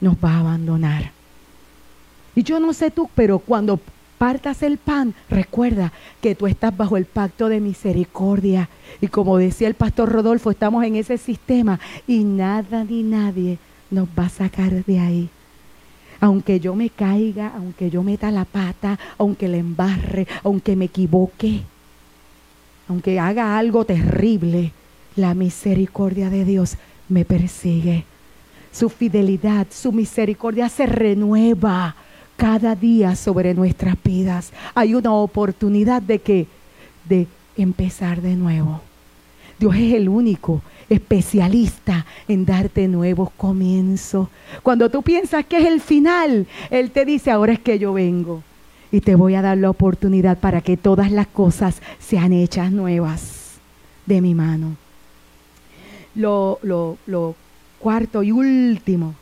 nos 0.00 0.14
va 0.16 0.36
a 0.36 0.40
abandonar. 0.40 1.10
Y 2.34 2.42
yo 2.42 2.58
no 2.58 2.72
sé 2.72 2.90
tú, 2.90 3.10
pero 3.14 3.38
cuando 3.38 3.78
partas 4.22 4.62
el 4.62 4.78
pan, 4.78 5.14
recuerda 5.28 5.92
que 6.20 6.36
tú 6.36 6.46
estás 6.46 6.76
bajo 6.76 6.96
el 6.96 7.06
pacto 7.06 7.48
de 7.48 7.58
misericordia. 7.58 8.68
Y 9.00 9.08
como 9.08 9.36
decía 9.36 9.66
el 9.66 9.74
pastor 9.74 10.12
Rodolfo, 10.12 10.52
estamos 10.52 10.84
en 10.84 10.94
ese 10.94 11.18
sistema 11.18 11.80
y 12.06 12.22
nada 12.22 12.84
ni 12.84 13.02
nadie 13.02 13.58
nos 13.90 14.06
va 14.16 14.26
a 14.26 14.28
sacar 14.28 14.84
de 14.84 15.00
ahí. 15.00 15.28
Aunque 16.20 16.60
yo 16.60 16.76
me 16.76 16.88
caiga, 16.88 17.52
aunque 17.56 17.90
yo 17.90 18.04
meta 18.04 18.30
la 18.30 18.44
pata, 18.44 18.96
aunque 19.18 19.48
le 19.48 19.58
embarre, 19.58 20.28
aunque 20.44 20.76
me 20.76 20.84
equivoque, 20.84 21.62
aunque 22.86 23.18
haga 23.18 23.58
algo 23.58 23.84
terrible, 23.84 24.70
la 25.16 25.34
misericordia 25.34 26.30
de 26.30 26.44
Dios 26.44 26.76
me 27.08 27.24
persigue. 27.24 28.04
Su 28.70 28.88
fidelidad, 28.88 29.66
su 29.72 29.90
misericordia 29.90 30.68
se 30.68 30.86
renueva 30.86 31.96
cada 32.36 32.74
día 32.74 33.16
sobre 33.16 33.54
nuestras 33.54 33.96
vidas. 34.02 34.52
Hay 34.74 34.94
una 34.94 35.12
oportunidad 35.12 36.02
de 36.02 36.18
que 36.18 36.46
de 37.08 37.26
empezar 37.56 38.20
de 38.20 38.34
nuevo. 38.36 38.80
Dios 39.58 39.74
es 39.76 39.94
el 39.94 40.08
único 40.08 40.62
especialista 40.88 42.04
en 42.26 42.44
darte 42.44 42.88
nuevos 42.88 43.30
comienzos. 43.36 44.28
Cuando 44.62 44.90
tú 44.90 45.02
piensas 45.02 45.44
que 45.46 45.58
es 45.58 45.66
el 45.66 45.80
final, 45.80 46.46
Él 46.70 46.90
te 46.90 47.04
dice, 47.04 47.30
ahora 47.30 47.52
es 47.52 47.60
que 47.60 47.78
yo 47.78 47.92
vengo. 47.92 48.42
y 48.90 49.00
te 49.00 49.14
voy 49.14 49.34
a 49.34 49.42
dar 49.42 49.56
la 49.56 49.70
oportunidad 49.70 50.36
para 50.38 50.60
que 50.60 50.76
todas 50.76 51.10
las 51.10 51.26
cosas 51.26 51.80
sean 51.98 52.32
hechas 52.34 52.70
nuevas 52.70 53.52
de 54.04 54.20
mi 54.20 54.34
mano. 54.34 54.76
Lo, 56.14 56.58
lo, 56.62 56.98
lo 57.06 57.34
cuarto 57.78 58.22
y 58.22 58.32
último 58.32 59.14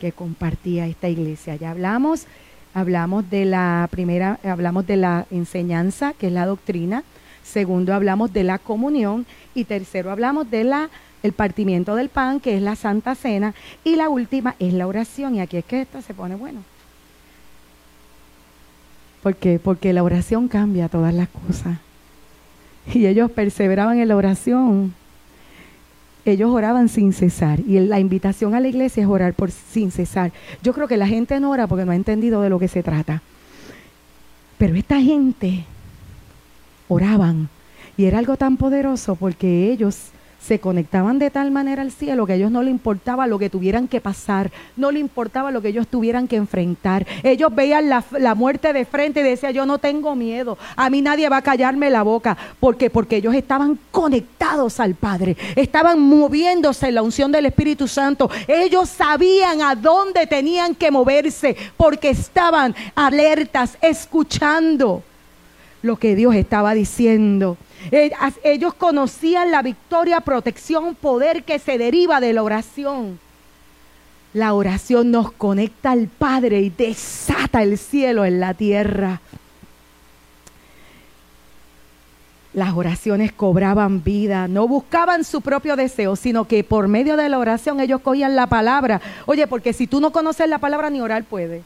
que 0.00 0.12
compartía 0.12 0.86
esta 0.86 1.08
iglesia. 1.08 1.56
Ya 1.56 1.70
hablamos, 1.70 2.26
hablamos 2.74 3.28
de 3.30 3.44
la 3.44 3.88
primera, 3.90 4.38
hablamos 4.44 4.86
de 4.86 4.96
la 4.96 5.26
enseñanza, 5.30 6.12
que 6.12 6.28
es 6.28 6.32
la 6.32 6.46
doctrina. 6.46 7.02
Segundo, 7.42 7.94
hablamos 7.94 8.32
de 8.32 8.44
la 8.44 8.58
comunión. 8.58 9.26
Y 9.54 9.64
tercero, 9.64 10.10
hablamos 10.10 10.50
de 10.50 10.64
la 10.64 10.90
el 11.22 11.32
partimiento 11.32 11.96
del 11.96 12.08
pan, 12.08 12.40
que 12.40 12.56
es 12.56 12.62
la 12.62 12.76
Santa 12.76 13.14
Cena, 13.14 13.54
y 13.84 13.96
la 13.96 14.08
última 14.08 14.54
es 14.58 14.72
la 14.72 14.86
oración. 14.86 15.34
Y 15.34 15.40
aquí 15.40 15.56
es 15.56 15.64
que 15.64 15.80
esta 15.80 16.00
se 16.02 16.14
pone 16.14 16.36
bueno. 16.36 16.60
¿Por 19.22 19.34
qué? 19.34 19.58
Porque 19.58 19.92
la 19.92 20.04
oración 20.04 20.46
cambia 20.46 20.88
todas 20.88 21.12
las 21.12 21.28
cosas. 21.28 21.78
Y 22.94 23.06
ellos 23.06 23.30
perseveraban 23.30 23.98
en 23.98 24.08
la 24.08 24.16
oración. 24.16 24.94
Ellos 26.26 26.50
oraban 26.50 26.88
sin 26.88 27.12
cesar. 27.12 27.60
Y 27.60 27.78
la 27.78 28.00
invitación 28.00 28.54
a 28.54 28.60
la 28.60 28.66
iglesia 28.66 29.04
es 29.04 29.08
orar 29.08 29.32
por 29.32 29.52
sin 29.52 29.92
cesar. 29.92 30.32
Yo 30.60 30.74
creo 30.74 30.88
que 30.88 30.96
la 30.96 31.06
gente 31.06 31.38
no 31.38 31.50
ora 31.50 31.68
porque 31.68 31.84
no 31.84 31.92
ha 31.92 31.96
entendido 31.96 32.42
de 32.42 32.50
lo 32.50 32.58
que 32.58 32.66
se 32.66 32.82
trata. 32.82 33.22
Pero 34.58 34.74
esta 34.74 35.00
gente 35.00 35.64
oraban. 36.88 37.48
Y 37.96 38.06
era 38.06 38.18
algo 38.18 38.36
tan 38.36 38.56
poderoso 38.56 39.14
porque 39.14 39.70
ellos 39.70 40.10
se 40.40 40.60
conectaban 40.60 41.18
de 41.18 41.30
tal 41.30 41.50
manera 41.50 41.82
al 41.82 41.90
cielo 41.90 42.26
que 42.26 42.34
a 42.34 42.36
ellos 42.36 42.50
no 42.50 42.62
le 42.62 42.70
importaba 42.70 43.26
lo 43.26 43.38
que 43.38 43.50
tuvieran 43.50 43.88
que 43.88 44.00
pasar, 44.00 44.52
no 44.76 44.90
le 44.90 45.00
importaba 45.00 45.50
lo 45.50 45.60
que 45.60 45.68
ellos 45.68 45.88
tuvieran 45.88 46.28
que 46.28 46.36
enfrentar. 46.36 47.06
Ellos 47.22 47.54
veían 47.54 47.88
la, 47.88 48.34
muerte 48.34 48.72
de 48.72 48.84
frente 48.84 49.20
y 49.20 49.22
decían, 49.24 49.52
yo 49.52 49.66
no 49.66 49.78
tengo 49.78 50.14
miedo, 50.14 50.56
a 50.76 50.90
mí 50.90 51.02
nadie 51.02 51.28
va 51.28 51.38
a 51.38 51.42
callarme 51.42 51.90
la 51.90 52.02
boca. 52.02 52.36
¿Por 52.60 52.76
qué? 52.76 52.90
Porque 52.90 53.16
ellos 53.16 53.34
estaban 53.34 53.78
conectados 53.90 54.78
al 54.78 54.94
Padre, 54.94 55.36
estaban 55.56 56.00
moviéndose 56.00 56.88
en 56.88 56.94
la 56.94 57.02
unción 57.02 57.32
del 57.32 57.46
Espíritu 57.46 57.88
Santo. 57.88 58.30
Ellos 58.46 58.88
sabían 58.88 59.62
a 59.62 59.74
dónde 59.74 60.26
tenían 60.26 60.74
que 60.74 60.90
moverse 60.90 61.56
porque 61.76 62.10
estaban 62.10 62.74
alertas, 62.94 63.76
escuchando 63.80 65.02
lo 65.82 65.96
que 65.96 66.14
Dios 66.14 66.34
estaba 66.34 66.74
diciendo. 66.74 67.56
Eh, 67.90 68.12
ellos 68.42 68.74
conocían 68.74 69.50
la 69.50 69.62
victoria, 69.62 70.20
protección, 70.20 70.94
poder 70.94 71.44
que 71.44 71.58
se 71.58 71.78
deriva 71.78 72.20
de 72.20 72.32
la 72.32 72.42
oración. 72.42 73.18
La 74.32 74.54
oración 74.54 75.10
nos 75.10 75.32
conecta 75.32 75.92
al 75.92 76.08
Padre 76.08 76.60
y 76.60 76.70
desata 76.70 77.62
el 77.62 77.78
cielo 77.78 78.24
en 78.24 78.40
la 78.40 78.54
tierra. 78.54 79.20
Las 82.52 82.74
oraciones 82.74 83.32
cobraban 83.32 84.02
vida, 84.02 84.48
no 84.48 84.66
buscaban 84.66 85.24
su 85.24 85.42
propio 85.42 85.76
deseo, 85.76 86.16
sino 86.16 86.46
que 86.46 86.64
por 86.64 86.88
medio 86.88 87.16
de 87.16 87.28
la 87.28 87.38
oración 87.38 87.80
ellos 87.80 88.00
cogían 88.00 88.34
la 88.34 88.46
palabra. 88.46 89.00
Oye, 89.26 89.46
porque 89.46 89.72
si 89.72 89.86
tú 89.86 90.00
no 90.00 90.10
conoces 90.10 90.48
la 90.48 90.58
palabra 90.58 90.88
ni 90.88 91.00
orar 91.00 91.24
puedes 91.24 91.62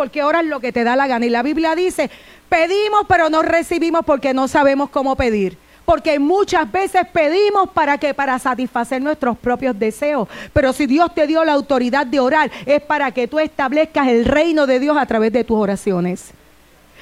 porque 0.00 0.22
oras 0.22 0.46
lo 0.46 0.60
que 0.60 0.72
te 0.72 0.82
da 0.82 0.96
la 0.96 1.06
gana. 1.06 1.26
Y 1.26 1.28
la 1.28 1.42
Biblia 1.42 1.74
dice, 1.74 2.10
pedimos 2.48 3.02
pero 3.06 3.28
no 3.28 3.42
recibimos 3.42 4.02
porque 4.02 4.32
no 4.32 4.48
sabemos 4.48 4.88
cómo 4.88 5.14
pedir. 5.14 5.58
Porque 5.84 6.18
muchas 6.18 6.72
veces 6.72 7.02
pedimos 7.12 7.68
para 7.68 7.98
que 7.98 8.14
para 8.14 8.38
satisfacer 8.38 9.02
nuestros 9.02 9.36
propios 9.36 9.78
deseos. 9.78 10.26
Pero 10.54 10.72
si 10.72 10.86
Dios 10.86 11.14
te 11.14 11.26
dio 11.26 11.44
la 11.44 11.52
autoridad 11.52 12.06
de 12.06 12.18
orar, 12.18 12.50
es 12.64 12.80
para 12.80 13.10
que 13.10 13.28
tú 13.28 13.38
establezcas 13.38 14.08
el 14.08 14.24
reino 14.24 14.66
de 14.66 14.80
Dios 14.80 14.96
a 14.96 15.04
través 15.04 15.34
de 15.34 15.44
tus 15.44 15.58
oraciones. 15.58 16.30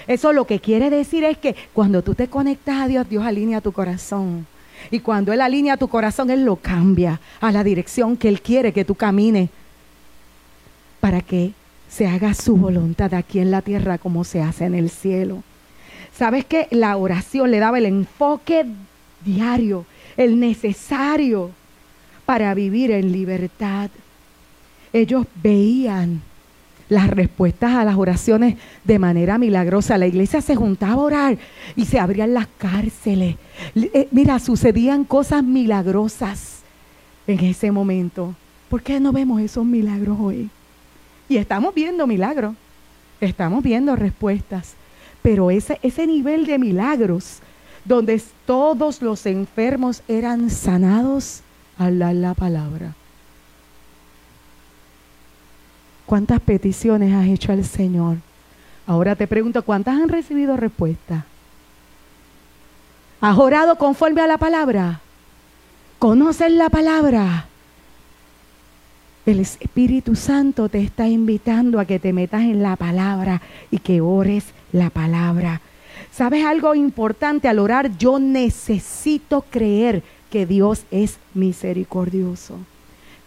Eso 0.08 0.32
lo 0.32 0.44
que 0.44 0.58
quiere 0.58 0.90
decir 0.90 1.22
es 1.22 1.38
que 1.38 1.54
cuando 1.72 2.02
tú 2.02 2.16
te 2.16 2.26
conectas 2.26 2.78
a 2.78 2.88
Dios, 2.88 3.08
Dios 3.08 3.24
alinea 3.24 3.60
tu 3.60 3.70
corazón. 3.70 4.44
Y 4.90 4.98
cuando 4.98 5.32
Él 5.32 5.40
alinea 5.40 5.76
tu 5.76 5.86
corazón, 5.86 6.30
Él 6.30 6.44
lo 6.44 6.56
cambia 6.56 7.20
a 7.40 7.52
la 7.52 7.62
dirección 7.62 8.16
que 8.16 8.26
Él 8.26 8.42
quiere 8.42 8.72
que 8.72 8.84
tú 8.84 8.96
camines. 8.96 9.50
Para 10.98 11.20
que 11.20 11.52
se 11.88 12.06
haga 12.06 12.34
su 12.34 12.56
voluntad 12.56 13.14
aquí 13.14 13.38
en 13.38 13.50
la 13.50 13.62
tierra 13.62 13.98
como 13.98 14.24
se 14.24 14.42
hace 14.42 14.66
en 14.66 14.74
el 14.74 14.90
cielo. 14.90 15.42
¿Sabes 16.16 16.44
que 16.44 16.66
La 16.70 16.96
oración 16.96 17.50
le 17.50 17.58
daba 17.58 17.78
el 17.78 17.86
enfoque 17.86 18.66
diario, 19.24 19.86
el 20.16 20.38
necesario 20.40 21.50
para 22.26 22.52
vivir 22.54 22.90
en 22.90 23.12
libertad. 23.12 23.90
Ellos 24.92 25.26
veían 25.42 26.22
las 26.88 27.08
respuestas 27.08 27.72
a 27.74 27.84
las 27.84 27.96
oraciones 27.96 28.56
de 28.84 28.98
manera 28.98 29.38
milagrosa. 29.38 29.98
La 29.98 30.06
iglesia 30.06 30.40
se 30.40 30.56
juntaba 30.56 30.94
a 30.94 31.04
orar 31.04 31.38
y 31.76 31.84
se 31.84 31.98
abrían 31.98 32.34
las 32.34 32.48
cárceles. 32.58 33.36
Eh, 33.74 34.08
mira, 34.10 34.38
sucedían 34.38 35.04
cosas 35.04 35.44
milagrosas 35.44 36.62
en 37.26 37.40
ese 37.40 37.70
momento. 37.70 38.34
¿Por 38.68 38.82
qué 38.82 39.00
no 39.00 39.12
vemos 39.12 39.40
esos 39.40 39.64
milagros 39.64 40.18
hoy? 40.20 40.50
Y 41.28 41.36
estamos 41.36 41.74
viendo 41.74 42.06
milagros, 42.06 42.54
estamos 43.20 43.62
viendo 43.62 43.96
respuestas, 43.96 44.74
pero 45.22 45.50
ese, 45.50 45.78
ese 45.82 46.06
nivel 46.06 46.46
de 46.46 46.58
milagros, 46.58 47.40
donde 47.84 48.22
todos 48.46 49.02
los 49.02 49.26
enfermos 49.26 50.02
eran 50.08 50.50
sanados 50.50 51.42
al 51.78 51.98
dar 51.98 52.14
la 52.14 52.34
palabra. 52.34 52.94
¿Cuántas 56.06 56.40
peticiones 56.40 57.12
has 57.12 57.26
hecho 57.26 57.52
al 57.52 57.64
Señor? 57.64 58.16
Ahora 58.86 59.14
te 59.14 59.26
pregunto, 59.26 59.62
¿cuántas 59.62 60.00
han 60.00 60.08
recibido 60.08 60.56
respuesta? 60.56 61.26
¿Has 63.20 63.36
orado 63.36 63.76
conforme 63.76 64.22
a 64.22 64.26
la 64.26 64.38
palabra? 64.38 65.00
¿Conoces 65.98 66.50
la 66.52 66.70
palabra? 66.70 67.46
El 69.28 69.40
Espíritu 69.40 70.16
Santo 70.16 70.70
te 70.70 70.80
está 70.80 71.06
invitando 71.06 71.78
a 71.78 71.84
que 71.84 71.98
te 71.98 72.14
metas 72.14 72.40
en 72.44 72.62
la 72.62 72.76
palabra 72.76 73.42
y 73.70 73.76
que 73.76 74.00
ores 74.00 74.44
la 74.72 74.88
palabra. 74.88 75.60
¿Sabes 76.10 76.46
algo 76.46 76.74
importante 76.74 77.46
al 77.46 77.58
orar? 77.58 77.98
Yo 77.98 78.18
necesito 78.18 79.44
creer 79.50 80.02
que 80.30 80.46
Dios 80.46 80.84
es 80.90 81.18
misericordioso, 81.34 82.56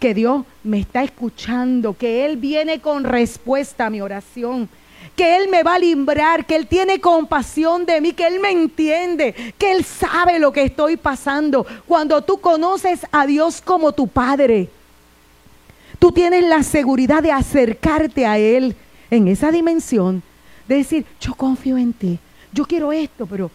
que 0.00 0.12
Dios 0.12 0.44
me 0.64 0.80
está 0.80 1.04
escuchando, 1.04 1.96
que 1.96 2.24
Él 2.24 2.36
viene 2.36 2.80
con 2.80 3.04
respuesta 3.04 3.86
a 3.86 3.90
mi 3.90 4.00
oración, 4.00 4.68
que 5.14 5.36
Él 5.36 5.50
me 5.50 5.62
va 5.62 5.76
a 5.76 5.78
librar, 5.78 6.46
que 6.46 6.56
Él 6.56 6.66
tiene 6.66 7.00
compasión 7.00 7.86
de 7.86 8.00
mí, 8.00 8.10
que 8.10 8.26
Él 8.26 8.40
me 8.40 8.50
entiende, 8.50 9.54
que 9.56 9.70
Él 9.70 9.84
sabe 9.84 10.40
lo 10.40 10.52
que 10.52 10.64
estoy 10.64 10.96
pasando. 10.96 11.64
Cuando 11.86 12.22
tú 12.22 12.38
conoces 12.38 13.06
a 13.12 13.24
Dios 13.24 13.62
como 13.62 13.92
tu 13.92 14.08
Padre, 14.08 14.68
tú 16.02 16.10
tienes 16.10 16.42
la 16.42 16.64
seguridad 16.64 17.22
de 17.22 17.30
acercarte 17.30 18.26
a 18.26 18.36
Él 18.36 18.74
en 19.08 19.28
esa 19.28 19.52
dimensión, 19.52 20.24
de 20.66 20.78
decir, 20.78 21.06
yo 21.20 21.32
confío 21.34 21.78
en 21.78 21.92
ti, 21.92 22.18
yo 22.52 22.64
quiero 22.64 22.92
esto, 22.92 23.24
pero 23.24 23.52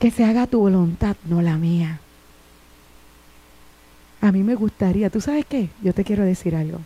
que 0.00 0.10
se 0.10 0.24
haga 0.24 0.48
tu 0.48 0.58
voluntad, 0.58 1.14
no 1.24 1.40
la 1.40 1.56
mía. 1.58 2.00
A 4.20 4.32
mí 4.32 4.42
me 4.42 4.56
gustaría, 4.56 5.08
¿tú 5.08 5.20
sabes 5.20 5.46
qué? 5.46 5.68
Yo 5.84 5.94
te 5.94 6.02
quiero 6.02 6.24
decir 6.24 6.56
algo. 6.56 6.80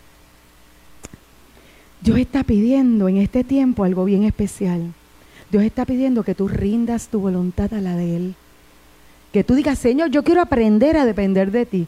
Dios 2.03 2.19
está 2.19 2.45
pidiendo 2.45 3.09
en 3.09 3.17
este 3.17 3.45
tiempo 3.45 3.83
algo 3.83 4.05
bien 4.05 4.25
especial. 4.25 4.93
Dios 5.51 5.65
está 5.65 5.87
pidiendo 5.87 6.23
que 6.23 6.35
tú 6.35 6.49
rindas 6.49 7.09
tu 7.09 7.21
voluntad 7.21 7.73
a 7.73 7.81
la 7.81 7.97
de 7.97 8.17
Él. 8.17 8.35
Que 9.33 9.43
tú 9.43 9.55
digas, 9.55 9.79
Señor, 9.79 10.11
yo 10.11 10.23
quiero 10.23 10.43
aprender 10.43 10.99
a 10.99 11.07
depender 11.07 11.51
de 11.51 11.65
ti. 11.65 11.87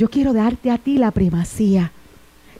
Yo 0.00 0.08
quiero 0.08 0.32
darte 0.32 0.70
a 0.70 0.78
ti 0.78 0.96
la 0.96 1.10
primacía. 1.10 1.92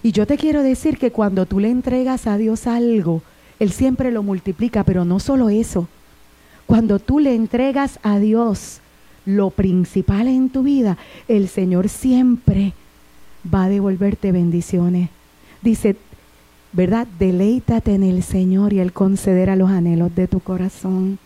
Y 0.02 0.12
yo 0.12 0.26
te 0.26 0.36
quiero 0.36 0.62
decir 0.62 0.98
que 0.98 1.10
cuando 1.10 1.46
tú 1.46 1.58
le 1.58 1.70
entregas 1.70 2.26
a 2.26 2.36
Dios 2.36 2.66
algo, 2.66 3.22
Él 3.58 3.72
siempre 3.72 4.10
lo 4.10 4.22
multiplica, 4.22 4.84
pero 4.84 5.06
no 5.06 5.20
solo 5.20 5.48
eso. 5.48 5.88
Cuando 6.66 6.98
tú 6.98 7.18
le 7.18 7.34
entregas 7.34 7.98
a 8.02 8.18
Dios 8.18 8.80
lo 9.24 9.48
principal 9.48 10.28
en 10.28 10.50
tu 10.50 10.64
vida, 10.64 10.98
el 11.28 11.48
Señor 11.48 11.88
siempre 11.88 12.74
va 13.42 13.64
a 13.64 13.68
devolverte 13.70 14.32
bendiciones. 14.32 15.08
Dice, 15.62 15.96
¿verdad? 16.74 17.06
Deleítate 17.18 17.94
en 17.94 18.02
el 18.02 18.22
Señor 18.22 18.74
y 18.74 18.80
Él 18.80 18.92
concederá 18.92 19.56
los 19.56 19.70
anhelos 19.70 20.14
de 20.14 20.28
tu 20.28 20.40
corazón. 20.40 21.18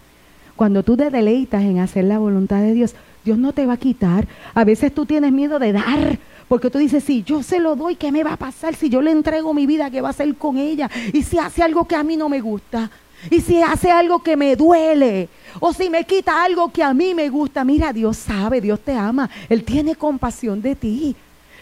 Cuando 0.55 0.85
tú 0.85 0.97
te 0.97 1.11
deleitas 1.11 1.65
en 1.65 1.81
hacer 1.81 2.05
la 2.05 2.21
voluntad 2.21 2.61
de 2.61 2.73
Dios, 2.73 2.95
Dios 3.25 3.39
no 3.39 3.53
te 3.53 3.66
va 3.66 3.75
a 3.75 3.79
quitar. 3.79 4.27
A 4.55 4.64
veces 4.64 4.95
tú 4.95 5.07
tienes 5.07 5.33
miedo 5.33 5.59
de 5.59 5.72
dar, 5.72 6.18
porque 6.49 6.70
tú 6.70 6.79
dices, 6.79 7.03
si 7.03 7.22
yo 7.22 7.43
se 7.43 7.59
lo 7.59 7.75
doy, 7.75 7.97
¿qué 7.97 8.12
me 8.12 8.22
va 8.22 8.35
a 8.35 8.37
pasar? 8.37 8.75
Si 8.75 8.89
yo 8.89 9.01
le 9.01 9.11
entrego 9.11 9.55
mi 9.55 9.66
vida, 9.66 9.91
¿qué 9.91 10.01
va 10.01 10.09
a 10.09 10.11
hacer 10.11 10.35
con 10.37 10.59
ella? 10.59 10.91
Y 11.12 11.22
si 11.22 11.39
hace 11.39 11.62
algo 11.62 11.87
que 11.87 11.97
a 11.97 12.03
mí 12.03 12.16
no 12.16 12.29
me 12.29 12.41
gusta. 12.41 12.91
Y 13.31 13.41
si 13.41 13.62
hace 13.62 13.91
algo 13.91 14.22
que 14.22 14.37
me 14.37 14.55
duele. 14.57 15.29
O 15.61 15.72
si 15.72 15.89
me 15.89 16.05
quita 16.05 16.45
algo 16.45 16.70
que 16.70 16.83
a 16.83 16.93
mí 16.93 17.14
me 17.14 17.31
gusta. 17.31 17.64
Mira, 17.64 17.93
Dios 17.93 18.18
sabe, 18.18 18.61
Dios 18.61 18.81
te 18.81 18.93
ama. 18.93 19.31
Él 19.49 19.64
tiene 19.64 19.95
compasión 19.95 20.61
de 20.61 20.75
ti. 20.75 21.16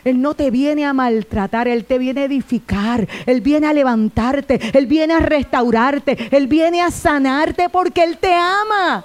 Él 0.04 0.20
no 0.20 0.34
te 0.34 0.50
viene 0.50 0.84
a 0.84 0.92
maltratar, 0.92 1.68
Él 1.68 1.84
te 1.84 1.98
viene 1.98 2.22
a 2.22 2.24
edificar, 2.24 3.06
Él 3.24 3.40
viene 3.40 3.68
a 3.68 3.72
levantarte, 3.72 4.58
Él 4.76 4.86
viene 4.86 5.14
a 5.14 5.20
restaurarte, 5.20 6.18
Él 6.36 6.48
viene 6.48 6.82
a 6.82 6.90
sanarte 6.90 7.68
porque 7.68 8.02
Él 8.02 8.18
te 8.18 8.32
ama. 8.34 9.04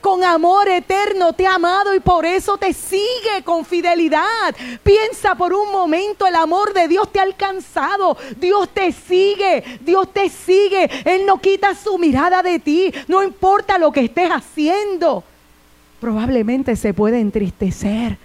Con 0.00 0.22
amor 0.22 0.68
eterno 0.68 1.32
te 1.32 1.46
ha 1.46 1.54
amado 1.54 1.94
y 1.94 2.00
por 2.00 2.24
eso 2.24 2.56
te 2.56 2.72
sigue 2.72 3.42
con 3.44 3.64
fidelidad. 3.64 4.54
Piensa 4.82 5.34
por 5.34 5.52
un 5.52 5.72
momento, 5.72 6.26
el 6.26 6.36
amor 6.36 6.72
de 6.72 6.88
Dios 6.88 7.10
te 7.12 7.18
ha 7.20 7.22
alcanzado. 7.22 8.16
Dios 8.36 8.68
te 8.70 8.92
sigue, 8.92 9.64
Dios 9.80 10.12
te 10.12 10.28
sigue. 10.28 10.88
Él 11.04 11.26
no 11.26 11.38
quita 11.38 11.74
su 11.74 11.98
mirada 11.98 12.42
de 12.42 12.58
ti, 12.58 12.92
no 13.08 13.22
importa 13.22 13.78
lo 13.78 13.90
que 13.90 14.04
estés 14.04 14.30
haciendo. 14.30 15.24
Probablemente 16.00 16.76
se 16.76 16.94
puede 16.94 17.20
entristecer 17.20 18.18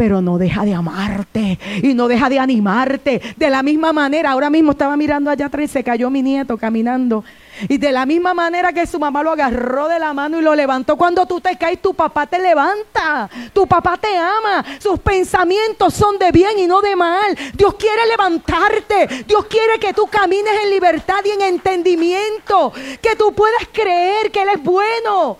pero 0.00 0.22
no 0.22 0.38
deja 0.38 0.64
de 0.64 0.72
amarte 0.72 1.58
y 1.82 1.92
no 1.92 2.08
deja 2.08 2.30
de 2.30 2.38
animarte. 2.38 3.20
De 3.36 3.50
la 3.50 3.62
misma 3.62 3.92
manera, 3.92 4.30
ahora 4.30 4.48
mismo 4.48 4.70
estaba 4.72 4.96
mirando 4.96 5.28
allá 5.28 5.44
atrás 5.44 5.70
se 5.70 5.84
cayó 5.84 6.08
mi 6.08 6.22
nieto 6.22 6.56
caminando. 6.56 7.22
Y 7.68 7.78
de 7.78 7.92
la 7.92 8.06
misma 8.06 8.34
manera 8.34 8.72
que 8.72 8.86
su 8.86 8.98
mamá 8.98 9.22
lo 9.22 9.32
agarró 9.32 9.88
de 9.88 9.98
la 9.98 10.12
mano 10.12 10.38
y 10.38 10.42
lo 10.42 10.54
levantó, 10.54 10.96
cuando 10.96 11.26
tú 11.26 11.40
te 11.40 11.56
caes, 11.56 11.80
tu 11.80 11.94
papá 11.94 12.26
te 12.26 12.38
levanta. 12.38 13.28
Tu 13.52 13.66
papá 13.66 13.96
te 13.96 14.16
ama. 14.16 14.64
Sus 14.78 14.98
pensamientos 15.00 15.94
son 15.94 16.18
de 16.18 16.32
bien 16.32 16.58
y 16.58 16.66
no 16.66 16.80
de 16.80 16.96
mal. 16.96 17.36
Dios 17.54 17.74
quiere 17.74 18.06
levantarte. 18.06 19.24
Dios 19.26 19.46
quiere 19.46 19.78
que 19.78 19.92
tú 19.92 20.06
camines 20.06 20.54
en 20.64 20.70
libertad 20.70 21.20
y 21.24 21.30
en 21.30 21.42
entendimiento. 21.42 22.72
Que 23.00 23.16
tú 23.16 23.32
puedas 23.32 23.68
creer 23.72 24.30
que 24.30 24.42
Él 24.42 24.48
es 24.54 24.62
bueno 24.62 25.38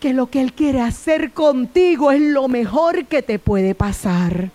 que 0.00 0.12
lo 0.12 0.26
que 0.26 0.42
Él 0.42 0.52
quiere 0.52 0.82
hacer 0.82 1.32
contigo 1.32 2.10
es 2.10 2.20
lo 2.20 2.46
mejor 2.46 3.06
que 3.06 3.22
te 3.22 3.38
puede 3.38 3.74
pasar. 3.74 4.50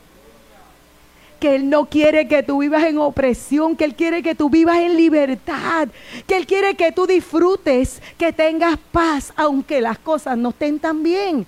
Que 1.40 1.56
Él 1.56 1.70
no 1.70 1.86
quiere 1.86 2.28
que 2.28 2.44
tú 2.44 2.60
vivas 2.60 2.84
en 2.84 2.98
opresión, 2.98 3.76
que 3.76 3.86
Él 3.86 3.96
quiere 3.96 4.22
que 4.22 4.36
tú 4.36 4.50
vivas 4.50 4.78
en 4.78 4.98
libertad, 4.98 5.88
que 6.28 6.38
Él 6.38 6.46
quiere 6.46 6.76
que 6.76 6.92
tú 6.92 7.08
disfrutes, 7.08 8.02
que 8.18 8.34
tengas 8.34 8.78
paz, 8.92 9.32
aunque 9.36 9.82
las 9.82 9.98
cosas 9.98 10.38
no 10.38 10.50
estén 10.50 10.80
tan 10.80 11.02
bien. 11.02 11.46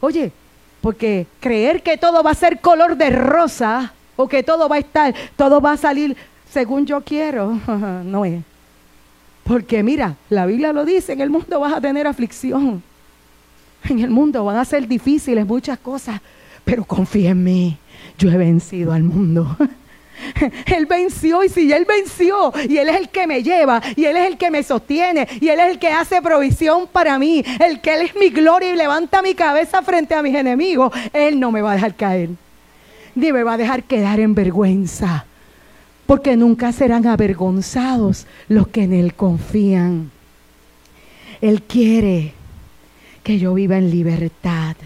Oye, 0.00 0.32
porque 0.80 1.26
creer 1.40 1.82
que 1.82 1.96
todo 1.96 2.22
va 2.22 2.30
a 2.30 2.34
ser 2.34 2.60
color 2.60 2.96
de 2.96 3.10
rosa 3.10 3.92
o 4.16 4.28
que 4.28 4.42
todo 4.42 4.68
va 4.68 4.76
a 4.76 4.80
estar, 4.80 5.14
todo 5.36 5.60
va 5.60 5.72
a 5.72 5.76
salir 5.76 6.16
según 6.50 6.84
yo 6.84 7.00
quiero, 7.02 7.58
no 8.04 8.24
es. 8.24 8.42
Porque 9.44 9.82
mira, 9.82 10.16
la 10.28 10.46
Biblia 10.46 10.72
lo 10.72 10.84
dice, 10.84 11.12
en 11.12 11.20
el 11.20 11.30
mundo 11.30 11.60
vas 11.60 11.72
a 11.72 11.80
tener 11.80 12.06
aflicción. 12.06 12.82
En 13.88 13.98
el 14.00 14.10
mundo 14.10 14.44
van 14.44 14.58
a 14.58 14.64
ser 14.64 14.86
difíciles 14.86 15.46
muchas 15.46 15.78
cosas, 15.78 16.20
pero 16.64 16.84
confía 16.84 17.30
en 17.30 17.42
mí. 17.42 17.78
Yo 18.20 18.30
he 18.30 18.36
vencido 18.36 18.92
al 18.92 19.02
mundo. 19.02 19.56
Él 20.66 20.84
venció 20.84 21.42
y 21.42 21.48
si 21.48 21.72
Él 21.72 21.86
venció 21.88 22.52
y 22.68 22.76
Él 22.76 22.90
es 22.90 22.96
el 22.96 23.08
que 23.08 23.26
me 23.26 23.42
lleva 23.42 23.80
y 23.96 24.04
Él 24.04 24.18
es 24.18 24.28
el 24.28 24.36
que 24.36 24.50
me 24.50 24.62
sostiene 24.62 25.26
y 25.40 25.48
Él 25.48 25.58
es 25.58 25.70
el 25.70 25.78
que 25.78 25.88
hace 25.88 26.20
provisión 26.20 26.86
para 26.86 27.18
mí, 27.18 27.42
el 27.58 27.80
que 27.80 27.94
Él 27.94 28.02
es 28.02 28.14
mi 28.14 28.28
gloria 28.28 28.74
y 28.74 28.76
levanta 28.76 29.22
mi 29.22 29.34
cabeza 29.34 29.80
frente 29.80 30.14
a 30.14 30.22
mis 30.22 30.34
enemigos, 30.34 30.92
Él 31.14 31.40
no 31.40 31.50
me 31.50 31.62
va 31.62 31.72
a 31.72 31.74
dejar 31.76 31.94
caer, 31.94 32.28
ni 33.14 33.32
me 33.32 33.42
va 33.42 33.54
a 33.54 33.56
dejar 33.56 33.84
quedar 33.84 34.20
en 34.20 34.34
vergüenza, 34.34 35.24
porque 36.04 36.36
nunca 36.36 36.72
serán 36.72 37.06
avergonzados 37.06 38.26
los 38.48 38.68
que 38.68 38.82
en 38.82 38.92
Él 38.92 39.14
confían. 39.14 40.10
Él 41.40 41.62
quiere 41.62 42.34
que 43.22 43.38
yo 43.38 43.54
viva 43.54 43.78
en 43.78 43.90
libertad. 43.90 44.76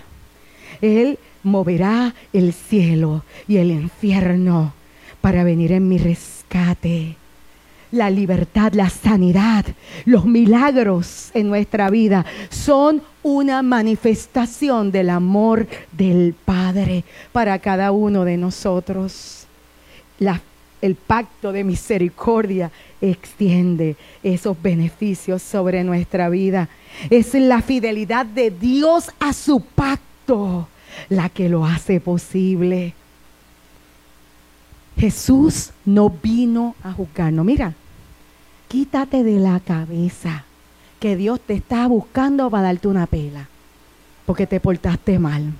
Él 0.80 1.18
moverá 1.44 2.14
el 2.32 2.52
cielo 2.52 3.22
y 3.46 3.58
el 3.58 3.70
infierno 3.70 4.72
para 5.20 5.44
venir 5.44 5.72
en 5.72 5.88
mi 5.88 5.98
rescate. 5.98 7.16
La 7.92 8.10
libertad, 8.10 8.72
la 8.72 8.90
sanidad, 8.90 9.64
los 10.04 10.24
milagros 10.24 11.30
en 11.32 11.48
nuestra 11.48 11.90
vida 11.90 12.26
son 12.50 13.02
una 13.22 13.62
manifestación 13.62 14.90
del 14.90 15.10
amor 15.10 15.68
del 15.92 16.34
Padre 16.44 17.04
para 17.30 17.58
cada 17.60 17.92
uno 17.92 18.24
de 18.24 18.36
nosotros. 18.36 19.46
El 20.80 20.96
pacto 20.96 21.52
de 21.52 21.62
misericordia 21.62 22.70
extiende 23.00 23.96
esos 24.22 24.60
beneficios 24.60 25.40
sobre 25.40 25.84
nuestra 25.84 26.28
vida. 26.28 26.68
Es 27.10 27.32
la 27.34 27.62
fidelidad 27.62 28.26
de 28.26 28.50
Dios 28.50 29.10
a 29.20 29.32
su 29.32 29.60
pacto 29.60 30.68
la 31.08 31.28
que 31.28 31.48
lo 31.48 31.64
hace 31.64 32.00
posible. 32.00 32.94
Jesús 34.96 35.70
no 35.84 36.10
vino 36.10 36.76
a 36.82 36.92
juzgarnos. 36.92 37.44
Mira, 37.44 37.74
quítate 38.68 39.22
de 39.22 39.38
la 39.40 39.60
cabeza 39.60 40.44
que 41.00 41.16
Dios 41.16 41.40
te 41.40 41.54
está 41.54 41.86
buscando 41.86 42.48
para 42.50 42.64
darte 42.64 42.88
una 42.88 43.06
pela, 43.06 43.48
porque 44.26 44.46
te 44.46 44.60
portaste 44.60 45.18
mal. 45.18 45.52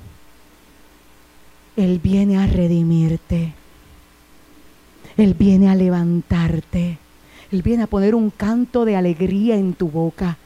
Él 1.76 2.00
viene 2.02 2.38
a 2.38 2.46
redimirte. 2.46 3.52
Él 5.16 5.34
viene 5.34 5.68
a 5.68 5.74
levantarte. 5.74 6.98
Él 7.50 7.62
viene 7.62 7.84
a 7.84 7.86
poner 7.88 8.14
un 8.14 8.30
canto 8.30 8.84
de 8.84 8.96
alegría 8.96 9.56
en 9.56 9.74
tu 9.74 9.88
boca. 9.88 10.38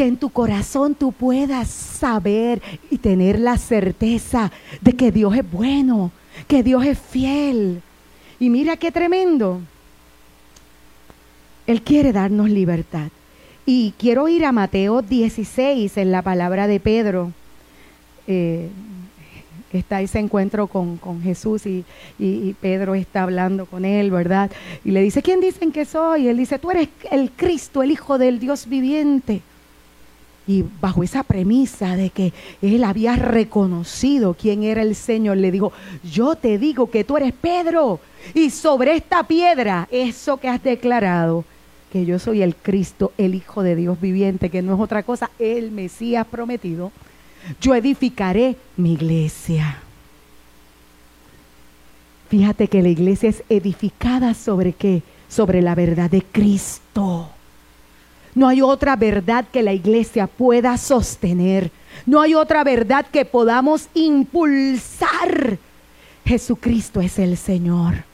Que 0.00 0.06
en 0.06 0.16
tu 0.16 0.30
corazón 0.30 0.94
tú 0.94 1.12
puedas 1.12 1.68
saber 1.68 2.62
y 2.90 2.96
tener 2.96 3.38
la 3.38 3.58
certeza 3.58 4.50
de 4.80 4.94
que 4.94 5.12
Dios 5.12 5.36
es 5.36 5.52
bueno, 5.52 6.10
que 6.48 6.62
Dios 6.62 6.86
es 6.86 6.98
fiel. 6.98 7.82
Y 8.38 8.48
mira 8.48 8.78
qué 8.78 8.90
tremendo. 8.92 9.60
Él 11.66 11.82
quiere 11.82 12.14
darnos 12.14 12.48
libertad. 12.48 13.08
Y 13.66 13.92
quiero 13.98 14.26
ir 14.28 14.46
a 14.46 14.52
Mateo 14.52 15.02
16 15.02 15.94
en 15.98 16.12
la 16.12 16.22
palabra 16.22 16.66
de 16.66 16.80
Pedro. 16.80 17.32
Eh, 18.26 18.70
está 19.70 20.00
ese 20.00 20.18
encuentro 20.18 20.66
con, 20.66 20.98
Jesús 21.22 21.66
y, 21.66 21.84
Pedro 22.62 22.94
está 22.94 23.24
hablando 23.24 23.66
con 23.66 23.84
él, 23.84 24.10
¿verdad? 24.10 24.50
Y 24.82 24.92
le 24.92 25.02
dice, 25.02 25.20
¿quién 25.20 25.42
dicen 25.42 25.72
que 25.72 25.84
soy? 25.84 26.26
él 26.26 26.38
dice, 26.38 26.58
tú 26.58 26.70
eres 26.70 26.88
el 27.10 27.30
Cristo, 27.32 27.82
el 27.82 27.90
Hijo 27.90 28.16
del 28.16 28.40
Dios 28.40 28.66
viviente. 28.66 29.42
Y 30.46 30.64
bajo 30.80 31.02
esa 31.02 31.22
premisa 31.22 31.96
de 31.96 32.10
que 32.10 32.32
él 32.60 32.82
había 32.82 33.14
reconocido 33.16 34.34
quién 34.34 34.62
era 34.64 34.82
el 34.82 34.94
Señor, 34.96 35.36
le 35.36 35.52
dijo, 35.52 35.72
yo 36.02 36.34
te 36.34 36.58
digo 36.58 36.90
que 36.90 37.04
tú 37.04 37.16
eres 37.16 37.32
Pedro. 37.32 38.00
Y 38.34 38.50
sobre 38.50 38.96
esta 38.96 39.22
piedra, 39.24 39.86
eso 39.90 40.38
que 40.38 40.48
has 40.48 40.62
declarado, 40.62 41.44
que 41.92 42.04
yo 42.04 42.18
soy 42.18 42.42
el 42.42 42.56
Cristo, 42.56 43.12
el 43.18 43.34
Hijo 43.34 43.62
de 43.62 43.76
Dios 43.76 44.00
viviente, 44.00 44.50
que 44.50 44.62
no 44.62 44.74
es 44.74 44.80
otra 44.80 45.02
cosa, 45.02 45.30
el 45.38 45.70
Mesías 45.70 46.26
prometido 46.26 46.90
yo 47.60 47.74
edificaré 47.74 48.56
mi 48.76 48.92
iglesia. 48.92 49.78
Fíjate 52.28 52.68
que 52.68 52.82
la 52.82 52.88
iglesia 52.88 53.30
es 53.30 53.42
edificada 53.48 54.34
sobre 54.34 54.72
qué? 54.72 55.02
Sobre 55.28 55.62
la 55.62 55.74
verdad 55.74 56.10
de 56.10 56.22
Cristo. 56.22 57.30
No 58.34 58.48
hay 58.48 58.62
otra 58.62 58.96
verdad 58.96 59.44
que 59.52 59.62
la 59.62 59.72
iglesia 59.72 60.26
pueda 60.26 60.76
sostener. 60.76 61.70
No 62.06 62.20
hay 62.20 62.34
otra 62.34 62.64
verdad 62.64 63.06
que 63.10 63.24
podamos 63.24 63.88
impulsar. 63.94 65.58
Jesucristo 66.24 67.00
es 67.00 67.18
el 67.18 67.36
Señor. 67.36 68.04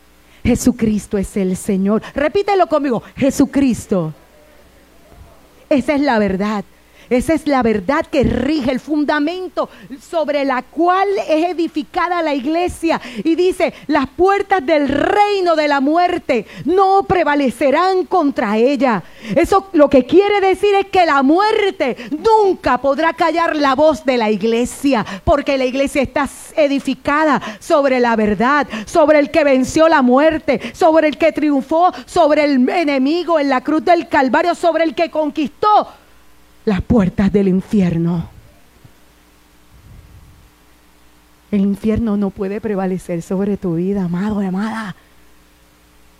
Jesucristo 0.42 1.18
es 1.18 1.36
el 1.36 1.56
Señor. 1.56 2.02
Repítelo 2.14 2.66
conmigo. 2.66 3.02
Jesucristo. 3.16 4.14
Esa 5.68 5.94
es 5.94 6.00
la 6.00 6.18
verdad. 6.18 6.64
Esa 7.08 7.34
es 7.34 7.46
la 7.46 7.62
verdad 7.62 8.06
que 8.06 8.22
rige 8.22 8.70
el 8.70 8.80
fundamento 8.80 9.68
sobre 10.00 10.44
la 10.44 10.62
cual 10.62 11.08
es 11.28 11.50
edificada 11.50 12.22
la 12.22 12.34
iglesia. 12.34 13.00
Y 13.22 13.34
dice, 13.34 13.72
las 13.86 14.08
puertas 14.08 14.64
del 14.64 14.88
reino 14.88 15.56
de 15.56 15.68
la 15.68 15.80
muerte 15.80 16.46
no 16.64 17.04
prevalecerán 17.04 18.06
contra 18.06 18.56
ella. 18.56 19.02
Eso 19.34 19.68
lo 19.72 19.88
que 19.88 20.04
quiere 20.04 20.40
decir 20.40 20.74
es 20.74 20.86
que 20.86 21.06
la 21.06 21.22
muerte 21.22 21.96
nunca 22.10 22.78
podrá 22.78 23.12
callar 23.12 23.56
la 23.56 23.74
voz 23.74 24.04
de 24.04 24.16
la 24.16 24.30
iglesia, 24.30 25.04
porque 25.24 25.58
la 25.58 25.64
iglesia 25.64 26.02
está 26.02 26.28
edificada 26.56 27.40
sobre 27.60 28.00
la 28.00 28.16
verdad, 28.16 28.66
sobre 28.86 29.18
el 29.18 29.30
que 29.30 29.44
venció 29.44 29.88
la 29.88 30.02
muerte, 30.02 30.60
sobre 30.74 31.08
el 31.08 31.18
que 31.18 31.32
triunfó, 31.32 31.92
sobre 32.04 32.44
el 32.44 32.68
enemigo 32.68 33.38
en 33.38 33.48
la 33.48 33.60
cruz 33.60 33.84
del 33.84 34.08
Calvario, 34.08 34.54
sobre 34.54 34.84
el 34.84 34.94
que 34.94 35.10
conquistó 35.10 35.88
las 36.66 36.82
puertas 36.82 37.32
del 37.32 37.48
infierno. 37.48 38.28
El 41.50 41.60
infierno 41.60 42.16
no 42.16 42.30
puede 42.30 42.60
prevalecer 42.60 43.22
sobre 43.22 43.56
tu 43.56 43.76
vida, 43.76 44.04
amado 44.04 44.40
amada. 44.40 44.96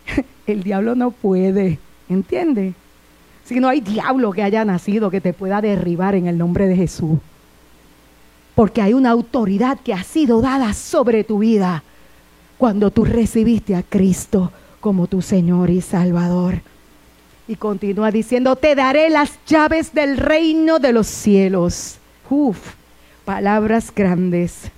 El 0.46 0.62
diablo 0.62 0.94
no 0.94 1.10
puede, 1.10 1.80
¿entiende? 2.08 2.74
Si 3.44 3.58
no 3.58 3.68
hay 3.68 3.80
diablo 3.80 4.32
que 4.32 4.44
haya 4.44 4.64
nacido 4.64 5.10
que 5.10 5.20
te 5.20 5.32
pueda 5.32 5.60
derribar 5.60 6.14
en 6.14 6.26
el 6.26 6.38
nombre 6.38 6.66
de 6.68 6.76
Jesús. 6.76 7.18
Porque 8.54 8.80
hay 8.80 8.94
una 8.94 9.10
autoridad 9.10 9.78
que 9.80 9.94
ha 9.94 10.02
sido 10.02 10.40
dada 10.40 10.72
sobre 10.74 11.24
tu 11.24 11.40
vida 11.40 11.82
cuando 12.56 12.90
tú 12.90 13.04
recibiste 13.04 13.74
a 13.74 13.82
Cristo 13.82 14.52
como 14.80 15.08
tu 15.08 15.22
Señor 15.22 15.70
y 15.70 15.80
Salvador. 15.80 16.60
Y 17.48 17.56
continúa 17.56 18.10
diciendo, 18.10 18.56
te 18.56 18.74
daré 18.74 19.08
las 19.08 19.38
llaves 19.46 19.94
del 19.94 20.16
reino 20.16 20.78
de 20.78 20.92
los 20.92 21.06
cielos. 21.06 21.98
Uf, 22.28 22.74
palabras 23.24 23.92
grandes. 23.94 24.70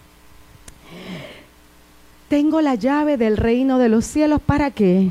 Tengo 2.29 2.61
la 2.61 2.75
llave 2.75 3.17
del 3.17 3.39
reino 3.39 3.79
de 3.79 3.89
los 3.89 4.05
cielos. 4.05 4.41
¿Para 4.45 4.71
qué? 4.71 5.11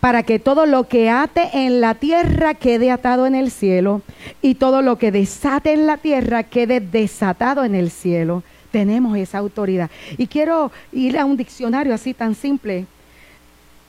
Para 0.00 0.22
que 0.22 0.38
todo 0.38 0.66
lo 0.66 0.86
que 0.86 1.08
ate 1.08 1.48
en 1.52 1.80
la 1.80 1.94
tierra 1.94 2.54
quede 2.54 2.90
atado 2.90 3.26
en 3.26 3.34
el 3.34 3.50
cielo 3.50 4.02
y 4.42 4.56
todo 4.56 4.82
lo 4.82 4.98
que 4.98 5.12
desate 5.12 5.72
en 5.72 5.86
la 5.86 5.96
tierra 5.96 6.42
quede 6.42 6.80
desatado 6.80 7.64
en 7.64 7.74
el 7.74 7.90
cielo. 7.90 8.42
Tenemos 8.70 9.16
esa 9.16 9.38
autoridad. 9.38 9.90
Y 10.18 10.26
quiero 10.26 10.72
ir 10.92 11.18
a 11.18 11.24
un 11.24 11.38
diccionario 11.38 11.94
así 11.94 12.12
tan 12.12 12.34
simple 12.34 12.86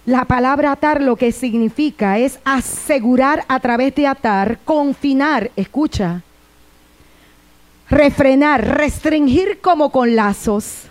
la 0.05 0.25
palabra 0.25 0.71
atar 0.71 1.01
lo 1.01 1.15
que 1.15 1.31
significa 1.31 2.17
es 2.17 2.39
asegurar 2.43 3.45
a 3.47 3.59
través 3.59 3.93
de 3.93 4.07
atar, 4.07 4.57
confinar, 4.65 5.51
escucha, 5.55 6.23
refrenar, 7.89 8.77
restringir 8.77 9.59
como 9.61 9.91
con 9.91 10.15
lazos, 10.15 10.87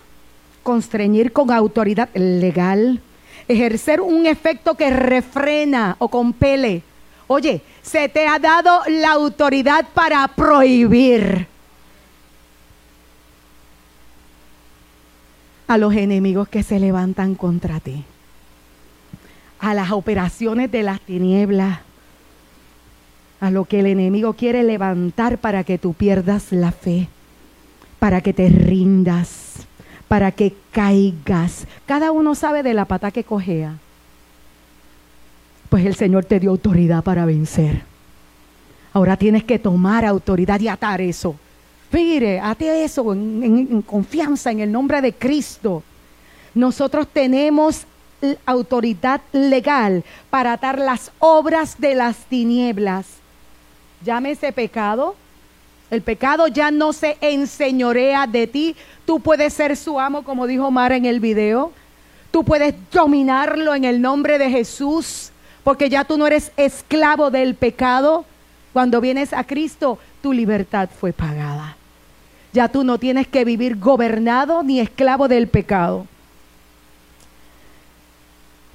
constreñir 0.63 1.33
con 1.33 1.51
autoridad 1.51 2.09
legal, 2.13 3.01
ejercer 3.49 3.99
un 3.99 4.25
efecto 4.25 4.75
que 4.75 4.89
refrena 4.91 5.97
o 5.99 6.07
compele. 6.07 6.83
Oye, 7.27 7.61
se 7.81 8.07
te 8.07 8.27
ha 8.27 8.39
dado 8.39 8.81
la 8.87 9.11
autoridad 9.11 9.87
para 9.93 10.25
prohibir 10.29 11.47
a 15.67 15.77
los 15.77 15.93
enemigos 15.95 16.47
que 16.47 16.63
se 16.63 16.79
levantan 16.79 17.35
contra 17.35 17.79
ti 17.81 18.05
a 19.61 19.75
las 19.75 19.91
operaciones 19.91 20.71
de 20.71 20.81
las 20.81 20.99
tinieblas, 20.99 21.79
a 23.39 23.51
lo 23.51 23.65
que 23.65 23.79
el 23.79 23.85
enemigo 23.85 24.33
quiere 24.33 24.63
levantar 24.63 25.37
para 25.37 25.63
que 25.63 25.77
tú 25.77 25.93
pierdas 25.93 26.51
la 26.51 26.71
fe, 26.71 27.07
para 27.99 28.21
que 28.21 28.33
te 28.33 28.49
rindas, 28.49 29.67
para 30.07 30.31
que 30.31 30.55
caigas. 30.71 31.67
Cada 31.85 32.11
uno 32.11 32.33
sabe 32.33 32.63
de 32.63 32.73
la 32.73 32.85
pata 32.85 33.11
que 33.11 33.23
cojea. 33.23 33.77
Pues 35.69 35.85
el 35.85 35.95
Señor 35.95 36.25
te 36.25 36.39
dio 36.39 36.49
autoridad 36.49 37.03
para 37.03 37.25
vencer. 37.25 37.83
Ahora 38.93 39.15
tienes 39.15 39.43
que 39.43 39.59
tomar 39.59 40.05
autoridad 40.05 40.59
y 40.59 40.67
atar 40.67 41.01
eso. 41.01 41.35
Mire, 41.91 42.39
ate 42.39 42.83
eso 42.83 43.13
en, 43.13 43.43
en 43.43 43.81
confianza 43.83 44.51
en 44.51 44.59
el 44.61 44.71
nombre 44.71 45.01
de 45.01 45.13
Cristo. 45.13 45.83
Nosotros 46.55 47.07
tenemos 47.07 47.85
autoridad 48.45 49.21
legal 49.31 50.03
para 50.29 50.53
atar 50.53 50.79
las 50.79 51.11
obras 51.19 51.79
de 51.79 51.95
las 51.95 52.17
tinieblas. 52.25 53.05
Llámese 54.03 54.51
pecado. 54.51 55.15
El 55.89 56.01
pecado 56.01 56.47
ya 56.47 56.71
no 56.71 56.93
se 56.93 57.17
enseñorea 57.21 58.27
de 58.27 58.47
ti. 58.47 58.75
Tú 59.05 59.19
puedes 59.19 59.53
ser 59.53 59.75
su 59.75 59.99
amo, 59.99 60.23
como 60.23 60.47
dijo 60.47 60.71
Mara 60.71 60.95
en 60.95 61.05
el 61.05 61.19
video. 61.19 61.71
Tú 62.31 62.43
puedes 62.45 62.73
dominarlo 62.91 63.75
en 63.75 63.83
el 63.83 64.01
nombre 64.01 64.37
de 64.37 64.49
Jesús, 64.49 65.31
porque 65.63 65.89
ya 65.89 66.05
tú 66.05 66.17
no 66.17 66.27
eres 66.27 66.51
esclavo 66.55 67.29
del 67.29 67.55
pecado. 67.55 68.25
Cuando 68.71 69.01
vienes 69.01 69.33
a 69.33 69.43
Cristo, 69.43 69.99
tu 70.21 70.31
libertad 70.31 70.89
fue 70.97 71.11
pagada. 71.11 71.75
Ya 72.53 72.69
tú 72.69 72.85
no 72.85 72.97
tienes 72.97 73.27
que 73.27 73.43
vivir 73.43 73.77
gobernado 73.77 74.63
ni 74.63 74.79
esclavo 74.79 75.27
del 75.27 75.47
pecado 75.47 76.07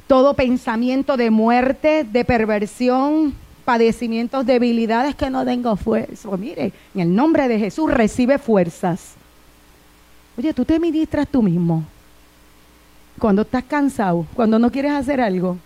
todo 0.06 0.34
pensamiento 0.34 1.16
de 1.16 1.30
muerte, 1.30 2.04
de 2.04 2.24
perversión, 2.24 3.34
padecimientos, 3.64 4.46
debilidades 4.46 5.14
que 5.14 5.30
no 5.30 5.44
tengo 5.44 5.76
fuerza. 5.76 6.36
Mire, 6.36 6.72
en 6.94 7.00
el 7.00 7.14
nombre 7.14 7.48
de 7.48 7.58
Jesús 7.58 7.90
recibe 7.90 8.38
fuerzas. 8.38 9.14
Oye, 10.38 10.54
tú 10.54 10.64
te 10.64 10.78
ministras 10.78 11.26
tú 11.28 11.42
mismo. 11.42 11.84
Cuando 13.18 13.42
estás 13.42 13.64
cansado, 13.64 14.26
cuando 14.34 14.58
no 14.58 14.70
quieres 14.70 14.92
hacer 14.92 15.20
algo. 15.20 15.56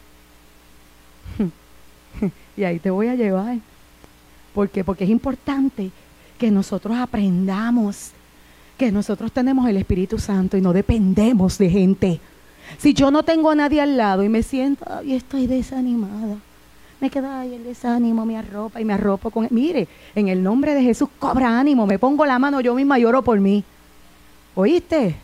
y 2.56 2.64
ahí 2.64 2.78
te 2.78 2.90
voy 2.90 3.08
a 3.08 3.14
llevar. 3.14 3.58
¿Por 4.54 4.68
qué? 4.68 4.84
Porque 4.84 5.04
es 5.04 5.10
importante 5.10 5.90
que 6.38 6.50
nosotros 6.50 6.96
aprendamos 6.96 8.12
que 8.80 8.90
nosotros 8.90 9.30
tenemos 9.30 9.68
el 9.68 9.76
Espíritu 9.76 10.18
Santo 10.18 10.56
y 10.56 10.62
no 10.62 10.72
dependemos 10.72 11.58
de 11.58 11.68
gente. 11.68 12.20
Si 12.78 12.94
yo 12.94 13.10
no 13.10 13.22
tengo 13.22 13.50
a 13.50 13.54
nadie 13.54 13.80
al 13.80 13.96
lado 13.96 14.22
y 14.22 14.28
me 14.28 14.42
siento, 14.42 14.84
y 15.04 15.14
estoy 15.14 15.46
desanimada, 15.46 16.36
me 17.00 17.10
queda 17.10 17.40
ahí 17.40 17.54
el 17.54 17.64
desánimo, 17.64 18.26
me 18.26 18.36
arropa 18.36 18.80
y 18.80 18.84
me 18.84 18.92
arropo 18.92 19.30
con... 19.30 19.48
Mire, 19.50 19.88
en 20.14 20.28
el 20.28 20.42
nombre 20.42 20.74
de 20.74 20.82
Jesús 20.82 21.08
cobra 21.18 21.58
ánimo, 21.58 21.86
me 21.86 21.98
pongo 21.98 22.26
la 22.26 22.38
mano 22.38 22.60
yo 22.60 22.74
misma 22.74 22.98
y 22.98 23.04
oro 23.04 23.22
por 23.22 23.40
mí. 23.40 23.64
¿Oíste? 24.54 25.16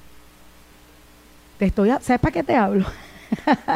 Te 1.58 1.66
estoy, 1.66 1.90
¿Sabes 2.00 2.20
para 2.20 2.32
qué 2.32 2.42
te 2.42 2.56
hablo? 2.56 2.86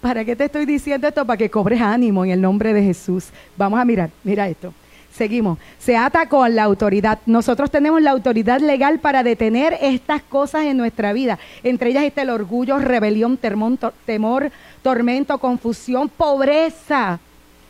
¿Para 0.00 0.24
qué 0.24 0.36
te 0.36 0.44
estoy 0.44 0.66
diciendo 0.66 1.08
esto? 1.08 1.24
Para 1.24 1.36
que 1.36 1.50
cobres 1.50 1.80
ánimo 1.80 2.24
en 2.24 2.30
el 2.30 2.40
nombre 2.40 2.72
de 2.72 2.82
Jesús. 2.82 3.26
Vamos 3.56 3.80
a 3.80 3.84
mirar, 3.84 4.10
mira 4.22 4.48
esto. 4.48 4.72
Seguimos. 5.16 5.58
Se 5.78 5.96
ata 5.96 6.28
con 6.28 6.54
la 6.54 6.64
autoridad. 6.64 7.20
Nosotros 7.24 7.70
tenemos 7.70 8.02
la 8.02 8.10
autoridad 8.10 8.60
legal 8.60 8.98
para 8.98 9.22
detener 9.22 9.78
estas 9.80 10.22
cosas 10.22 10.66
en 10.66 10.76
nuestra 10.76 11.14
vida. 11.14 11.38
Entre 11.62 11.88
ellas 11.88 12.04
está 12.04 12.20
el 12.20 12.28
orgullo, 12.28 12.78
rebelión, 12.78 13.38
temor, 13.38 14.52
tormento, 14.82 15.38
confusión, 15.38 16.10
pobreza, 16.10 17.18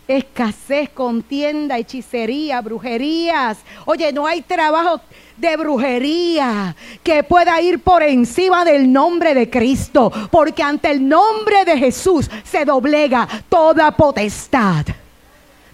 escasez, 0.08 0.90
contienda, 0.90 1.78
hechicería, 1.78 2.60
brujerías. 2.60 3.58
Oye, 3.84 4.12
no 4.12 4.26
hay 4.26 4.42
trabajo 4.42 5.00
de 5.36 5.56
brujería 5.56 6.74
que 7.04 7.22
pueda 7.22 7.60
ir 7.62 7.78
por 7.78 8.02
encima 8.02 8.64
del 8.64 8.92
nombre 8.92 9.34
de 9.34 9.48
Cristo, 9.48 10.10
porque 10.32 10.64
ante 10.64 10.90
el 10.90 11.08
nombre 11.08 11.64
de 11.64 11.78
Jesús 11.78 12.28
se 12.42 12.64
doblega 12.64 13.28
toda 13.48 13.92
potestad 13.92 14.84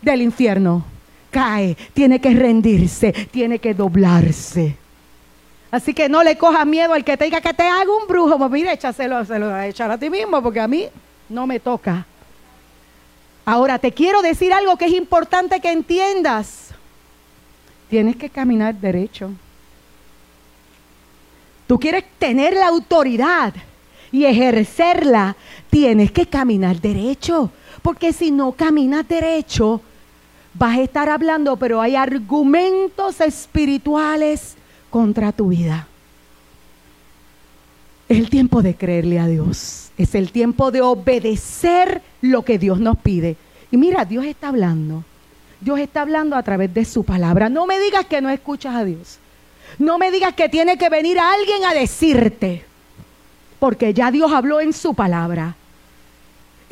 del 0.02 0.20
infierno 0.20 0.91
cae, 1.32 1.76
tiene 1.94 2.20
que 2.20 2.32
rendirse, 2.34 3.12
tiene 3.32 3.58
que 3.58 3.74
doblarse. 3.74 4.76
Así 5.72 5.94
que 5.94 6.08
no 6.08 6.22
le 6.22 6.36
cojas 6.36 6.66
miedo 6.66 6.92
al 6.92 7.02
que 7.02 7.16
te 7.16 7.24
diga 7.24 7.40
que 7.40 7.54
te 7.54 7.62
haga 7.62 7.90
un 7.90 8.06
brujo. 8.06 8.38
Pues 8.38 8.50
mira, 8.50 8.74
échaselo, 8.74 9.24
se 9.24 9.38
lo 9.38 9.46
a 9.48 9.66
echar 9.66 9.90
a 9.90 9.98
ti 9.98 10.10
mismo 10.10 10.42
porque 10.42 10.60
a 10.60 10.68
mí 10.68 10.86
no 11.30 11.46
me 11.46 11.58
toca. 11.58 12.06
Ahora 13.46 13.78
te 13.78 13.90
quiero 13.90 14.22
decir 14.22 14.52
algo 14.52 14.76
que 14.76 14.84
es 14.84 14.92
importante 14.92 15.60
que 15.60 15.72
entiendas. 15.72 16.68
Tienes 17.88 18.16
que 18.16 18.28
caminar 18.28 18.74
derecho. 18.74 19.30
Tú 21.66 21.80
quieres 21.80 22.04
tener 22.18 22.52
la 22.52 22.68
autoridad 22.68 23.54
y 24.12 24.26
ejercerla. 24.26 25.36
Tienes 25.70 26.12
que 26.12 26.26
caminar 26.26 26.80
derecho. 26.82 27.50
Porque 27.80 28.12
si 28.12 28.30
no 28.30 28.52
caminas 28.52 29.08
derecho, 29.08 29.80
vas 30.54 30.78
a 30.78 30.82
estar 30.82 31.08
hablando, 31.08 31.56
pero 31.56 31.80
hay 31.80 31.96
argumentos 31.96 33.20
espirituales 33.20 34.56
contra 34.90 35.32
tu 35.32 35.48
vida. 35.48 35.88
Es 38.08 38.18
el 38.18 38.28
tiempo 38.28 38.62
de 38.62 38.74
creerle 38.74 39.18
a 39.18 39.26
Dios. 39.26 39.90
Es 39.96 40.14
el 40.14 40.32
tiempo 40.32 40.70
de 40.70 40.82
obedecer 40.82 42.02
lo 42.20 42.44
que 42.44 42.58
Dios 42.58 42.78
nos 42.78 42.98
pide. 42.98 43.36
Y 43.70 43.76
mira, 43.76 44.04
Dios 44.04 44.24
está 44.26 44.48
hablando. 44.48 45.04
Dios 45.60 45.78
está 45.78 46.02
hablando 46.02 46.36
a 46.36 46.42
través 46.42 46.74
de 46.74 46.84
su 46.84 47.04
palabra. 47.04 47.48
No 47.48 47.66
me 47.66 47.78
digas 47.80 48.04
que 48.06 48.20
no 48.20 48.28
escuchas 48.28 48.74
a 48.74 48.84
Dios. 48.84 49.18
No 49.78 49.96
me 49.96 50.10
digas 50.10 50.34
que 50.34 50.48
tiene 50.48 50.76
que 50.76 50.90
venir 50.90 51.18
alguien 51.18 51.64
a 51.64 51.72
decirte. 51.72 52.64
Porque 53.58 53.94
ya 53.94 54.10
Dios 54.10 54.32
habló 54.32 54.60
en 54.60 54.72
su 54.72 54.92
palabra. 54.92 55.56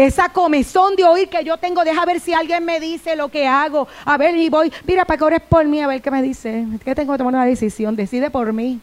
Esa 0.00 0.30
comezón 0.30 0.96
de 0.96 1.04
oír 1.04 1.28
que 1.28 1.44
yo 1.44 1.58
tengo, 1.58 1.84
deja 1.84 2.06
ver 2.06 2.20
si 2.20 2.32
alguien 2.32 2.64
me 2.64 2.80
dice 2.80 3.14
lo 3.16 3.28
que 3.28 3.46
hago. 3.46 3.86
A 4.06 4.16
ver, 4.16 4.34
y 4.34 4.48
voy, 4.48 4.72
mira, 4.86 5.04
para 5.04 5.18
que 5.18 5.24
ores 5.24 5.42
por 5.46 5.66
mí, 5.66 5.82
a 5.82 5.86
ver 5.86 6.00
qué 6.00 6.10
me 6.10 6.22
dice. 6.22 6.64
Que 6.82 6.94
tengo 6.94 7.12
que 7.12 7.18
tomar 7.18 7.34
una 7.34 7.44
decisión. 7.44 7.94
Decide 7.94 8.30
por 8.30 8.50
mí. 8.54 8.80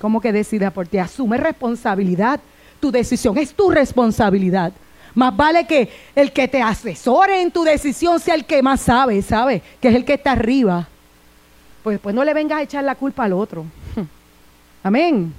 ¿Cómo 0.00 0.20
que 0.20 0.30
decida 0.30 0.70
por 0.70 0.86
ti? 0.86 0.98
Asume 0.98 1.38
responsabilidad. 1.38 2.38
Tu 2.78 2.92
decisión 2.92 3.36
es 3.36 3.52
tu 3.52 3.68
responsabilidad. 3.68 4.72
Más 5.12 5.36
vale 5.36 5.66
que 5.66 5.90
el 6.14 6.30
que 6.32 6.46
te 6.46 6.62
asesore 6.62 7.42
en 7.42 7.50
tu 7.50 7.64
decisión 7.64 8.20
sea 8.20 8.36
el 8.36 8.44
que 8.44 8.62
más 8.62 8.82
sabe, 8.82 9.20
¿sabe? 9.22 9.60
Que 9.80 9.88
es 9.88 9.96
el 9.96 10.04
que 10.04 10.14
está 10.14 10.30
arriba. 10.30 10.86
Pues 11.82 11.94
después 11.94 12.14
no 12.14 12.22
le 12.22 12.32
vengas 12.32 12.60
a 12.60 12.62
echar 12.62 12.84
la 12.84 12.94
culpa 12.94 13.24
al 13.24 13.32
otro. 13.32 13.64
Amén. 14.84 15.34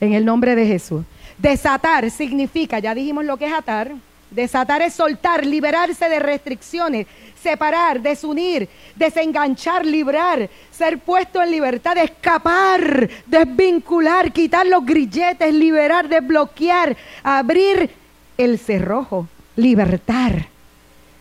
En 0.00 0.12
el 0.12 0.24
nombre 0.24 0.54
de 0.54 0.64
Jesús. 0.64 1.04
Desatar 1.40 2.10
significa, 2.10 2.78
ya 2.78 2.94
dijimos 2.94 3.24
lo 3.24 3.36
que 3.36 3.46
es 3.46 3.52
atar, 3.52 3.92
Desatar 4.30 4.80
es 4.82 4.94
soltar, 4.94 5.44
liberarse 5.44 6.08
de 6.08 6.20
restricciones, 6.20 7.08
separar, 7.42 8.00
desunir, 8.00 8.68
desenganchar, 8.94 9.84
librar, 9.84 10.48
ser 10.70 10.98
puesto 11.00 11.42
en 11.42 11.50
libertad, 11.50 11.98
escapar, 11.98 13.10
desvincular, 13.26 14.32
quitar 14.32 14.66
los 14.66 14.86
grilletes, 14.86 15.52
liberar, 15.52 16.08
desbloquear, 16.08 16.96
abrir 17.24 17.90
el 18.38 18.58
cerrojo, 18.60 19.26
libertar, 19.56 20.46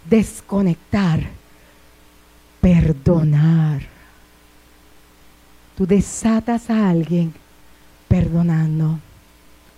desconectar, 0.08 1.20
perdonar. 2.62 3.82
Tú 5.76 5.88
desatas 5.88 6.70
a 6.70 6.90
alguien 6.90 7.34
perdonando. 8.08 9.00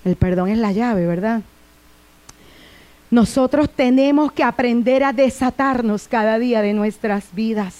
El 0.03 0.15
perdón 0.15 0.49
es 0.49 0.57
la 0.57 0.71
llave, 0.71 1.05
¿verdad? 1.05 1.41
Nosotros 3.11 3.69
tenemos 3.69 4.31
que 4.31 4.43
aprender 4.43 5.03
a 5.03 5.11
desatarnos 5.11 6.07
cada 6.07 6.39
día 6.39 6.61
de 6.61 6.73
nuestras 6.73 7.33
vidas 7.33 7.75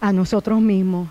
a 0.00 0.12
nosotros 0.12 0.60
mismos 0.60 1.08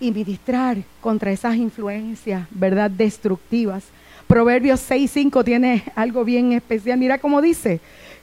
y 0.00 0.10
ministrar 0.10 0.78
contra 1.00 1.30
esas 1.30 1.54
influencias, 1.56 2.46
¿verdad? 2.50 2.90
Destructivas. 2.90 3.84
Proverbios 4.26 4.80
6.5 4.90 5.44
tiene 5.44 5.84
algo 5.94 6.24
bien 6.24 6.52
especial. 6.52 6.98
Mira 6.98 7.18
cómo 7.18 7.40
dice, 7.40 7.80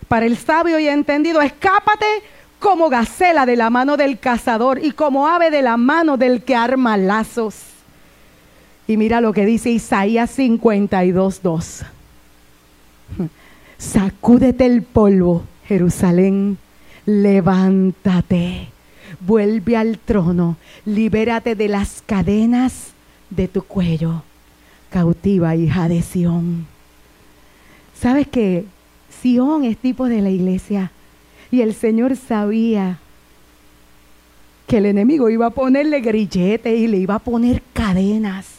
para 0.07 0.25
el 0.25 0.37
sabio 0.37 0.77
y 0.77 0.87
entendido, 0.87 1.41
escápate 1.41 2.05
como 2.59 2.89
gacela 2.89 3.45
de 3.45 3.55
la 3.55 3.69
mano 3.69 3.97
del 3.97 4.19
cazador 4.19 4.83
y 4.83 4.91
como 4.91 5.27
ave 5.27 5.49
de 5.49 5.61
la 5.61 5.77
mano 5.77 6.17
del 6.17 6.43
que 6.43 6.55
arma 6.55 6.97
lazos. 6.97 7.72
Y 8.87 8.97
mira 8.97 9.21
lo 9.21 9.31
que 9.31 9.45
dice 9.45 9.71
Isaías 9.71 10.37
52.2. 10.37 11.85
Sacúdete 13.77 14.65
el 14.65 14.81
polvo, 14.81 15.43
Jerusalén, 15.67 16.57
levántate, 17.05 18.67
vuelve 19.21 19.77
al 19.77 19.97
trono, 19.99 20.57
libérate 20.85 21.55
de 21.55 21.67
las 21.69 22.01
cadenas 22.05 22.91
de 23.29 23.47
tu 23.47 23.63
cuello, 23.63 24.23
cautiva 24.89 25.55
hija 25.55 25.87
de 25.87 26.01
Sión. 26.01 26.67
¿Sabes 27.99 28.27
que 28.27 28.65
Sión 29.21 29.63
es 29.63 29.77
tipo 29.77 30.07
de 30.07 30.21
la 30.21 30.29
iglesia? 30.29 30.91
Y 31.51 31.61
el 31.61 31.73
Señor 31.73 32.15
sabía 32.17 32.99
que 34.67 34.77
el 34.77 34.87
enemigo 34.87 35.29
iba 35.29 35.47
a 35.47 35.51
ponerle 35.51 36.01
grilletes 36.01 36.77
y 36.77 36.87
le 36.87 36.97
iba 36.97 37.15
a 37.15 37.19
poner 37.19 37.61
cadenas 37.73 38.52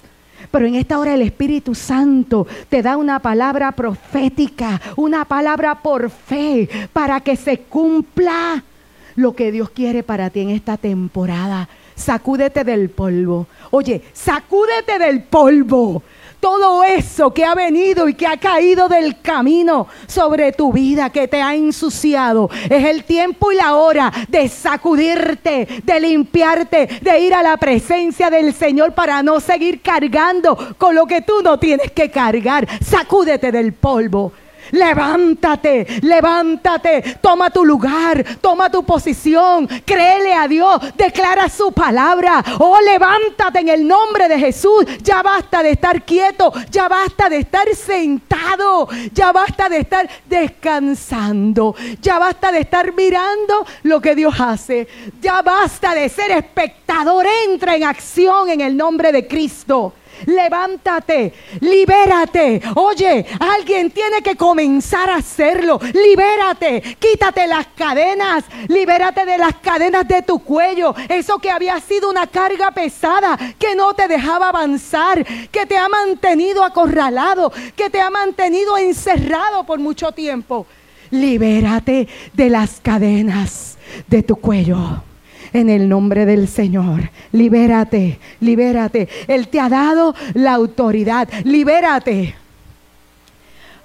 pero 0.50 0.66
en 0.66 0.74
esta 0.74 0.98
hora 0.98 1.14
el 1.14 1.22
Espíritu 1.22 1.74
Santo 1.74 2.46
te 2.68 2.82
da 2.82 2.96
una 2.96 3.20
palabra 3.20 3.72
profética, 3.72 4.80
una 4.96 5.24
palabra 5.24 5.82
por 5.82 6.10
fe, 6.10 6.68
para 6.92 7.20
que 7.20 7.36
se 7.36 7.60
cumpla 7.60 8.62
lo 9.16 9.34
que 9.34 9.52
Dios 9.52 9.70
quiere 9.70 10.02
para 10.02 10.30
ti 10.30 10.40
en 10.40 10.50
esta 10.50 10.76
temporada. 10.76 11.68
Sacúdete 11.94 12.64
del 12.64 12.90
polvo. 12.90 13.46
Oye, 13.70 14.02
sacúdete 14.12 14.98
del 14.98 15.22
polvo 15.22 16.02
todo 16.44 16.84
eso 16.84 17.32
que 17.32 17.42
ha 17.42 17.54
venido 17.54 18.06
y 18.06 18.12
que 18.12 18.26
ha 18.26 18.36
caído 18.36 18.86
del 18.86 19.22
camino 19.22 19.88
sobre 20.06 20.52
tu 20.52 20.74
vida, 20.74 21.08
que 21.08 21.26
te 21.26 21.40
ha 21.40 21.54
ensuciado. 21.54 22.50
Es 22.68 22.84
el 22.84 23.04
tiempo 23.04 23.50
y 23.50 23.56
la 23.56 23.76
hora 23.76 24.12
de 24.28 24.46
sacudirte, 24.50 25.66
de 25.82 26.00
limpiarte, 26.00 27.00
de 27.00 27.20
ir 27.20 27.32
a 27.32 27.42
la 27.42 27.56
presencia 27.56 28.28
del 28.28 28.52
Señor 28.52 28.92
para 28.92 29.22
no 29.22 29.40
seguir 29.40 29.80
cargando 29.80 30.74
con 30.76 30.94
lo 30.94 31.06
que 31.06 31.22
tú 31.22 31.40
no 31.42 31.58
tienes 31.58 31.92
que 31.92 32.10
cargar. 32.10 32.68
Sacúdete 32.82 33.50
del 33.50 33.72
polvo. 33.72 34.30
Levántate, 34.74 35.86
levántate, 36.02 37.18
toma 37.20 37.48
tu 37.50 37.64
lugar, 37.64 38.24
toma 38.40 38.68
tu 38.70 38.82
posición, 38.84 39.68
créele 39.86 40.34
a 40.34 40.48
Dios, 40.48 40.80
declara 40.96 41.48
su 41.48 41.70
palabra. 41.70 42.44
Oh, 42.58 42.80
levántate 42.80 43.60
en 43.60 43.68
el 43.68 43.86
nombre 43.86 44.26
de 44.26 44.36
Jesús. 44.36 44.84
Ya 45.00 45.22
basta 45.22 45.62
de 45.62 45.70
estar 45.70 46.04
quieto, 46.04 46.52
ya 46.70 46.88
basta 46.88 47.28
de 47.28 47.38
estar 47.38 47.68
sentado, 47.74 48.88
ya 49.12 49.30
basta 49.30 49.68
de 49.68 49.78
estar 49.78 50.08
descansando, 50.26 51.76
ya 52.02 52.18
basta 52.18 52.50
de 52.50 52.60
estar 52.60 52.92
mirando 52.94 53.64
lo 53.84 54.00
que 54.00 54.16
Dios 54.16 54.34
hace, 54.40 54.88
ya 55.20 55.40
basta 55.42 55.94
de 55.94 56.08
ser 56.08 56.32
espectador. 56.32 57.26
Entra 57.48 57.76
en 57.76 57.84
acción 57.84 58.50
en 58.50 58.60
el 58.60 58.76
nombre 58.76 59.12
de 59.12 59.28
Cristo 59.28 59.94
levántate, 60.26 61.32
libérate. 61.60 62.60
Oye, 62.74 63.26
alguien 63.38 63.90
tiene 63.90 64.22
que 64.22 64.36
comenzar 64.36 65.10
a 65.10 65.16
hacerlo. 65.16 65.80
Libérate, 65.92 66.96
quítate 66.98 67.46
las 67.46 67.66
cadenas, 67.76 68.44
libérate 68.68 69.24
de 69.24 69.38
las 69.38 69.56
cadenas 69.56 70.06
de 70.06 70.22
tu 70.22 70.40
cuello. 70.40 70.94
Eso 71.08 71.38
que 71.38 71.50
había 71.50 71.80
sido 71.80 72.10
una 72.10 72.26
carga 72.26 72.70
pesada, 72.70 73.38
que 73.58 73.74
no 73.74 73.94
te 73.94 74.08
dejaba 74.08 74.48
avanzar, 74.48 75.24
que 75.50 75.66
te 75.66 75.76
ha 75.76 75.88
mantenido 75.88 76.64
acorralado, 76.64 77.52
que 77.76 77.90
te 77.90 78.00
ha 78.00 78.10
mantenido 78.10 78.76
encerrado 78.76 79.64
por 79.64 79.78
mucho 79.78 80.12
tiempo. 80.12 80.66
Libérate 81.10 82.08
de 82.32 82.50
las 82.50 82.80
cadenas 82.80 83.78
de 84.08 84.22
tu 84.22 84.36
cuello 84.36 85.02
en 85.54 85.70
el 85.70 85.88
nombre 85.88 86.26
del 86.26 86.48
Señor. 86.48 87.10
Libérate, 87.32 88.18
libérate. 88.40 89.08
Él 89.26 89.48
te 89.48 89.60
ha 89.60 89.70
dado 89.70 90.14
la 90.34 90.52
autoridad. 90.52 91.28
Libérate. 91.44 92.34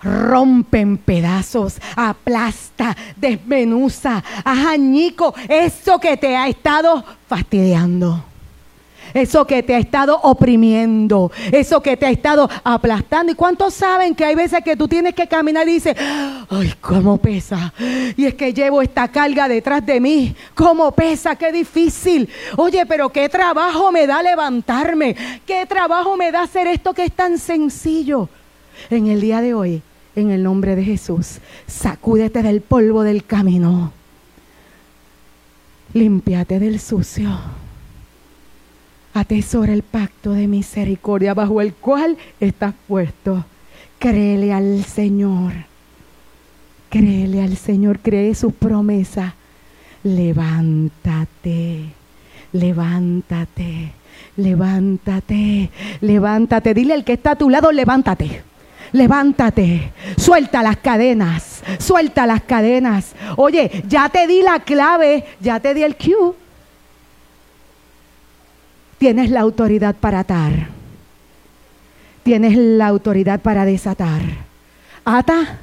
Rompe 0.01 0.79
en 0.79 0.97
pedazos, 0.97 1.77
aplasta, 1.95 2.95
desmenuza, 3.17 4.23
añico 4.45 5.33
eso 5.49 5.99
que 5.99 6.15
te 6.15 6.37
ha 6.37 6.47
estado 6.47 7.03
fastidiando 7.27 8.28
eso 9.13 9.45
que 9.45 9.63
te 9.63 9.75
ha 9.75 9.79
estado 9.79 10.19
oprimiendo, 10.23 11.31
eso 11.51 11.81
que 11.81 11.97
te 11.97 12.05
ha 12.05 12.11
estado 12.11 12.49
aplastando. 12.63 13.31
¿Y 13.31 13.35
cuántos 13.35 13.73
saben 13.73 14.15
que 14.15 14.25
hay 14.25 14.35
veces 14.35 14.63
que 14.63 14.75
tú 14.75 14.87
tienes 14.87 15.13
que 15.13 15.27
caminar 15.27 15.67
y 15.67 15.73
dices, 15.73 15.95
ay, 16.49 16.73
cómo 16.81 17.17
pesa? 17.17 17.73
Y 18.15 18.25
es 18.25 18.35
que 18.35 18.53
llevo 18.53 18.81
esta 18.81 19.07
carga 19.07 19.47
detrás 19.47 19.85
de 19.85 19.99
mí, 19.99 20.35
cómo 20.53 20.91
pesa, 20.91 21.35
qué 21.35 21.51
difícil. 21.51 22.29
Oye, 22.57 22.85
pero 22.85 23.09
qué 23.09 23.29
trabajo 23.29 23.91
me 23.91 24.07
da 24.07 24.21
levantarme, 24.21 25.15
qué 25.45 25.65
trabajo 25.65 26.15
me 26.15 26.31
da 26.31 26.43
hacer 26.43 26.67
esto 26.67 26.93
que 26.93 27.05
es 27.05 27.11
tan 27.11 27.37
sencillo. 27.37 28.29
En 28.89 29.07
el 29.07 29.21
día 29.21 29.41
de 29.41 29.53
hoy, 29.53 29.81
en 30.15 30.31
el 30.31 30.43
nombre 30.43 30.75
de 30.75 30.83
Jesús, 30.83 31.39
sacúdete 31.67 32.41
del 32.41 32.61
polvo 32.61 33.03
del 33.03 33.25
camino. 33.25 33.91
Límpiate 35.93 36.59
del 36.59 36.79
sucio 36.79 37.39
atesora 39.19 39.73
el 39.73 39.83
pacto 39.83 40.33
de 40.33 40.47
misericordia 40.47 41.33
bajo 41.33 41.61
el 41.61 41.73
cual 41.73 42.17
estás 42.39 42.73
puesto. 42.87 43.45
Créele 43.99 44.53
al 44.53 44.83
Señor. 44.83 45.53
Créele 46.89 47.41
al 47.41 47.57
Señor, 47.57 47.99
cree 47.99 48.33
su 48.33 48.51
promesa. 48.51 49.35
Levántate, 50.03 51.85
levántate, 52.53 53.91
levántate, 54.37 55.69
levántate. 56.01 56.73
Dile 56.73 56.93
al 56.93 57.03
que 57.03 57.13
está 57.13 57.31
a 57.31 57.35
tu 57.35 57.49
lado, 57.49 57.71
levántate. 57.71 58.43
Levántate, 58.91 59.91
suelta 60.17 60.63
las 60.63 60.77
cadenas, 60.77 61.61
suelta 61.77 62.25
las 62.25 62.41
cadenas. 62.41 63.13
Oye, 63.35 63.83
ya 63.87 64.09
te 64.09 64.25
di 64.25 64.41
la 64.41 64.61
clave, 64.61 65.25
ya 65.39 65.59
te 65.59 65.75
di 65.75 65.83
el 65.83 65.95
cue 65.95 66.33
Tienes 68.99 69.31
la 69.31 69.39
autoridad 69.39 69.95
para 69.95 70.19
atar. 70.19 70.67
Tienes 72.23 72.57
la 72.57 72.87
autoridad 72.87 73.39
para 73.39 73.65
desatar. 73.65 74.21
Ata 75.05 75.57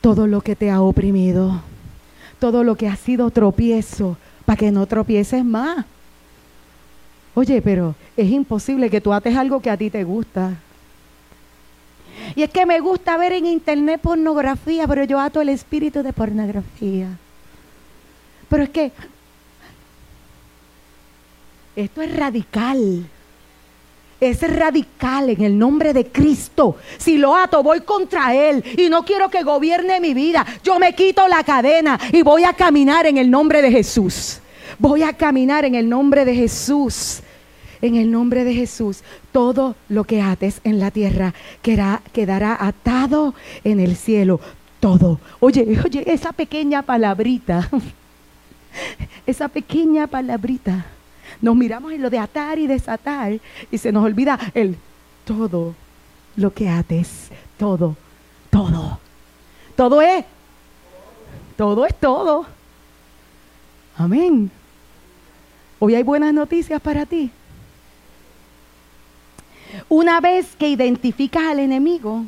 todo 0.00 0.26
lo 0.26 0.40
que 0.40 0.56
te 0.56 0.70
ha 0.70 0.80
oprimido, 0.80 1.60
todo 2.40 2.64
lo 2.64 2.74
que 2.74 2.88
ha 2.88 2.96
sido 2.96 3.30
tropiezo, 3.30 4.16
para 4.46 4.56
que 4.56 4.70
no 4.70 4.86
tropieces 4.86 5.44
más. 5.44 5.84
Oye, 7.34 7.60
pero 7.60 7.94
es 8.16 8.30
imposible 8.30 8.88
que 8.88 9.02
tú 9.02 9.12
ates 9.12 9.36
algo 9.36 9.60
que 9.60 9.68
a 9.68 9.76
ti 9.76 9.90
te 9.90 10.02
gusta. 10.02 10.54
Y 12.34 12.42
es 12.42 12.50
que 12.50 12.64
me 12.64 12.80
gusta 12.80 13.18
ver 13.18 13.32
en 13.32 13.44
internet 13.44 14.00
pornografía, 14.00 14.88
pero 14.88 15.04
yo 15.04 15.20
ato 15.20 15.42
el 15.42 15.50
espíritu 15.50 16.02
de 16.02 16.14
pornografía. 16.14 17.08
Pero 18.48 18.62
es 18.62 18.70
que 18.70 18.92
esto 21.76 22.02
es 22.02 22.16
radical. 22.16 23.06
Es 24.18 24.40
radical 24.40 25.28
en 25.28 25.42
el 25.42 25.58
nombre 25.58 25.92
de 25.92 26.06
Cristo. 26.06 26.76
Si 26.96 27.18
lo 27.18 27.36
ato, 27.36 27.62
voy 27.62 27.82
contra 27.82 28.34
Él 28.34 28.64
y 28.78 28.88
no 28.88 29.04
quiero 29.04 29.28
que 29.28 29.42
gobierne 29.42 30.00
mi 30.00 30.14
vida. 30.14 30.44
Yo 30.64 30.78
me 30.78 30.94
quito 30.94 31.28
la 31.28 31.44
cadena 31.44 32.00
y 32.12 32.22
voy 32.22 32.44
a 32.44 32.54
caminar 32.54 33.06
en 33.06 33.18
el 33.18 33.30
nombre 33.30 33.60
de 33.60 33.70
Jesús. 33.70 34.40
Voy 34.78 35.02
a 35.02 35.12
caminar 35.12 35.66
en 35.66 35.74
el 35.74 35.88
nombre 35.88 36.24
de 36.24 36.34
Jesús. 36.34 37.20
en 37.82 37.94
el 37.94 38.10
nombre 38.10 38.42
de 38.42 38.54
Jesús, 38.54 39.02
todo 39.32 39.76
lo 39.90 40.04
que 40.04 40.22
ates 40.22 40.62
en 40.64 40.80
la 40.80 40.90
tierra 40.90 41.34
quedará, 41.62 42.56
atado 42.58 43.34
en 43.64 43.80
el 43.80 43.96
cielo. 43.96 44.40
Todo. 44.80 45.20
Oye, 45.40 45.78
oye, 45.84 46.02
esa 46.06 46.32
pequeña 46.32 46.80
palabrita, 46.80 47.68
esa 49.26 49.48
pequeña 49.48 50.06
palabrita, 50.06 50.86
nos 51.40 51.56
miramos 51.56 51.92
en 51.92 52.02
lo 52.02 52.10
de 52.10 52.18
atar 52.18 52.58
y 52.58 52.66
desatar 52.66 53.38
y 53.70 53.78
se 53.78 53.92
nos 53.92 54.04
olvida 54.04 54.38
el 54.54 54.76
todo 55.24 55.74
lo 56.36 56.52
que 56.52 56.68
ates, 56.68 57.30
todo, 57.58 57.96
todo. 58.50 58.98
Todo 59.74 60.00
es, 60.00 60.24
todo 61.56 61.84
es 61.84 61.94
todo. 61.94 62.46
Amén. 63.96 64.50
Hoy 65.78 65.94
hay 65.94 66.02
buenas 66.02 66.32
noticias 66.32 66.80
para 66.80 67.04
ti. 67.04 67.30
Una 69.88 70.20
vez 70.20 70.54
que 70.56 70.68
identificas 70.68 71.44
al 71.44 71.58
enemigo, 71.58 72.24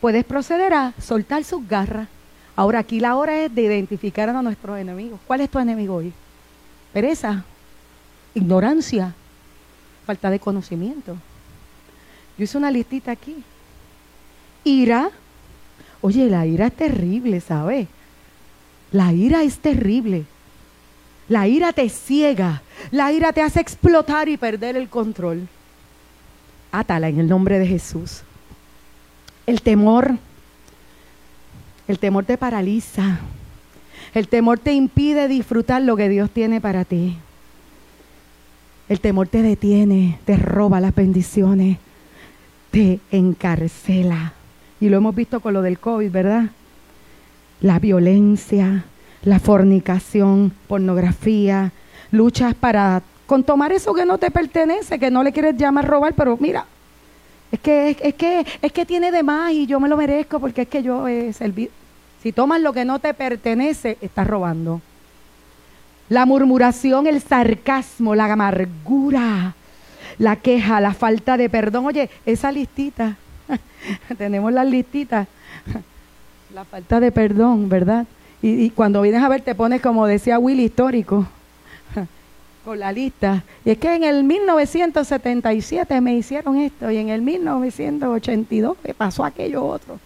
puedes 0.00 0.24
proceder 0.24 0.72
a 0.72 0.94
soltar 0.98 1.44
sus 1.44 1.66
garras. 1.68 2.08
Ahora 2.56 2.80
aquí 2.80 3.00
la 3.00 3.16
hora 3.16 3.44
es 3.44 3.54
de 3.54 3.62
identificar 3.62 4.28
a 4.30 4.42
nuestros 4.42 4.78
enemigos. 4.78 5.20
¿Cuál 5.26 5.42
es 5.42 5.50
tu 5.50 5.58
enemigo 5.58 5.96
hoy? 5.96 6.12
Pereza, 6.92 7.44
ignorancia, 8.34 9.14
falta 10.06 10.30
de 10.30 10.38
conocimiento. 10.38 11.16
Yo 12.36 12.44
hice 12.44 12.58
una 12.58 12.70
listita 12.70 13.12
aquí. 13.12 13.42
Ira. 14.64 15.10
Oye, 16.00 16.26
la 16.30 16.46
ira 16.46 16.68
es 16.68 16.76
terrible, 16.76 17.40
¿sabes? 17.40 17.88
La 18.92 19.12
ira 19.12 19.42
es 19.42 19.58
terrible. 19.58 20.24
La 21.28 21.48
ira 21.48 21.72
te 21.72 21.88
ciega. 21.88 22.62
La 22.90 23.12
ira 23.12 23.32
te 23.32 23.42
hace 23.42 23.60
explotar 23.60 24.28
y 24.28 24.36
perder 24.36 24.76
el 24.76 24.88
control. 24.88 25.48
Átala 26.70 27.08
en 27.08 27.18
el 27.18 27.28
nombre 27.28 27.58
de 27.58 27.66
Jesús. 27.66 28.22
El 29.46 29.60
temor. 29.62 30.16
El 31.88 31.98
temor 31.98 32.24
te 32.24 32.38
paraliza. 32.38 33.18
El 34.14 34.28
temor 34.28 34.58
te 34.58 34.72
impide 34.72 35.28
disfrutar 35.28 35.82
lo 35.82 35.96
que 35.96 36.08
Dios 36.08 36.30
tiene 36.30 36.60
para 36.60 36.84
ti. 36.84 37.18
El 38.88 39.00
temor 39.00 39.28
te 39.28 39.42
detiene, 39.42 40.18
te 40.24 40.36
roba 40.36 40.80
las 40.80 40.94
bendiciones, 40.94 41.78
te 42.70 43.00
encarcela. 43.10 44.32
Y 44.80 44.88
lo 44.88 44.96
hemos 44.96 45.14
visto 45.14 45.40
con 45.40 45.54
lo 45.54 45.62
del 45.62 45.78
COVID, 45.78 46.10
¿verdad? 46.10 46.44
La 47.60 47.78
violencia, 47.78 48.84
la 49.22 49.40
fornicación, 49.40 50.52
pornografía, 50.66 51.72
luchas 52.10 52.54
para 52.54 53.02
con 53.26 53.44
tomar 53.44 53.72
eso 53.72 53.92
que 53.92 54.06
no 54.06 54.16
te 54.16 54.30
pertenece, 54.30 54.98
que 54.98 55.10
no 55.10 55.22
le 55.22 55.32
quieres 55.32 55.54
llamar 55.58 55.86
robar, 55.86 56.14
pero 56.14 56.38
mira, 56.40 56.64
es 57.52 57.60
que 57.60 57.90
es, 58.00 58.14
que 58.14 58.46
es 58.62 58.72
que 58.72 58.86
tiene 58.86 59.12
de 59.12 59.22
más 59.22 59.52
y 59.52 59.66
yo 59.66 59.80
me 59.80 59.88
lo 59.88 59.98
merezco 59.98 60.40
porque 60.40 60.62
es 60.62 60.68
que 60.68 60.82
yo 60.82 61.06
he 61.08 61.34
servido. 61.34 61.70
Si 62.22 62.32
tomas 62.32 62.60
lo 62.62 62.72
que 62.72 62.86
no 62.86 62.98
te 62.98 63.12
pertenece, 63.12 63.98
estás 64.00 64.26
robando. 64.26 64.80
La 66.08 66.24
murmuración, 66.24 67.06
el 67.06 67.20
sarcasmo, 67.20 68.14
la 68.14 68.32
amargura, 68.32 69.54
la 70.18 70.36
queja, 70.36 70.80
la 70.80 70.94
falta 70.94 71.36
de 71.36 71.50
perdón. 71.50 71.86
Oye, 71.86 72.08
esa 72.24 72.50
listita, 72.50 73.16
tenemos 74.18 74.52
las 74.52 74.66
listitas. 74.66 75.28
la 76.54 76.64
falta 76.64 77.00
de 77.00 77.12
perdón, 77.12 77.68
¿verdad? 77.68 78.06
Y, 78.40 78.70
cuando 78.70 79.02
vienes 79.02 79.22
a 79.22 79.28
ver 79.28 79.42
te 79.42 79.54
pones, 79.54 79.80
como 79.80 80.06
decía 80.06 80.38
Willy, 80.38 80.64
histórico, 80.64 81.26
con 82.64 82.78
la 82.78 82.92
lista. 82.92 83.42
Y 83.64 83.70
es 83.70 83.78
que 83.78 83.94
en 83.94 84.04
el 84.04 84.24
1977 84.24 86.00
me 86.00 86.14
hicieron 86.14 86.56
esto 86.56 86.90
y 86.90 86.98
en 86.98 87.08
el 87.08 87.20
1982 87.20 88.76
me 88.84 88.94
pasó 88.94 89.24
aquello 89.24 89.64
otro. 89.64 89.98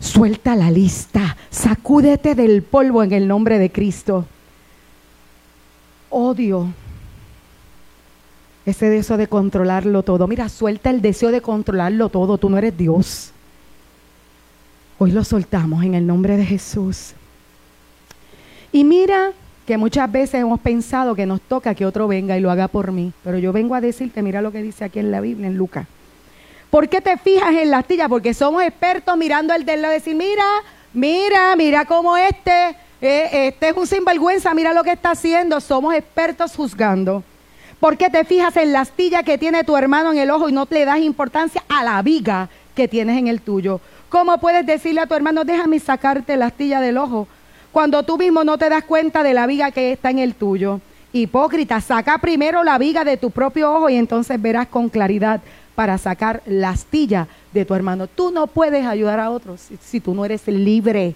Suelta 0.00 0.56
la 0.56 0.70
lista, 0.70 1.36
sacúdete 1.48 2.34
del 2.34 2.62
polvo 2.62 3.02
en 3.02 3.12
el 3.12 3.28
nombre 3.28 3.58
de 3.58 3.70
Cristo. 3.70 4.26
Odio 6.18 6.72
ese 8.64 8.88
deseo 8.88 9.18
de 9.18 9.26
controlarlo 9.26 10.02
todo. 10.02 10.26
Mira, 10.26 10.48
suelta 10.48 10.88
el 10.88 11.02
deseo 11.02 11.30
de 11.30 11.42
controlarlo 11.42 12.08
todo. 12.08 12.38
Tú 12.38 12.48
no 12.48 12.56
eres 12.56 12.74
Dios. 12.74 13.32
Hoy 14.98 15.10
lo 15.12 15.24
soltamos 15.24 15.84
en 15.84 15.94
el 15.94 16.06
nombre 16.06 16.38
de 16.38 16.46
Jesús. 16.46 17.12
Y 18.72 18.82
mira 18.84 19.32
que 19.66 19.76
muchas 19.76 20.10
veces 20.10 20.40
hemos 20.40 20.58
pensado 20.60 21.14
que 21.14 21.26
nos 21.26 21.42
toca 21.42 21.74
que 21.74 21.84
otro 21.84 22.08
venga 22.08 22.38
y 22.38 22.40
lo 22.40 22.50
haga 22.50 22.68
por 22.68 22.92
mí. 22.92 23.12
Pero 23.22 23.36
yo 23.36 23.52
vengo 23.52 23.74
a 23.74 23.82
decirte, 23.82 24.22
mira 24.22 24.40
lo 24.40 24.52
que 24.52 24.62
dice 24.62 24.86
aquí 24.86 25.00
en 25.00 25.10
la 25.10 25.20
Biblia, 25.20 25.48
en 25.48 25.58
Lucas. 25.58 25.86
¿Por 26.70 26.88
qué 26.88 27.02
te 27.02 27.18
fijas 27.18 27.54
en 27.56 27.70
la 27.70 27.80
astilla? 27.80 28.08
Porque 28.08 28.32
somos 28.32 28.62
expertos 28.62 29.18
mirando 29.18 29.52
el 29.52 29.66
de 29.66 29.76
lado 29.76 29.92
y 29.92 29.98
decir, 29.98 30.16
mira, 30.16 30.46
mira, 30.94 31.54
mira 31.56 31.84
cómo 31.84 32.16
este, 32.16 32.74
eh, 33.00 33.48
este 33.48 33.68
es 33.68 33.76
un 33.76 33.86
sinvergüenza, 33.86 34.54
mira 34.54 34.72
lo 34.72 34.82
que 34.82 34.92
está 34.92 35.10
haciendo. 35.10 35.60
Somos 35.60 35.94
expertos 35.94 36.54
juzgando. 36.56 37.22
¿Por 37.80 37.98
qué 37.98 38.08
te 38.08 38.24
fijas 38.24 38.56
en 38.56 38.72
la 38.72 38.80
astilla 38.80 39.22
que 39.22 39.36
tiene 39.36 39.62
tu 39.62 39.76
hermano 39.76 40.12
en 40.12 40.18
el 40.18 40.30
ojo 40.30 40.48
y 40.48 40.52
no 40.52 40.66
le 40.70 40.84
das 40.84 41.00
importancia 41.00 41.62
a 41.68 41.84
la 41.84 42.00
viga 42.00 42.48
que 42.74 42.88
tienes 42.88 43.18
en 43.18 43.28
el 43.28 43.42
tuyo? 43.42 43.80
¿Cómo 44.08 44.38
puedes 44.38 44.64
decirle 44.64 45.02
a 45.02 45.06
tu 45.06 45.14
hermano, 45.14 45.44
déjame 45.44 45.78
sacarte 45.78 46.36
la 46.36 46.46
astilla 46.46 46.80
del 46.80 46.96
ojo? 46.96 47.28
Cuando 47.72 48.02
tú 48.02 48.16
mismo 48.16 48.44
no 48.44 48.56
te 48.56 48.70
das 48.70 48.84
cuenta 48.84 49.22
de 49.22 49.34
la 49.34 49.46
viga 49.46 49.70
que 49.72 49.92
está 49.92 50.08
en 50.08 50.20
el 50.20 50.34
tuyo. 50.34 50.80
Hipócrita, 51.12 51.80
saca 51.82 52.18
primero 52.18 52.64
la 52.64 52.78
viga 52.78 53.04
de 53.04 53.18
tu 53.18 53.30
propio 53.30 53.74
ojo 53.74 53.90
y 53.90 53.96
entonces 53.96 54.40
verás 54.40 54.68
con 54.68 54.88
claridad 54.88 55.42
para 55.74 55.98
sacar 55.98 56.42
la 56.46 56.70
astilla 56.70 57.28
de 57.52 57.66
tu 57.66 57.74
hermano. 57.74 58.06
Tú 58.06 58.30
no 58.30 58.46
puedes 58.46 58.86
ayudar 58.86 59.20
a 59.20 59.30
otros 59.30 59.60
si, 59.60 59.76
si 59.76 60.00
tú 60.00 60.14
no 60.14 60.24
eres 60.24 60.46
libre. 60.48 61.14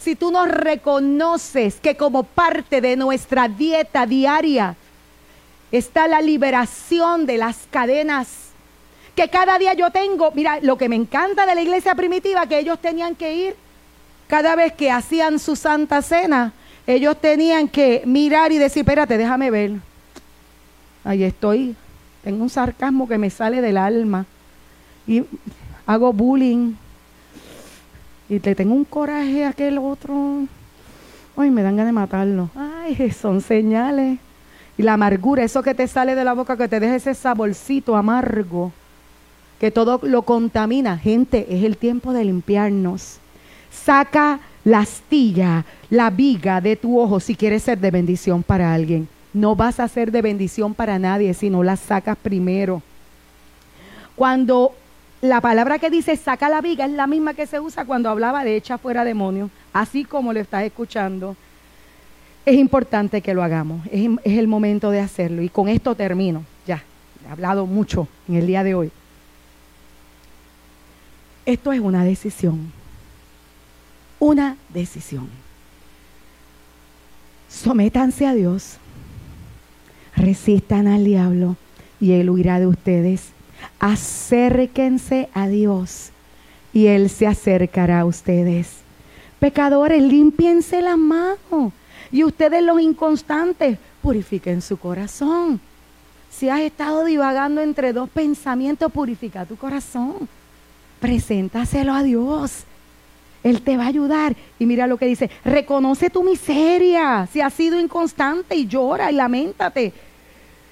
Si 0.00 0.16
tú 0.16 0.30
no 0.30 0.46
reconoces 0.46 1.76
que 1.76 1.96
como 1.96 2.22
parte 2.22 2.80
de 2.80 2.96
nuestra 2.96 3.48
dieta 3.48 4.06
diaria 4.06 4.76
está 5.70 6.08
la 6.08 6.20
liberación 6.22 7.26
de 7.26 7.36
las 7.36 7.58
cadenas 7.70 8.50
que 9.14 9.28
cada 9.28 9.58
día 9.58 9.74
yo 9.74 9.90
tengo, 9.90 10.30
mira, 10.34 10.60
lo 10.62 10.78
que 10.78 10.88
me 10.88 10.96
encanta 10.96 11.44
de 11.44 11.54
la 11.54 11.60
iglesia 11.60 11.94
primitiva, 11.94 12.46
que 12.46 12.58
ellos 12.58 12.78
tenían 12.78 13.14
que 13.14 13.34
ir 13.34 13.56
cada 14.28 14.56
vez 14.56 14.72
que 14.72 14.90
hacían 14.90 15.38
su 15.38 15.56
santa 15.56 16.00
cena, 16.00 16.52
ellos 16.86 17.20
tenían 17.20 17.68
que 17.68 18.02
mirar 18.06 18.52
y 18.52 18.58
decir, 18.58 18.80
espérate, 18.80 19.18
déjame 19.18 19.50
ver. 19.50 19.72
Ahí 21.04 21.24
estoy, 21.24 21.74
tengo 22.22 22.42
un 22.42 22.48
sarcasmo 22.48 23.06
que 23.08 23.18
me 23.18 23.28
sale 23.28 23.60
del 23.60 23.76
alma 23.76 24.24
y 25.06 25.24
hago 25.84 26.12
bullying 26.12 26.74
y 28.30 28.40
te 28.40 28.54
tengo 28.54 28.74
un 28.74 28.84
coraje 28.84 29.44
a 29.44 29.50
aquel 29.50 29.76
otro. 29.76 30.44
Ay, 31.36 31.50
me 31.50 31.62
dan 31.62 31.76
ganas 31.76 31.88
de 31.88 31.92
matarlo. 31.92 32.48
Ay, 32.56 33.10
son 33.10 33.42
señales. 33.42 34.18
Y 34.78 34.82
la 34.82 34.94
amargura, 34.94 35.42
eso 35.42 35.62
que 35.62 35.74
te 35.74 35.86
sale 35.86 36.14
de 36.14 36.24
la 36.24 36.32
boca, 36.32 36.56
que 36.56 36.68
te 36.68 36.80
deja 36.80 36.96
ese 36.96 37.14
saborcito 37.14 37.96
amargo 37.96 38.72
que 39.60 39.70
todo 39.70 40.00
lo 40.02 40.22
contamina. 40.22 40.96
Gente, 40.96 41.46
es 41.50 41.62
el 41.64 41.76
tiempo 41.76 42.14
de 42.14 42.24
limpiarnos. 42.24 43.18
Saca 43.70 44.40
la 44.64 44.80
astilla, 44.80 45.66
la 45.90 46.08
viga 46.08 46.62
de 46.62 46.76
tu 46.76 46.98
ojo 46.98 47.20
si 47.20 47.34
quieres 47.34 47.64
ser 47.64 47.78
de 47.78 47.90
bendición 47.90 48.42
para 48.42 48.72
alguien. 48.72 49.06
No 49.34 49.54
vas 49.54 49.78
a 49.78 49.86
ser 49.86 50.10
de 50.10 50.22
bendición 50.22 50.74
para 50.74 50.98
nadie 50.98 51.34
si 51.34 51.50
no 51.50 51.62
la 51.62 51.76
sacas 51.76 52.16
primero. 52.16 52.82
Cuando 54.16 54.72
la 55.20 55.40
palabra 55.40 55.78
que 55.78 55.90
dice 55.90 56.16
saca 56.16 56.48
la 56.48 56.60
viga 56.60 56.86
es 56.86 56.92
la 56.92 57.06
misma 57.06 57.34
que 57.34 57.46
se 57.46 57.60
usa 57.60 57.84
cuando 57.84 58.08
hablaba 58.08 58.42
de 58.42 58.56
echa 58.56 58.78
fuera 58.78 59.04
demonios, 59.04 59.50
así 59.72 60.04
como 60.04 60.32
lo 60.32 60.40
estás 60.40 60.64
escuchando. 60.64 61.36
Es 62.46 62.56
importante 62.56 63.20
que 63.20 63.34
lo 63.34 63.42
hagamos, 63.42 63.86
es, 63.92 64.08
es 64.24 64.38
el 64.38 64.48
momento 64.48 64.90
de 64.90 65.00
hacerlo. 65.00 65.42
Y 65.42 65.50
con 65.50 65.68
esto 65.68 65.94
termino, 65.94 66.44
ya, 66.66 66.82
he 67.26 67.30
hablado 67.30 67.66
mucho 67.66 68.08
en 68.28 68.36
el 68.36 68.46
día 68.46 68.64
de 68.64 68.74
hoy. 68.74 68.90
Esto 71.44 71.72
es 71.72 71.80
una 71.80 72.04
decisión. 72.04 72.72
Una 74.18 74.56
decisión. 74.68 75.28
Sométanse 77.48 78.26
a 78.26 78.34
Dios. 78.34 78.76
Resistan 80.16 80.86
al 80.86 81.04
diablo 81.04 81.56
y 82.00 82.12
Él 82.12 82.30
huirá 82.30 82.60
de 82.60 82.66
ustedes. 82.66 83.32
Acérquense 83.78 85.28
a 85.34 85.48
Dios 85.48 86.10
y 86.72 86.86
Él 86.86 87.10
se 87.10 87.26
acercará 87.26 88.00
a 88.00 88.04
ustedes. 88.04 88.78
Pecadores, 89.38 90.02
limpiense 90.02 90.82
las 90.82 90.98
manos. 90.98 91.72
Y 92.12 92.24
ustedes 92.24 92.62
los 92.62 92.80
inconstantes, 92.80 93.78
purifiquen 94.02 94.62
su 94.62 94.76
corazón. 94.76 95.60
Si 96.28 96.48
has 96.48 96.60
estado 96.60 97.04
divagando 97.04 97.60
entre 97.60 97.92
dos 97.92 98.08
pensamientos, 98.10 98.90
purifica 98.92 99.44
tu 99.44 99.56
corazón 99.56 100.28
preséntaselo 101.00 101.92
a 101.92 102.02
Dios. 102.02 102.64
Él 103.42 103.62
te 103.62 103.76
va 103.76 103.84
a 103.84 103.88
ayudar. 103.88 104.36
Y 104.58 104.66
mira 104.66 104.86
lo 104.86 104.98
que 104.98 105.06
dice, 105.06 105.30
reconoce 105.44 106.10
tu 106.10 106.22
miseria, 106.22 107.26
si 107.32 107.40
has 107.40 107.54
sido 107.54 107.80
inconstante 107.80 108.54
y 108.54 108.66
llora 108.66 109.10
y 109.10 109.14
lamentate. 109.14 109.92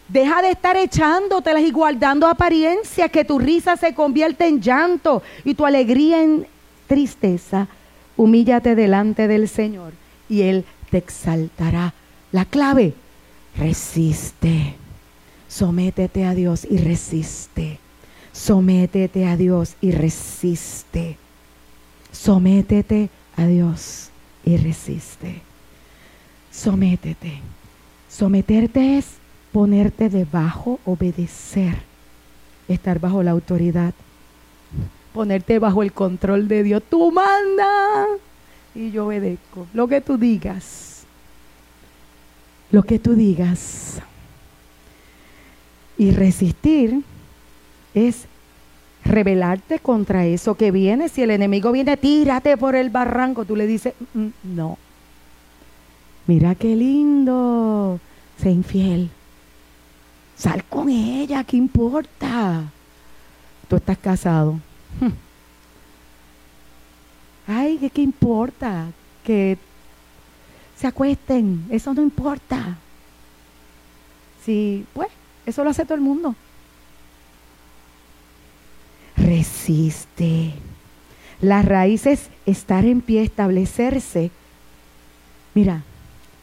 Deja 0.09 0.40
de 0.40 0.50
estar 0.50 0.76
echándotelas 0.76 1.62
y 1.62 1.70
guardando 1.70 2.26
apariencias, 2.26 3.11
que 3.11 3.24
tu 3.24 3.38
risa 3.38 3.76
se 3.76 3.94
convierte 3.94 4.46
en 4.46 4.62
llanto 4.62 5.22
y 5.44 5.54
tu 5.54 5.66
alegría 5.66 6.22
en 6.22 6.46
tristeza. 6.86 7.68
Humíllate 8.16 8.74
delante 8.74 9.28
del 9.28 9.48
Señor 9.48 9.92
y 10.28 10.42
Él 10.42 10.64
te 10.90 10.96
exaltará. 10.96 11.92
La 12.32 12.46
clave, 12.46 12.94
resiste. 13.56 14.74
Sométete 15.46 16.24
a 16.24 16.34
Dios 16.34 16.66
y 16.68 16.78
resiste. 16.78 17.78
Sométete 18.32 19.26
a 19.26 19.36
Dios 19.36 19.74
y 19.80 19.90
resiste. 19.92 21.18
Sométete 22.12 23.11
a 23.36 23.46
Dios 23.46 24.11
y 24.44 24.56
resiste. 24.56 25.42
Sométete. 26.50 27.40
Someterte 28.09 28.98
es 28.98 29.06
ponerte 29.59 30.09
debajo, 30.09 30.78
obedecer, 30.84 31.78
estar 32.68 33.00
bajo 33.00 33.24
la 33.24 33.32
autoridad, 33.32 33.92
ponerte 35.12 35.59
bajo 35.59 35.82
el 35.82 35.92
control 35.92 36.46
de 36.46 36.62
Dios. 36.62 36.80
Tú 36.88 37.11
manda 37.11 38.06
y 38.72 38.92
yo 38.92 39.06
obedezco. 39.06 39.66
Lo 39.74 39.88
que 39.88 40.00
tú 40.00 40.16
digas, 40.16 41.02
lo 42.70 42.84
que 42.84 43.00
tú 43.00 43.14
digas. 43.14 44.00
Y 45.96 46.12
resistir 46.12 47.02
es 47.94 48.26
rebelarte 49.04 49.80
contra 49.80 50.24
eso 50.24 50.54
que 50.54 50.70
viene. 50.70 51.09
Si 51.09 51.24
el 51.24 51.32
enemigo 51.32 51.72
viene, 51.72 51.96
tírate 51.96 52.56
por 52.56 52.76
el 52.76 52.90
barranco. 52.90 53.44
Tú 53.44 53.56
le 53.56 53.66
dices, 53.66 53.92
mm, 54.14 54.20
mm, 54.20 54.32
no. 54.54 54.78
Mira 56.28 56.54
qué 56.54 56.76
lindo. 56.76 57.98
Sé 58.40 58.52
infiel. 58.52 59.11
Sal 60.39 60.62
con 60.64 60.89
ella, 60.89 61.43
¿qué 61.43 61.57
importa? 61.57 62.62
Tú 63.68 63.76
estás 63.76 63.99
casado. 63.99 64.61
Ay, 67.47 67.78
¿qué, 67.78 67.91
¿qué 67.91 68.03
importa? 68.03 68.86
Que 69.24 69.59
se 70.76 70.86
acuesten, 70.86 71.66
eso 71.70 71.93
no 71.93 72.03
importa. 72.03 72.78
Sí, 74.45 74.86
pues, 74.95 75.09
eso 75.45 75.64
lo 75.64 75.70
hace 75.70 75.84
todo 75.84 75.97
el 75.97 76.03
mundo. 76.03 76.36
Resiste. 79.16 80.55
La 81.41 81.62
raíz 81.62 82.07
es 82.07 82.28
estar 82.47 82.84
en 82.84 83.01
pie, 83.01 83.24
establecerse. 83.24 84.30
Mira, 85.55 85.82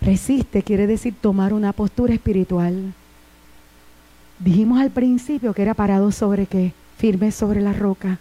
resiste 0.02 0.64
quiere 0.64 0.86
decir 0.86 1.16
tomar 1.22 1.54
una 1.54 1.72
postura 1.72 2.14
espiritual. 2.14 2.94
Dijimos 4.40 4.82
al 4.82 4.92
principio 4.92 5.54
que 5.54 5.62
era 5.62 5.74
parado 5.74 6.12
sobre 6.12 6.46
qué? 6.46 6.74
Firme 6.98 7.32
sobre 7.32 7.62
la 7.62 7.74
roca, 7.74 8.20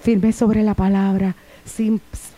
firme 0.00 0.32
sobre 0.32 0.62
la 0.62 0.74
palabra, 0.74 1.34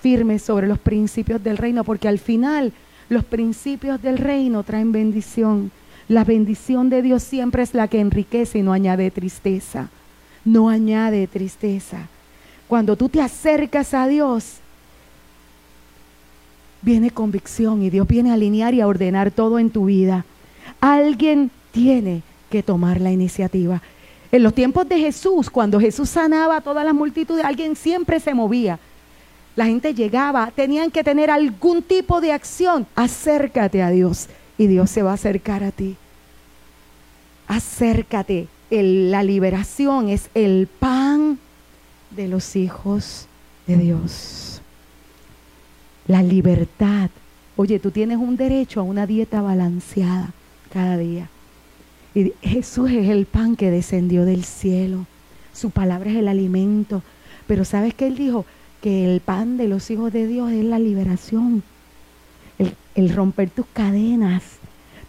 firme 0.01 0.39
sobre 0.39 0.67
los 0.67 0.79
principios 0.79 1.43
del 1.43 1.57
reino, 1.57 1.85
porque 1.85 2.09
al 2.09 2.19
final 2.19 2.73
los 3.09 3.25
principios 3.25 4.01
del 4.03 4.19
reino 4.19 4.63
traen 4.63 4.93
bendición. 4.93 5.71
La 6.09 6.25
bendición 6.25 6.91
de 6.91 7.03
Dios 7.03 7.23
siempre 7.23 7.63
es 7.63 7.75
la 7.75 7.89
que 7.89 8.01
enriquece 8.01 8.59
y 8.59 8.63
no 8.63 8.73
añade 8.73 9.11
tristeza. 9.11 9.89
No 10.45 10.69
añade 10.69 11.27
tristeza. 11.27 12.09
Cuando 12.69 12.97
tú 12.97 13.09
te 13.09 13.21
acercas 13.21 13.95
a 13.95 14.07
Dios, 14.09 14.57
viene 16.83 17.11
convicción 17.11 17.83
y 17.83 17.91
Dios 17.91 18.07
viene 18.07 18.31
a 18.31 18.35
alinear 18.35 18.75
y 18.75 18.81
a 18.81 18.87
ordenar 18.87 19.31
todo 19.31 19.59
en 19.59 19.71
tu 19.71 19.87
vida. 19.87 20.25
Alguien 20.81 21.51
tiene 21.71 22.23
que 22.53 22.63
tomar 22.63 23.01
la 23.01 23.11
iniciativa. 23.11 23.81
En 24.31 24.43
los 24.43 24.55
tiempos 24.55 24.87
de 24.87 24.99
Jesús, 24.99 25.49
cuando 25.49 25.81
Jesús 25.81 26.11
sanaba 26.11 26.59
a 26.59 26.61
todas 26.61 26.85
las 26.85 26.95
multitudes, 26.95 27.45
alguien 27.45 27.75
siempre 27.75 28.21
se 28.21 28.35
movía. 28.35 28.79
La 29.57 29.65
gente 29.65 29.95
llegaba, 29.95 30.53
tenían 30.55 30.91
que 30.91 31.03
tener 31.03 31.31
algún 31.31 31.83
tipo 31.83 32.21
de 32.21 32.33
acción. 32.33 32.87
Acércate 32.95 33.83
a 33.83 33.91
Dios 33.91 34.29
y 34.59 34.67
Dios 34.67 34.91
se 34.91 35.03
va 35.03 35.13
a 35.13 35.15
acercar 35.15 35.65
a 35.65 35.71
ti. 35.71 35.97
Acércate. 37.49 38.49
la 38.71 39.23
liberación 39.23 40.09
es 40.09 40.29
el 40.35 40.67
pan 40.67 41.39
de 42.11 42.29
los 42.29 42.55
hijos 42.55 43.27
de 43.67 43.77
Dios. 43.79 44.61
La 46.07 46.23
libertad. 46.23 47.11
Oye, 47.57 47.79
tú 47.79 47.91
tienes 47.91 48.19
un 48.19 48.37
derecho 48.37 48.81
a 48.81 48.83
una 48.83 49.07
dieta 49.07 49.41
balanceada 49.41 50.33
cada 50.73 50.99
día. 50.99 51.29
Y 52.15 52.33
Jesús 52.43 52.91
es 52.91 53.09
el 53.09 53.27
pan 53.27 53.57
que 53.57 53.71
descendió 53.71 54.25
del 54.25 54.45
cielo. 54.45 55.07
Su 55.53 55.71
palabra 55.71 56.11
es 56.11 56.17
el 56.17 56.29
alimento. 56.29 57.03
Pero 57.47 57.65
¿sabes 57.65 57.95
qué 57.95 58.07
él 58.07 58.17
dijo? 58.17 58.45
Que 58.81 59.13
el 59.13 59.21
pan 59.21 59.57
de 59.57 59.69
los 59.69 59.91
hijos 59.91 60.13
de 60.13 60.27
Dios 60.27 60.53
es 60.53 60.65
la 60.65 60.79
liberación. 60.79 61.63
El, 62.59 62.75
el 62.95 63.15
romper 63.15 63.51
tus 63.51 63.67
cadenas. 63.73 64.43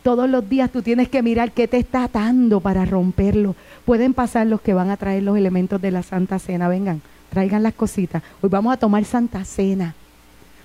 Todos 0.02 0.30
los 0.30 0.48
días 0.48 0.72
tú 0.72 0.82
tienes 0.82 1.10
que 1.10 1.24
mirar 1.24 1.52
qué 1.52 1.68
te 1.68 1.78
está 1.78 2.06
atando 2.06 2.60
para 2.60 2.86
romperlo. 2.86 3.56
Pueden 3.86 4.14
pasar 4.14 4.48
los 4.48 4.62
que 4.62 4.74
van 4.74 4.90
a 4.90 4.98
traer 4.98 5.24
los 5.24 5.38
elementos 5.38 5.82
de 5.82 5.92
la 5.92 6.04
Santa 6.04 6.40
Cena. 6.40 6.68
Vengan, 6.68 7.02
traigan 7.30 7.64
las 7.64 7.74
cositas. 7.74 8.24
Hoy 8.42 8.50
vamos 8.50 8.74
a 8.74 8.78
tomar 8.78 9.06
Santa 9.06 9.44
Cena. 9.46 9.96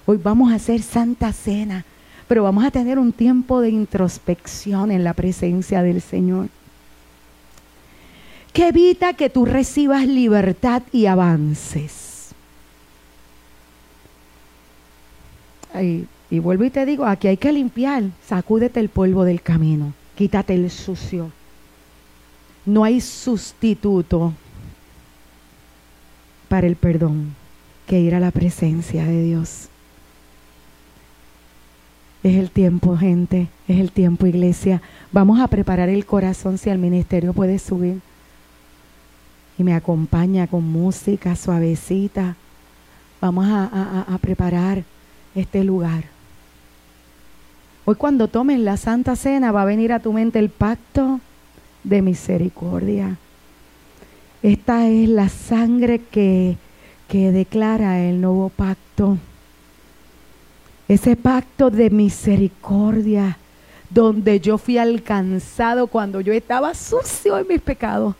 Hoy 0.06 0.18
vamos 0.22 0.52
a 0.52 0.56
hacer 0.56 0.82
Santa 0.82 1.32
Cena 1.32 1.84
pero 2.28 2.42
vamos 2.42 2.62
a 2.62 2.70
tener 2.70 2.98
un 2.98 3.12
tiempo 3.12 3.62
de 3.62 3.70
introspección 3.70 4.90
en 4.90 5.02
la 5.02 5.14
presencia 5.14 5.82
del 5.82 6.02
Señor. 6.02 6.48
Que 8.52 8.68
evita 8.68 9.14
que 9.14 9.30
tú 9.30 9.46
recibas 9.46 10.06
libertad 10.06 10.82
y 10.92 11.06
avances. 11.06 12.04
y 16.30 16.38
vuelvo 16.40 16.64
y 16.64 16.70
te 16.70 16.84
digo, 16.84 17.04
aquí 17.04 17.28
hay 17.28 17.36
que 17.36 17.52
limpiar, 17.52 18.02
sacúdete 18.26 18.80
el 18.80 18.88
polvo 18.88 19.22
del 19.24 19.42
camino, 19.42 19.92
quítate 20.16 20.54
el 20.54 20.70
sucio. 20.70 21.30
No 22.66 22.82
hay 22.82 23.00
sustituto 23.00 24.34
para 26.48 26.66
el 26.66 26.74
perdón 26.74 27.36
que 27.86 28.00
ir 28.00 28.14
a 28.14 28.20
la 28.20 28.32
presencia 28.32 29.04
de 29.04 29.22
Dios. 29.22 29.68
Es 32.22 32.36
el 32.36 32.50
tiempo, 32.50 32.96
gente, 32.96 33.48
es 33.68 33.78
el 33.78 33.92
tiempo, 33.92 34.26
iglesia. 34.26 34.82
Vamos 35.12 35.40
a 35.40 35.46
preparar 35.46 35.88
el 35.88 36.04
corazón 36.04 36.58
si 36.58 36.68
el 36.68 36.78
ministerio 36.78 37.32
puede 37.32 37.58
subir. 37.58 38.00
Y 39.56 39.64
me 39.64 39.74
acompaña 39.74 40.46
con 40.46 40.64
música 40.64 41.36
suavecita. 41.36 42.36
Vamos 43.20 43.46
a, 43.48 44.04
a 44.08 44.18
preparar 44.18 44.84
este 45.34 45.64
lugar. 45.64 46.04
Hoy 47.84 47.94
cuando 47.94 48.28
tomes 48.28 48.60
la 48.60 48.76
Santa 48.76 49.16
Cena 49.16 49.50
va 49.50 49.62
a 49.62 49.64
venir 49.64 49.92
a 49.92 50.00
tu 50.00 50.12
mente 50.12 50.38
el 50.38 50.50
pacto 50.50 51.20
de 51.84 52.02
misericordia. 52.02 53.16
Esta 54.42 54.88
es 54.88 55.08
la 55.08 55.28
sangre 55.28 56.00
que, 56.00 56.56
que 57.08 57.32
declara 57.32 58.00
el 58.00 58.20
nuevo 58.20 58.50
pacto 58.50 59.18
ese 60.88 61.16
pacto 61.16 61.70
de 61.70 61.90
misericordia 61.90 63.36
donde 63.90 64.40
yo 64.40 64.58
fui 64.58 64.78
alcanzado 64.78 65.86
cuando 65.86 66.20
yo 66.20 66.32
estaba 66.32 66.74
sucio 66.74 67.38
en 67.38 67.46
mis 67.46 67.60
pecados 67.60 68.14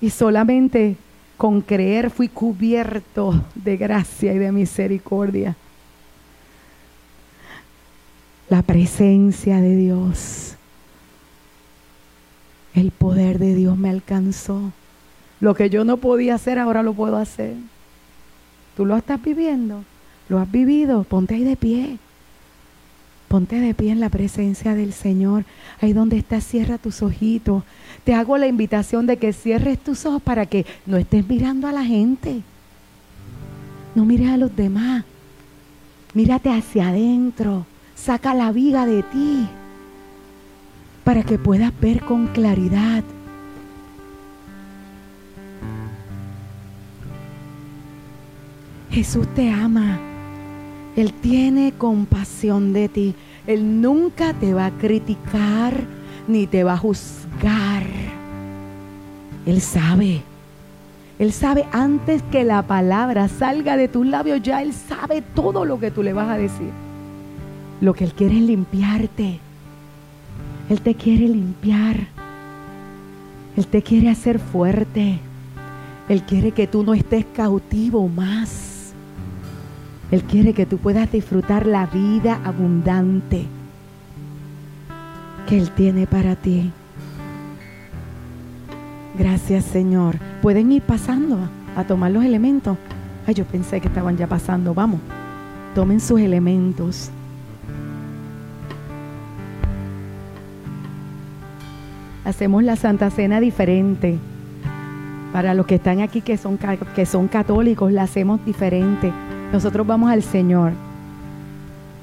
y 0.00 0.10
solamente 0.10 0.96
con 1.36 1.60
creer 1.60 2.10
fui 2.10 2.28
cubierto 2.28 3.44
de 3.54 3.76
gracia 3.76 4.32
y 4.32 4.38
de 4.38 4.52
misericordia. 4.52 5.56
La 8.48 8.62
presencia 8.62 9.60
de 9.60 9.76
Dios, 9.76 10.54
el 12.74 12.90
poder 12.90 13.38
de 13.38 13.54
Dios 13.54 13.78
me 13.78 13.90
alcanzó. 13.90 14.72
Lo 15.40 15.54
que 15.54 15.70
yo 15.70 15.84
no 15.84 15.96
podía 15.96 16.34
hacer, 16.34 16.58
ahora 16.58 16.82
lo 16.82 16.94
puedo 16.94 17.16
hacer. 17.16 17.54
¿Tú 18.76 18.86
lo 18.86 18.96
estás 18.96 19.22
viviendo? 19.22 19.84
¿Lo 20.28 20.38
has 20.38 20.50
vivido? 20.50 21.04
Ponte 21.04 21.34
ahí 21.34 21.44
de 21.44 21.56
pie. 21.56 21.98
Ponte 23.28 23.60
de 23.60 23.74
pie 23.74 23.92
en 23.92 24.00
la 24.00 24.10
presencia 24.10 24.74
del 24.74 24.92
Señor. 24.92 25.44
Ahí 25.80 25.92
donde 25.92 26.18
estás, 26.18 26.44
cierra 26.44 26.78
tus 26.78 27.02
ojitos. 27.02 27.64
Te 28.04 28.14
hago 28.14 28.36
la 28.36 28.46
invitación 28.46 29.06
de 29.06 29.16
que 29.16 29.32
cierres 29.32 29.78
tus 29.78 30.04
ojos 30.06 30.22
para 30.22 30.46
que 30.46 30.66
no 30.86 30.96
estés 30.96 31.26
mirando 31.26 31.66
a 31.66 31.72
la 31.72 31.84
gente. 31.84 32.42
No 33.94 34.04
mires 34.04 34.30
a 34.30 34.36
los 34.36 34.54
demás. 34.54 35.04
Mírate 36.14 36.50
hacia 36.50 36.88
adentro. 36.88 37.66
Saca 37.94 38.34
la 38.34 38.52
viga 38.52 38.86
de 38.86 39.02
ti 39.02 39.48
para 41.04 41.22
que 41.22 41.38
puedas 41.38 41.72
ver 41.80 42.04
con 42.04 42.28
claridad. 42.28 43.02
Jesús 48.90 49.26
te 49.34 49.50
ama. 49.50 50.11
Él 50.96 51.12
tiene 51.12 51.72
compasión 51.72 52.72
de 52.72 52.88
ti. 52.88 53.14
Él 53.46 53.80
nunca 53.80 54.34
te 54.34 54.52
va 54.52 54.66
a 54.66 54.70
criticar, 54.70 55.74
ni 56.28 56.46
te 56.46 56.64
va 56.64 56.74
a 56.74 56.78
juzgar. 56.78 57.84
Él 59.46 59.60
sabe. 59.60 60.22
Él 61.18 61.32
sabe 61.32 61.66
antes 61.72 62.22
que 62.30 62.44
la 62.44 62.62
palabra 62.62 63.28
salga 63.28 63.76
de 63.76 63.88
tus 63.88 64.06
labios, 64.06 64.42
ya 64.42 64.62
Él 64.62 64.72
sabe 64.72 65.22
todo 65.34 65.64
lo 65.64 65.78
que 65.78 65.90
tú 65.90 66.02
le 66.02 66.12
vas 66.12 66.28
a 66.28 66.36
decir. 66.36 66.70
Lo 67.80 67.94
que 67.94 68.04
Él 68.04 68.12
quiere 68.12 68.36
es 68.36 68.42
limpiarte. 68.42 69.40
Él 70.68 70.80
te 70.80 70.94
quiere 70.94 71.28
limpiar. 71.28 71.96
Él 73.56 73.66
te 73.66 73.82
quiere 73.82 74.10
hacer 74.10 74.38
fuerte. 74.38 75.18
Él 76.08 76.22
quiere 76.22 76.52
que 76.52 76.66
tú 76.66 76.82
no 76.82 76.94
estés 76.94 77.24
cautivo 77.34 78.08
más. 78.08 78.71
Él 80.12 80.22
quiere 80.24 80.52
que 80.52 80.66
tú 80.66 80.76
puedas 80.76 81.10
disfrutar 81.10 81.66
la 81.66 81.86
vida 81.86 82.38
abundante 82.44 83.46
que 85.48 85.58
Él 85.58 85.70
tiene 85.70 86.06
para 86.06 86.36
ti. 86.36 86.70
Gracias 89.18 89.64
Señor. 89.64 90.16
Pueden 90.42 90.70
ir 90.70 90.82
pasando 90.82 91.38
a, 91.74 91.84
tomar 91.84 92.10
los 92.10 92.24
elementos. 92.24 92.76
Ay, 93.26 93.34
yo 93.34 93.46
pensé 93.46 93.80
que 93.80 93.88
estaban 93.88 94.18
ya 94.18 94.26
pasando. 94.26 94.74
Vamos, 94.74 95.00
tomen 95.74 95.98
sus 95.98 96.20
elementos. 96.20 97.10
hacemos 102.24 102.62
la 102.62 102.76
Santa 102.76 103.10
Cena 103.10 103.40
diferente. 103.40 104.18
Para 105.32 105.54
los 105.54 105.66
que 105.66 105.76
están 105.76 106.00
aquí 106.00 106.20
que 106.20 106.36
son, 106.36 106.58
que 106.94 107.06
son 107.06 107.28
católicos, 107.28 107.90
la 107.90 108.02
hacemos 108.02 108.44
diferente. 108.44 109.12
Nosotros 109.52 109.86
vamos 109.86 110.10
al 110.10 110.22
Señor 110.22 110.72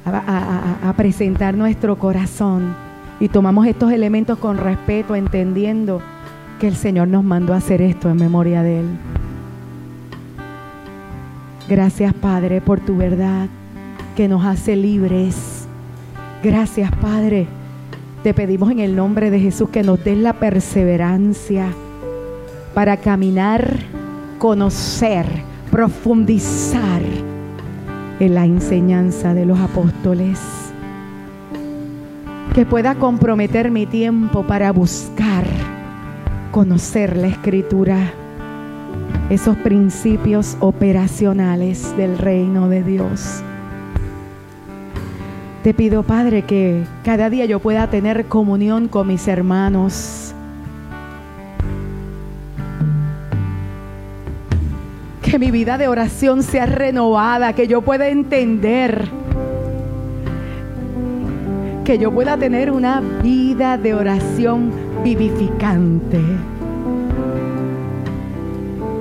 a, 0.06 0.94
presentar 0.96 1.56
nuestro 1.56 1.98
corazón 1.98 2.76
y 3.20 3.28
tomamos 3.28 3.66
estos 3.66 3.92
elementos 3.92 4.38
con 4.38 4.58
respeto, 4.58 5.16
entendiendo 5.16 6.02
que 6.60 6.68
el 6.68 6.76
Señor 6.76 7.08
nos 7.08 7.24
mandó 7.24 7.54
a 7.54 7.58
hacer 7.58 7.82
esto 7.82 8.10
en 8.10 8.18
memoria 8.18 8.62
de 8.62 8.82
Él. 8.82 8.86
Gracias 11.68 12.14
Padre 12.14 12.62
por 12.62 12.80
tu 12.80 12.98
verdad 12.98 13.48
que 14.16 14.28
nos 14.28 14.46
hace 14.46 14.76
libres. 14.76 15.68
Gracias 16.44 16.92
Padre 17.02 17.48
te 18.24 18.34
pedimos 18.34 18.70
en 18.72 18.80
el 18.80 18.96
nombre 18.96 19.32
de 19.32 19.40
Jesús 19.40 19.70
que 19.70 19.82
nos 19.82 20.04
des 20.04 20.18
la 20.18 20.34
perseverancia 20.34 21.68
para 22.74 22.98
caminar, 22.98 23.80
conocer, 24.38 25.26
profundizar 25.72 27.02
en 28.20 28.36
la 28.36 28.46
enseñanza 28.46 29.34
de 29.34 29.46
los 29.46 29.60
apóstoles. 29.60 30.40
Que 32.54 32.66
pueda 32.66 32.96
comprometer 32.96 33.72
mi 33.72 33.86
tiempo 33.86 34.44
para 34.44 34.72
buscar, 34.72 35.46
conocer 36.52 37.16
la 37.16 37.28
escritura, 37.28 38.12
esos 39.30 39.56
principios 39.58 40.58
operacionales 40.60 41.96
del 41.96 42.18
reino 42.18 42.68
de 42.68 42.84
Dios. 42.84 43.44
Te 45.64 45.74
pido, 45.74 46.04
Padre, 46.04 46.44
que 46.44 46.84
cada 47.04 47.30
día 47.30 47.46
yo 47.46 47.60
pueda 47.60 47.90
tener 47.90 48.26
comunión 48.26 48.88
con 48.88 49.08
mis 49.08 49.28
hermanos. 49.28 50.29
Que 55.30 55.38
mi 55.38 55.52
vida 55.52 55.78
de 55.78 55.88
oración 55.88 56.42
sea 56.42 56.66
renovada, 56.66 57.54
que 57.54 57.68
yo 57.68 57.84
pueda 57.84 58.08
entender. 58.08 59.08
Que 61.86 62.00
yo 62.00 62.12
pueda 62.12 62.36
tener 62.36 62.72
una 62.72 63.00
vida 63.22 63.78
de 63.78 63.94
oración 63.94 64.72
vivificante. 65.04 66.20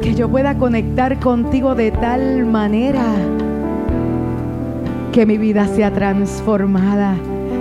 Que 0.02 0.14
yo 0.14 0.28
pueda 0.28 0.58
conectar 0.58 1.18
contigo 1.18 1.74
de 1.74 1.92
tal 1.92 2.44
manera 2.44 3.06
que 5.12 5.24
mi 5.24 5.38
vida 5.38 5.66
sea 5.66 5.90
transformada. 5.94 7.14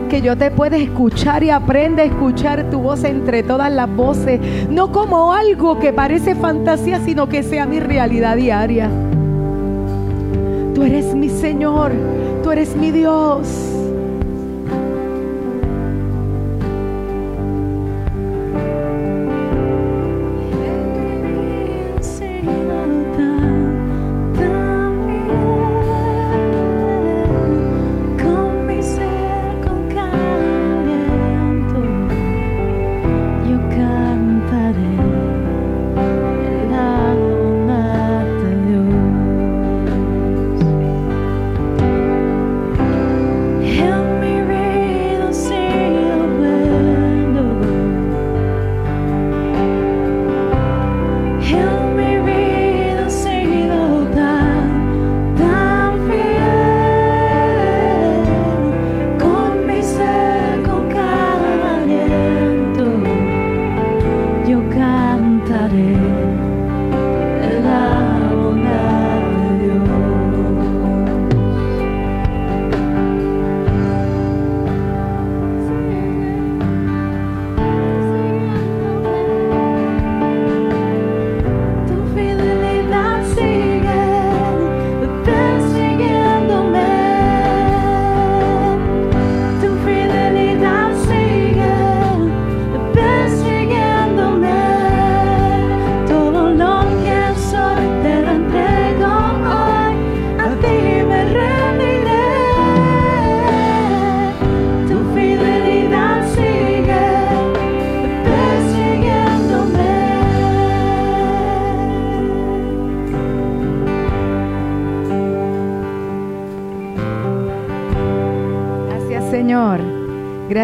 Que 0.10 0.22
yo 0.22 0.38
te 0.38 0.52
pueda 0.52 0.78
escuchar 0.78 1.44
y 1.44 1.50
aprenda 1.50 2.02
a 2.02 2.06
escuchar 2.06 2.70
tu 2.70 2.80
voz 2.80 3.04
entre 3.04 3.44
todas 3.44 3.70
las 3.72 3.94
voces, 3.94 4.40
no 4.70 4.92
como 4.92 5.34
algo 5.34 5.80
que 5.80 5.92
parece 5.92 6.34
fantasía, 6.34 7.02
sino 7.02 7.28
que 7.28 7.44
sea 7.44 7.66
mi 7.66 7.82
realidad 7.82 8.38
diaria. 8.38 8.90
Tú 10.74 10.84
eres 10.84 11.14
mi 11.14 11.28
Señor, 11.28 11.92
tú 12.42 12.52
eres 12.52 12.76
mi 12.78 12.92
Dios. 12.92 13.48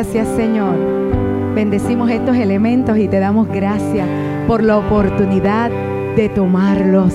Gracias 0.03 0.35
Señor. 0.35 0.75
Bendecimos 1.55 2.11
estos 2.11 2.35
elementos 2.35 2.97
y 2.97 3.07
te 3.07 3.19
damos 3.19 3.47
gracias 3.47 4.05
por 4.47 4.61
la 4.61 4.77
oportunidad 4.77 5.71
de 6.17 6.27
tomarlos. 6.27 7.13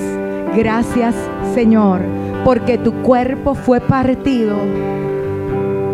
Gracias 0.57 1.15
Señor, 1.53 2.01
porque 2.47 2.79
tu 2.79 2.95
cuerpo 3.03 3.55
fue 3.55 3.83
partido 3.83 4.57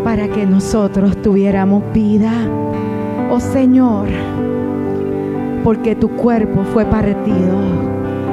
para 0.05 0.29
que 0.29 0.45
nosotros 0.45 1.21
tuviéramos 1.21 1.83
vida. 1.91 2.31
Oh 3.29 3.41
Señor, 3.41 4.07
porque 5.65 5.95
tu 5.95 6.11
cuerpo 6.11 6.63
fue 6.63 6.85
partido 6.85 7.59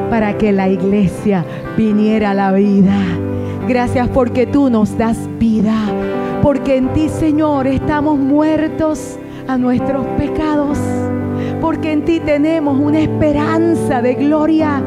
para 0.09 0.39
que 0.39 0.53
la 0.53 0.69
iglesia 0.69 1.45
viniera 1.77 2.31
a 2.31 2.35
la 2.35 2.53
vida. 2.53 2.95
Gracias 3.67 4.07
porque 4.07 4.47
tú 4.47 4.71
nos 4.71 4.97
das 4.97 5.19
vida 5.41 5.75
porque 6.43 6.77
en 6.77 6.93
ti, 6.93 7.09
Señor, 7.09 7.69
estamos 7.69 8.19
muertos 8.19 9.17
a 9.47 9.57
nuestros 9.57 10.05
pecados. 10.19 10.79
Porque 11.61 11.93
en 11.93 12.05
ti 12.05 12.19
tenemos 12.19 12.79
una 12.79 12.99
esperanza 12.99 14.03
de 14.03 14.15
gloria. 14.15 14.83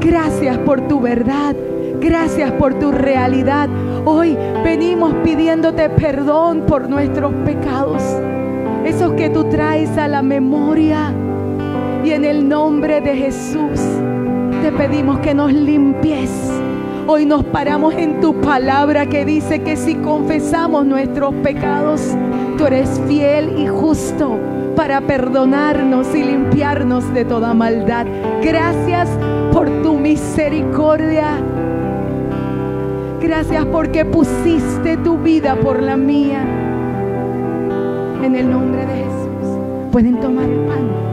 Gracias 0.00 0.56
por 0.58 0.82
tu 0.82 1.00
verdad. 1.00 1.56
Gracias 2.00 2.52
por 2.52 2.74
tu 2.74 2.92
realidad. 2.92 3.68
Hoy 4.04 4.38
venimos 4.62 5.12
pidiéndote 5.24 5.90
perdón 5.90 6.62
por 6.66 6.88
nuestros 6.88 7.34
pecados. 7.44 8.02
esos 8.84 9.12
que 9.12 9.28
tú 9.28 9.44
traes 9.44 9.98
a 9.98 10.06
la 10.06 10.22
memoria. 10.22 11.12
Y 12.04 12.12
en 12.12 12.24
el 12.24 12.48
nombre 12.48 13.00
de 13.00 13.16
Jesús 13.16 13.80
te 14.62 14.72
pedimos 14.72 15.18
que 15.18 15.34
nos 15.34 15.52
limpies. 15.52 16.30
Hoy 17.12 17.26
nos 17.26 17.42
paramos 17.42 17.92
en 17.94 18.20
tu 18.20 18.40
palabra 18.40 19.04
que 19.06 19.24
dice 19.24 19.64
que 19.64 19.76
si 19.76 19.96
confesamos 19.96 20.86
nuestros 20.86 21.34
pecados, 21.42 22.00
tú 22.56 22.66
eres 22.66 23.00
fiel 23.08 23.58
y 23.58 23.66
justo 23.66 24.38
para 24.76 25.00
perdonarnos 25.00 26.14
y 26.14 26.22
limpiarnos 26.22 27.12
de 27.12 27.24
toda 27.24 27.52
maldad. 27.52 28.06
Gracias 28.40 29.08
por 29.52 29.68
tu 29.82 29.94
misericordia. 29.94 31.32
Gracias 33.20 33.66
porque 33.66 34.04
pusiste 34.04 34.96
tu 34.98 35.18
vida 35.18 35.56
por 35.56 35.82
la 35.82 35.96
mía. 35.96 36.44
En 38.22 38.36
el 38.36 38.48
nombre 38.48 38.86
de 38.86 38.94
Jesús. 38.94 39.90
Pueden 39.90 40.20
tomar 40.20 40.48
el 40.48 40.60
pan. 40.60 41.09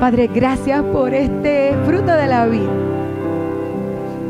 Padre, 0.00 0.30
gracias 0.34 0.82
por 0.82 1.12
este 1.12 1.74
fruto 1.84 2.12
de 2.12 2.26
la 2.26 2.46
vida 2.46 2.70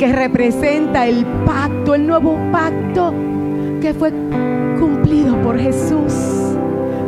que 0.01 0.12
representa 0.12 1.06
el 1.06 1.24
pacto, 1.47 1.94
el 1.94 2.09
nuevo 2.09 2.36
pacto 2.51 3.14
que 3.80 3.94
fue 3.94 4.10
cumplido 4.80 5.40
por 5.42 5.60
Jesús, 5.60 6.12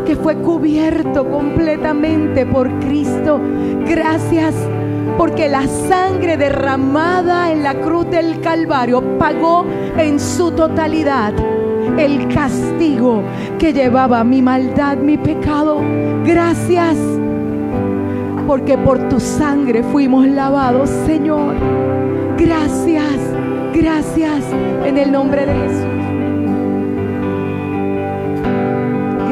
que 0.06 0.14
fue 0.14 0.36
cubierto 0.36 1.28
completamente 1.28 2.47
por 2.47 2.70
Cristo. 2.78 3.40
Gracias 3.84 4.55
porque 5.18 5.48
la 5.48 5.66
sangre 5.66 6.36
derramada 6.36 7.51
en 7.51 7.64
la 7.64 7.74
cruz 7.74 8.09
del 8.10 8.40
Calvario 8.43 9.18
pagó 9.18 9.66
en 9.98 10.20
su 10.20 10.52
totalidad 10.52 11.34
el 11.98 12.32
castigo 12.32 13.24
que 13.59 13.72
llevaba 13.72 14.22
mi 14.22 14.40
maldad, 14.40 14.98
mi 14.98 15.18
pecado. 15.18 15.80
Gracias 16.24 16.97
porque 18.47 18.77
por 18.77 19.09
tu 19.09 19.20
sangre 19.20 19.82
fuimos 19.82 20.27
lavados, 20.27 20.90
Señor. 21.06 21.55
Gracias, 22.36 23.19
gracias 23.73 24.44
en 24.85 24.98
el 24.98 25.12
nombre 25.12 25.47
de 25.47 25.55
Jesús. 25.55 25.93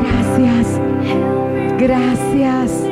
Gracias, 0.02 0.80
gracias. 1.78 2.86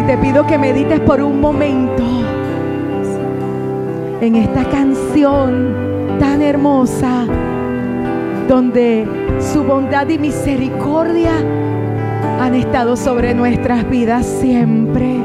Y 0.00 0.06
te 0.06 0.18
pido 0.18 0.46
que 0.46 0.58
medites 0.58 1.00
por 1.00 1.22
un 1.22 1.40
momento 1.40 2.02
en 4.20 4.36
esta 4.36 4.64
canción 4.64 6.18
tan 6.18 6.42
hermosa 6.42 7.26
donde 8.48 9.06
su 9.40 9.62
bondad 9.62 10.08
y 10.08 10.18
misericordia 10.18 11.32
han 12.42 12.56
estado 12.56 12.96
sobre 12.96 13.34
nuestras 13.34 13.88
vidas 13.88 14.26
siempre. 14.26 15.16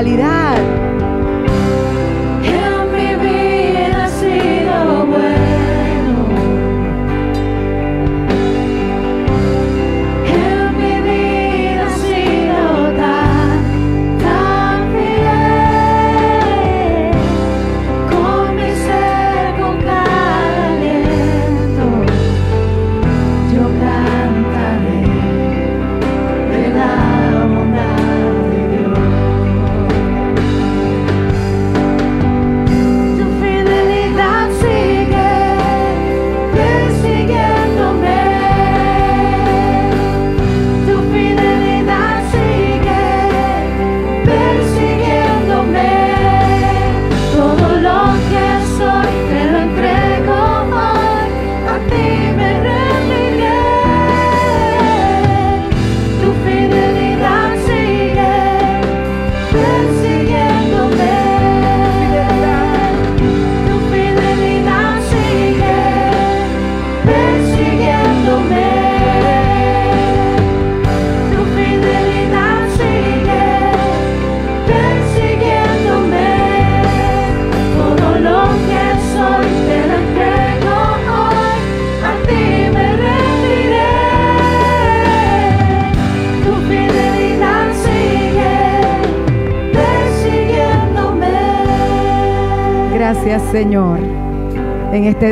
Realidad. 0.00 0.27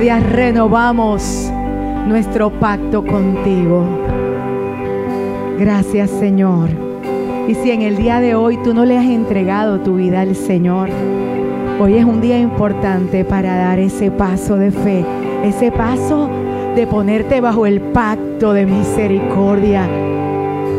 Día 0.06 0.20
renovamos 0.20 1.50
nuestro 2.06 2.48
pacto 2.60 3.04
contigo. 3.04 3.84
Gracias, 5.58 6.10
Señor. 6.10 6.68
Y 7.48 7.54
si 7.56 7.72
en 7.72 7.82
el 7.82 7.96
día 7.96 8.20
de 8.20 8.36
hoy 8.36 8.56
tú 8.62 8.72
no 8.72 8.84
le 8.84 8.96
has 8.98 9.04
entregado 9.04 9.80
tu 9.80 9.96
vida 9.96 10.20
al 10.20 10.36
Señor, 10.36 10.90
hoy 11.80 11.94
es 11.94 12.04
un 12.04 12.20
día 12.20 12.38
importante 12.38 13.24
para 13.24 13.56
dar 13.56 13.80
ese 13.80 14.12
paso 14.12 14.56
de 14.56 14.70
fe, 14.70 15.04
ese 15.42 15.72
paso 15.72 16.30
de 16.76 16.86
ponerte 16.86 17.40
bajo 17.40 17.66
el 17.66 17.80
pacto 17.80 18.52
de 18.52 18.64
misericordia, 18.64 19.88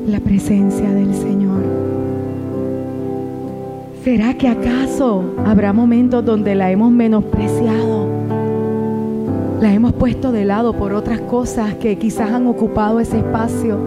la 0.05 0.19
presencia 0.19 0.91
del 0.91 1.15
Señor? 1.15 1.98
¿Será 4.09 4.33
que 4.33 4.47
acaso 4.47 5.35
habrá 5.45 5.71
momentos 5.71 6.25
donde 6.25 6.55
la 6.55 6.71
hemos 6.71 6.91
menospreciado? 6.91 8.07
La 9.61 9.71
hemos 9.71 9.93
puesto 9.93 10.31
de 10.31 10.45
lado 10.45 10.73
por 10.73 10.93
otras 10.93 11.21
cosas 11.21 11.75
que 11.75 11.95
quizás 11.99 12.31
han 12.31 12.47
ocupado 12.47 12.99
ese 12.99 13.19
espacio. 13.19 13.77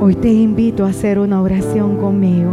Hoy 0.00 0.16
te 0.16 0.32
invito 0.32 0.84
a 0.84 0.88
hacer 0.88 1.20
una 1.20 1.40
oración 1.40 1.96
conmigo. 1.96 2.50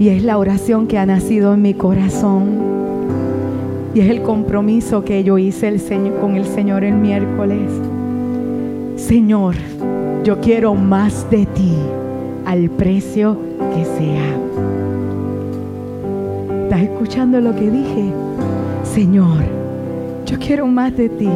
Y 0.00 0.08
es 0.08 0.24
la 0.24 0.38
oración 0.38 0.86
que 0.86 0.96
ha 0.96 1.04
nacido 1.04 1.52
en 1.52 1.60
mi 1.60 1.74
corazón. 1.74 2.56
Y 3.94 4.00
es 4.00 4.08
el 4.08 4.22
compromiso 4.22 5.04
que 5.04 5.22
yo 5.24 5.36
hice 5.36 5.78
con 6.22 6.36
el 6.36 6.46
Señor 6.46 6.84
el 6.84 6.94
miércoles. 6.94 7.70
Señor, 8.96 9.56
yo 10.24 10.40
quiero 10.40 10.74
más 10.74 11.28
de 11.28 11.44
ti 11.44 11.76
al 12.46 12.70
precio 12.70 13.36
que 13.74 13.84
sea. 13.84 14.36
¿Estás 16.64 16.82
escuchando 16.82 17.40
lo 17.40 17.54
que 17.54 17.70
dije? 17.70 18.12
Señor, 18.82 19.42
yo 20.26 20.38
quiero 20.38 20.66
más 20.66 20.96
de 20.96 21.08
ti, 21.08 21.28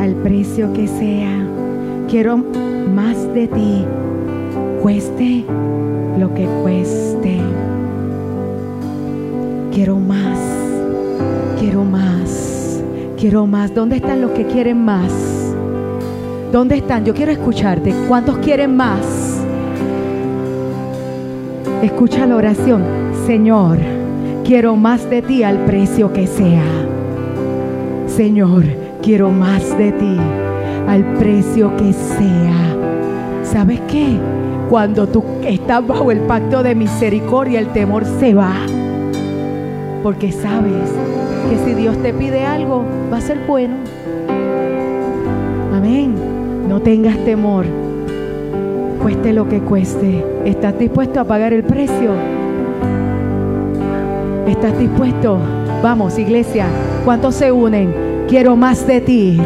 al 0.00 0.14
precio 0.16 0.72
que 0.72 0.86
sea. 0.86 1.30
Quiero 2.08 2.36
más 2.36 3.16
de 3.34 3.48
ti, 3.48 3.84
cueste 4.82 5.44
lo 6.18 6.32
que 6.34 6.46
cueste. 6.62 7.40
Quiero 9.72 9.98
más, 10.00 10.38
quiero 11.60 11.84
más, 11.84 12.82
quiero 13.16 13.46
más. 13.46 13.74
¿Dónde 13.74 13.96
están 13.96 14.20
los 14.20 14.32
que 14.32 14.46
quieren 14.46 14.84
más? 14.84 15.12
¿Dónde 16.50 16.76
están? 16.76 17.04
Yo 17.04 17.14
quiero 17.14 17.30
escucharte. 17.30 17.94
¿Cuántos 18.08 18.38
quieren 18.38 18.74
más? 18.74 19.17
Escucha 21.82 22.26
la 22.26 22.34
oración. 22.34 22.82
Señor, 23.24 23.78
quiero 24.44 24.74
más 24.74 25.08
de 25.08 25.22
ti 25.22 25.44
al 25.44 25.64
precio 25.64 26.12
que 26.12 26.26
sea. 26.26 26.64
Señor, 28.08 28.64
quiero 29.00 29.30
más 29.30 29.78
de 29.78 29.92
ti 29.92 30.16
al 30.88 31.04
precio 31.14 31.76
que 31.76 31.92
sea. 31.92 32.76
¿Sabes 33.44 33.80
qué? 33.88 34.18
Cuando 34.68 35.06
tú 35.06 35.22
estás 35.44 35.86
bajo 35.86 36.10
el 36.10 36.18
pacto 36.20 36.64
de 36.64 36.74
misericordia, 36.74 37.60
el 37.60 37.68
temor 37.68 38.04
se 38.18 38.34
va. 38.34 38.56
Porque 40.02 40.32
sabes 40.32 40.90
que 41.48 41.58
si 41.64 41.74
Dios 41.74 41.96
te 42.02 42.12
pide 42.12 42.44
algo, 42.44 42.84
va 43.12 43.18
a 43.18 43.20
ser 43.20 43.38
bueno. 43.46 43.76
Amén. 45.72 46.12
No 46.68 46.82
tengas 46.82 47.16
temor 47.24 47.87
cueste 48.98 49.32
lo 49.32 49.48
que 49.48 49.60
cueste. 49.60 50.24
¿Estás 50.44 50.78
dispuesto 50.78 51.20
a 51.20 51.24
pagar 51.24 51.52
el 51.52 51.64
precio? 51.64 52.12
¿Estás 54.46 54.78
dispuesto? 54.78 55.38
Vamos, 55.82 56.18
iglesia, 56.18 56.66
¿cuántos 57.04 57.36
se 57.36 57.52
unen? 57.52 58.24
Quiero 58.28 58.56
más 58.56 58.86
de 58.86 59.00
ti, 59.00 59.40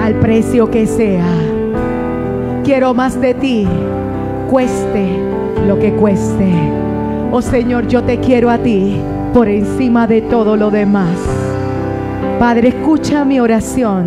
al 0.00 0.14
precio 0.14 0.70
que 0.70 0.86
sea. 0.86 1.26
Quiero 2.64 2.94
más 2.94 3.20
de 3.20 3.34
ti, 3.34 3.66
cueste 4.50 5.08
lo 5.66 5.78
que 5.78 5.92
cueste. 5.92 6.52
Oh 7.32 7.42
Señor, 7.42 7.86
yo 7.88 8.02
te 8.02 8.18
quiero 8.20 8.50
a 8.50 8.58
ti 8.58 8.96
por 9.34 9.48
encima 9.48 10.06
de 10.06 10.22
todo 10.22 10.56
lo 10.56 10.70
demás. 10.70 11.18
Padre, 12.38 12.68
escucha 12.68 13.24
mi 13.24 13.40
oración 13.40 14.06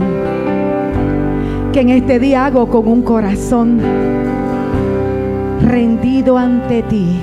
que 1.72 1.82
en 1.82 1.90
este 1.90 2.20
día 2.20 2.46
hago 2.46 2.68
con 2.68 2.88
un 2.88 3.02
corazón 3.04 3.80
rendido 5.62 6.38
ante 6.38 6.82
ti. 6.84 7.20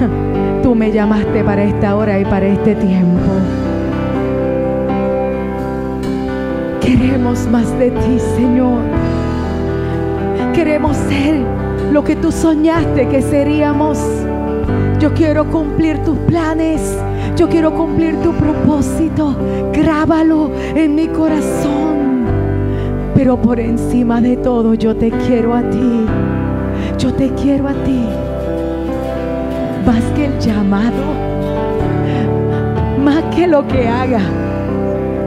Tú 0.62 0.74
me 0.74 0.92
llamaste 0.92 1.42
para 1.42 1.64
esta 1.64 1.96
hora 1.96 2.18
y 2.20 2.24
para 2.24 2.46
este 2.46 2.74
tiempo. 2.76 3.32
Queremos 6.80 7.48
más 7.48 7.78
de 7.78 7.90
ti, 7.90 8.18
Señor. 8.36 8.80
Queremos 10.54 10.96
ser 10.96 11.40
lo 11.92 12.04
que 12.04 12.14
tú 12.14 12.30
soñaste 12.30 13.08
que 13.08 13.20
seríamos. 13.22 13.98
Yo 15.00 15.12
quiero 15.12 15.50
cumplir 15.50 15.98
tus 16.04 16.16
planes. 16.18 16.96
Yo 17.36 17.48
quiero 17.48 17.74
cumplir 17.74 18.16
tu 18.22 18.32
propósito. 18.32 19.34
Grábalo 19.72 20.50
en 20.74 20.94
mi 20.94 21.08
corazón. 21.08 21.93
Pero 23.14 23.36
por 23.40 23.60
encima 23.60 24.20
de 24.20 24.36
todo 24.36 24.74
yo 24.74 24.96
te 24.96 25.10
quiero 25.10 25.54
a 25.54 25.62
ti. 25.62 26.06
Yo 26.98 27.12
te 27.14 27.30
quiero 27.30 27.68
a 27.68 27.72
ti. 27.72 28.04
Más 29.86 30.02
que 30.16 30.26
el 30.26 30.38
llamado. 30.38 31.04
Más 33.04 33.22
que 33.34 33.46
lo 33.46 33.66
que 33.68 33.88
haga. 33.88 34.20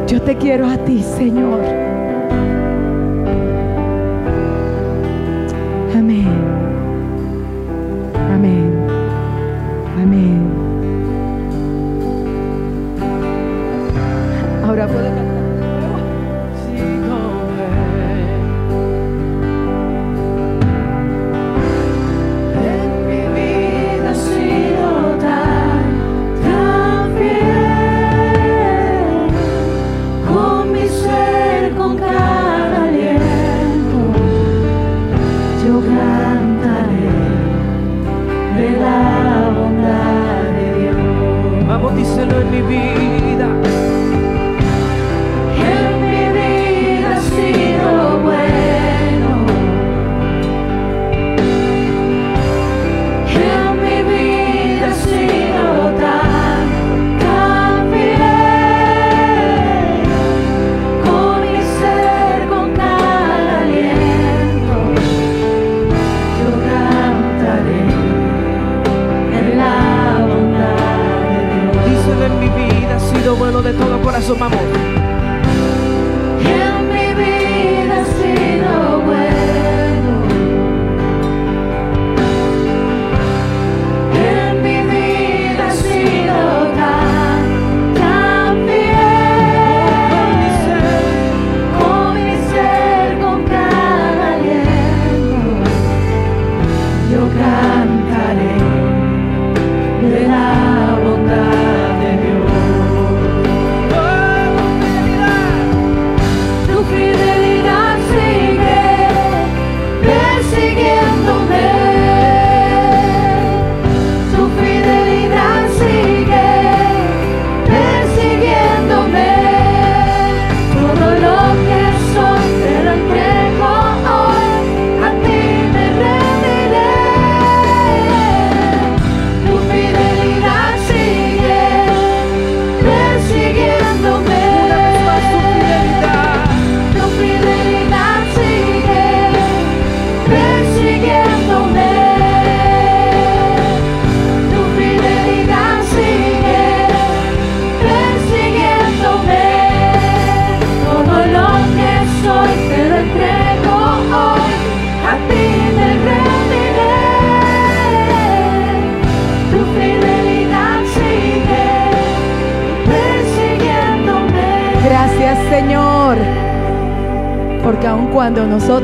Yo 0.08 0.22
te 0.22 0.36
quiero 0.36 0.68
a 0.68 0.78
ti, 0.78 1.02
Señor. 1.02 1.62
Amén. 5.96 6.47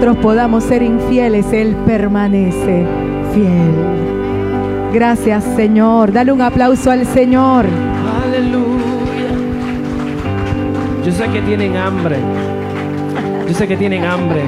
Nosotros 0.06 0.22
podamos 0.22 0.66
ser 0.66 0.84
infieles, 0.84 1.54
Él 1.54 1.78
permanece 1.86 2.86
fiel. 3.34 3.72
Gracias 4.92 5.46
Señor. 5.56 6.12
Dale 6.12 6.34
un 6.34 6.42
aplauso 6.42 6.92
al 6.92 7.06
Señor. 7.06 7.66
Aleluya. 8.26 9.30
Yo 11.06 11.12
sé 11.14 11.26
que 11.30 11.42
tienen 11.44 11.78
hambre. 11.78 12.18
Yo 13.48 13.54
sé 13.54 13.66
que 13.66 13.78
tienen 13.78 14.04
hambre. 14.04 14.42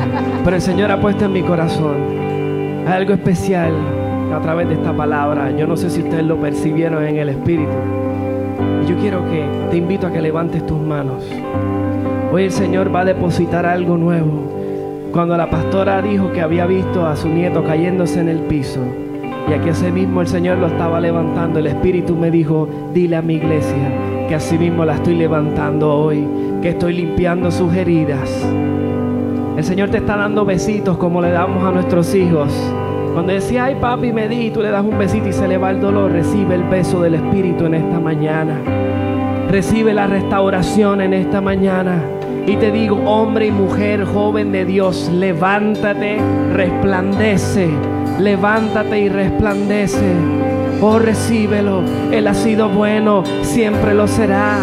Pero 0.44 0.58
el 0.58 0.62
Señor 0.62 0.92
ha 0.92 1.00
puesto 1.00 1.24
en 1.24 1.32
mi 1.32 1.42
corazón 1.42 1.96
algo 2.86 3.14
especial 3.14 3.72
a 4.34 4.42
través 4.42 4.68
de 4.68 4.74
esta 4.74 4.92
palabra. 4.92 5.52
Yo 5.52 5.68
no 5.68 5.78
sé 5.78 5.90
si 5.90 6.02
ustedes 6.02 6.26
lo 6.26 6.36
percibieron 6.36 7.06
en 7.06 7.16
el 7.16 7.30
Espíritu. 7.30 7.72
Yo 8.90 8.98
quiero 8.98 9.24
que 9.30 9.46
te 9.72 9.78
invito 9.78 10.06
a 10.06 10.12
que 10.12 10.22
levantes 10.22 10.66
tus 10.66 10.82
manos. 10.82 11.24
Hoy 12.34 12.44
el 12.44 12.52
Señor 12.52 12.94
va 12.94 13.02
a 13.02 13.06
depositar 13.06 13.66
algo 13.66 13.96
nuevo. 13.96 14.55
Cuando 15.16 15.38
la 15.38 15.50
pastora 15.50 16.02
dijo 16.02 16.34
que 16.34 16.42
había 16.42 16.66
visto 16.66 17.08
a 17.08 17.16
su 17.16 17.30
nieto 17.30 17.64
cayéndose 17.64 18.20
en 18.20 18.28
el 18.28 18.40
piso, 18.40 18.82
y 19.50 19.54
aquí 19.54 19.70
ese 19.70 19.90
mismo 19.90 20.20
el 20.20 20.28
Señor 20.28 20.58
lo 20.58 20.68
estaba 20.68 21.00
levantando, 21.00 21.60
el 21.60 21.68
Espíritu 21.68 22.18
me 22.18 22.30
dijo, 22.30 22.68
dile 22.94 23.16
a 23.16 23.22
mi 23.22 23.36
iglesia 23.36 24.28
que 24.28 24.36
así 24.36 24.58
mismo 24.58 24.84
la 24.84 24.96
estoy 24.96 25.16
levantando 25.16 25.94
hoy, 25.94 26.28
que 26.62 26.72
estoy 26.72 26.96
limpiando 26.96 27.50
sus 27.50 27.74
heridas. 27.74 28.30
El 29.56 29.64
Señor 29.64 29.90
te 29.90 30.00
está 30.00 30.18
dando 30.18 30.44
besitos 30.44 30.98
como 30.98 31.22
le 31.22 31.32
damos 31.32 31.64
a 31.64 31.72
nuestros 31.72 32.14
hijos. 32.14 32.52
Cuando 33.14 33.32
decía, 33.32 33.64
ay 33.64 33.78
papi, 33.80 34.12
me 34.12 34.28
di, 34.28 34.48
y 34.48 34.52
tú 34.52 34.62
le 34.62 34.70
das 34.70 34.84
un 34.84 34.98
besito 34.98 35.30
y 35.30 35.34
se 35.34 35.48
le 35.48 35.58
va 35.58 35.72
el 35.72 35.80
dolor, 35.80 36.12
recibe 36.12 36.56
el 36.56 36.64
beso 36.64 37.02
del 37.02 37.16
Espíritu 37.16 37.68
en 37.68 37.76
esta 37.76 38.02
mañana. 38.02 38.60
Recibe 39.50 39.94
la 39.94 40.08
restauración 40.08 41.00
en 41.00 41.14
esta 41.14 41.40
mañana. 41.40 42.04
Y 42.48 42.58
te 42.58 42.72
digo, 42.72 42.98
hombre 43.06 43.48
y 43.48 43.52
mujer, 43.52 44.06
joven 44.06 44.52
de 44.52 44.66
Dios, 44.66 45.10
levántate, 45.12 46.20
resplandece, 46.54 47.70
levántate 48.20 49.00
y 49.00 49.10
resplandece. 49.10 50.14
Oh, 50.80 51.00
recíbelo. 51.00 51.82
Él 52.12 52.28
ha 52.28 52.36
sido 52.36 52.70
bueno, 52.70 53.24
siempre 53.42 53.96
lo 53.96 54.08
será. 54.08 54.60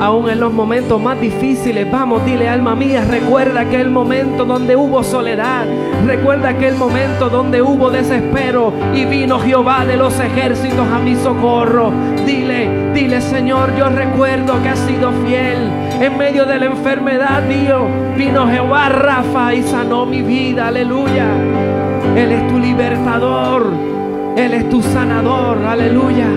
Aún 0.00 0.28
en 0.28 0.38
los 0.38 0.52
momentos 0.52 1.00
más 1.00 1.18
difíciles, 1.20 1.90
vamos, 1.90 2.24
dile 2.24 2.48
alma 2.48 2.76
mía, 2.76 3.04
recuerda 3.08 3.62
aquel 3.62 3.90
momento 3.90 4.44
donde 4.44 4.76
hubo 4.76 5.02
soledad, 5.02 5.64
recuerda 6.06 6.50
aquel 6.50 6.76
momento 6.76 7.28
donde 7.28 7.62
hubo 7.62 7.90
desespero 7.90 8.72
y 8.94 9.06
vino 9.06 9.40
Jehová 9.40 9.84
de 9.84 9.96
los 9.96 10.20
ejércitos 10.20 10.86
a 10.86 11.00
mi 11.00 11.16
socorro. 11.16 11.90
Dile, 12.24 12.92
dile 12.94 13.20
Señor, 13.20 13.74
yo 13.76 13.88
recuerdo 13.88 14.62
que 14.62 14.68
has 14.68 14.78
sido 14.78 15.10
fiel 15.26 15.68
en 16.00 16.16
medio 16.16 16.44
de 16.44 16.58
la 16.58 16.66
enfermedad, 16.66 17.42
Dios. 17.42 17.82
Vino 18.16 18.48
Jehová 18.48 18.88
Rafa 18.88 19.54
y 19.54 19.62
sanó 19.62 20.06
mi 20.06 20.22
vida, 20.22 20.68
aleluya. 20.68 21.26
Él 22.16 22.32
es 22.32 22.48
tu 22.48 22.58
libertador, 22.58 23.72
Él 24.36 24.54
es 24.54 24.68
tu 24.68 24.82
sanador, 24.82 25.58
aleluya. 25.64 26.28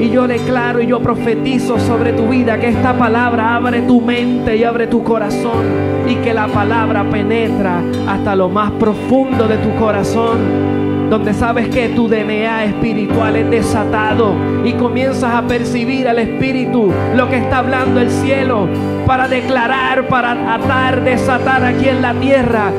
Y 0.00 0.10
yo 0.10 0.28
declaro 0.28 0.80
y 0.80 0.86
yo 0.86 1.00
profetizo 1.00 1.78
sobre 1.78 2.12
tu 2.12 2.28
vida 2.28 2.58
que 2.58 2.68
esta 2.68 2.96
palabra 2.96 3.56
abre 3.56 3.82
tu 3.82 4.00
mente 4.00 4.56
y 4.56 4.64
abre 4.64 4.86
tu 4.86 5.02
corazón 5.02 5.64
y 6.06 6.14
que 6.16 6.32
la 6.32 6.46
palabra 6.46 7.04
penetra 7.10 7.82
hasta 8.06 8.36
lo 8.36 8.48
más 8.48 8.70
profundo 8.72 9.48
de 9.48 9.56
tu 9.58 9.74
corazón 9.74 10.67
donde 11.10 11.32
sabes 11.32 11.68
que 11.68 11.88
tu 11.90 12.08
DNA 12.08 12.64
espiritual 12.64 13.36
es 13.36 13.50
desatado 13.50 14.34
y 14.64 14.72
comienzas 14.74 15.34
a 15.34 15.42
percibir 15.46 16.06
al 16.08 16.18
Espíritu 16.18 16.92
lo 17.14 17.28
que 17.28 17.38
está 17.38 17.58
hablando 17.58 18.00
el 18.00 18.10
cielo 18.10 18.68
para 19.06 19.26
declarar, 19.26 20.06
para 20.08 20.54
atar, 20.54 21.02
desatar 21.02 21.64
aquí 21.64 21.88
en 21.88 22.02
la 22.02 22.14
tierra 22.14 22.70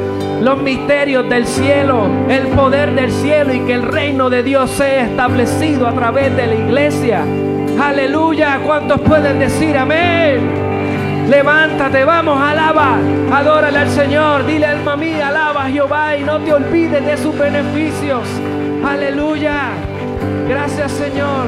los 0.42 0.62
misterios 0.62 1.28
del 1.30 1.46
cielo, 1.46 2.08
el 2.30 2.48
poder 2.48 2.96
del 2.96 3.12
cielo 3.12 3.54
y 3.54 3.60
que 3.62 3.74
el 3.74 3.84
reino 3.84 4.30
de 4.30 4.44
Dios 4.44 4.70
sea 4.72 5.06
establecido 5.06 5.88
a 5.88 5.94
través 5.94 6.36
de 6.36 6.48
la 6.48 6.56
iglesia. 6.56 7.24
Aleluya, 7.82 8.60
¿cuántos 8.66 9.02
pueden 9.02 9.40
decir 9.40 9.78
amén? 9.78 10.59
Levántate, 11.30 12.06
vamos, 12.06 12.42
alaba, 12.42 12.98
adórale 13.32 13.78
al 13.78 13.90
Señor, 13.90 14.48
dile 14.48 14.66
alma 14.66 14.96
mía, 14.96 15.28
alaba 15.28 15.66
a 15.66 15.70
Jehová 15.70 16.18
y 16.18 16.24
no 16.24 16.40
te 16.40 16.52
olvides 16.52 17.06
de 17.06 17.18
sus 17.18 17.38
beneficios. 17.38 18.28
Aleluya. 18.84 19.74
Gracias 20.48 20.92
Señor. 20.92 21.46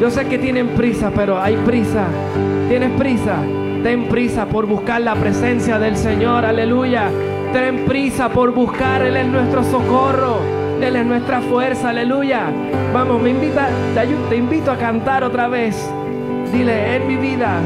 Yo 0.00 0.10
sé 0.10 0.26
que 0.26 0.38
tienen 0.38 0.70
prisa, 0.70 1.12
pero 1.14 1.40
hay 1.40 1.56
prisa. 1.58 2.06
¿Tienes 2.68 2.90
prisa? 2.98 3.36
Ten 3.84 4.08
prisa 4.08 4.46
por 4.46 4.66
buscar 4.66 5.00
la 5.02 5.14
presencia 5.14 5.78
del 5.78 5.96
Señor. 5.96 6.44
Aleluya. 6.44 7.10
Ten 7.52 7.84
prisa 7.84 8.28
por 8.28 8.52
buscar. 8.52 9.02
Él 9.02 9.16
es 9.16 9.26
nuestro 9.28 9.62
socorro. 9.62 10.40
Él 10.82 10.96
es 10.96 11.06
nuestra 11.06 11.40
fuerza. 11.42 11.90
Aleluya. 11.90 12.46
Vamos, 12.92 13.22
me 13.22 13.30
invita, 13.30 13.68
te, 13.94 14.04
te 14.28 14.36
invito 14.36 14.72
a 14.72 14.76
cantar 14.76 15.22
otra 15.22 15.46
vez. 15.46 15.88
Dile, 16.52 16.96
en 16.96 17.06
mi 17.06 17.16
vida 17.16 17.60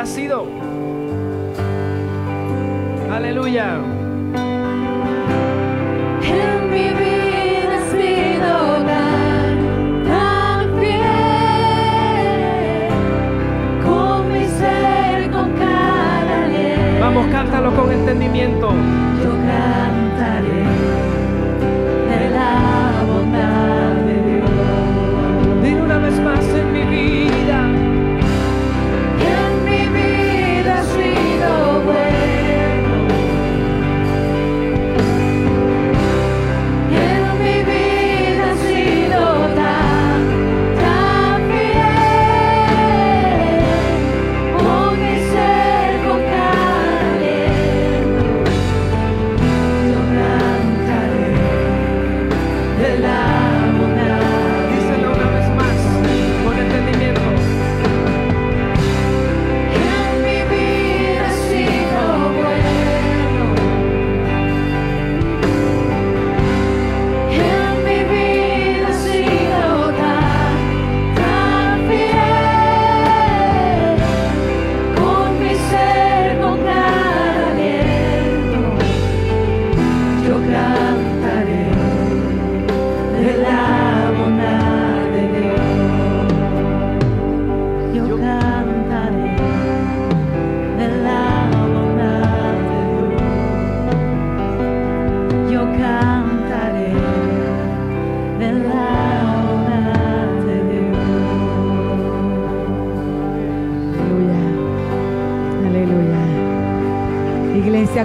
ha 0.00 0.06
sido. 0.06 0.46
Aleluya. 3.12 3.76
En 6.22 6.70
mi 6.70 6.88
vida 7.00 7.76
ha 7.76 7.82
sido 7.90 8.52
tan, 8.88 9.52
tan 10.08 10.60
fiel, 10.80 11.02
con 13.84 14.32
mi 14.32 14.44
ser, 14.46 15.30
con 15.30 15.52
cada 15.58 16.46
ley. 16.48 16.98
Vamos, 16.98 17.26
cántalo 17.26 17.76
con 17.76 17.92
entendimiento. 17.92 18.72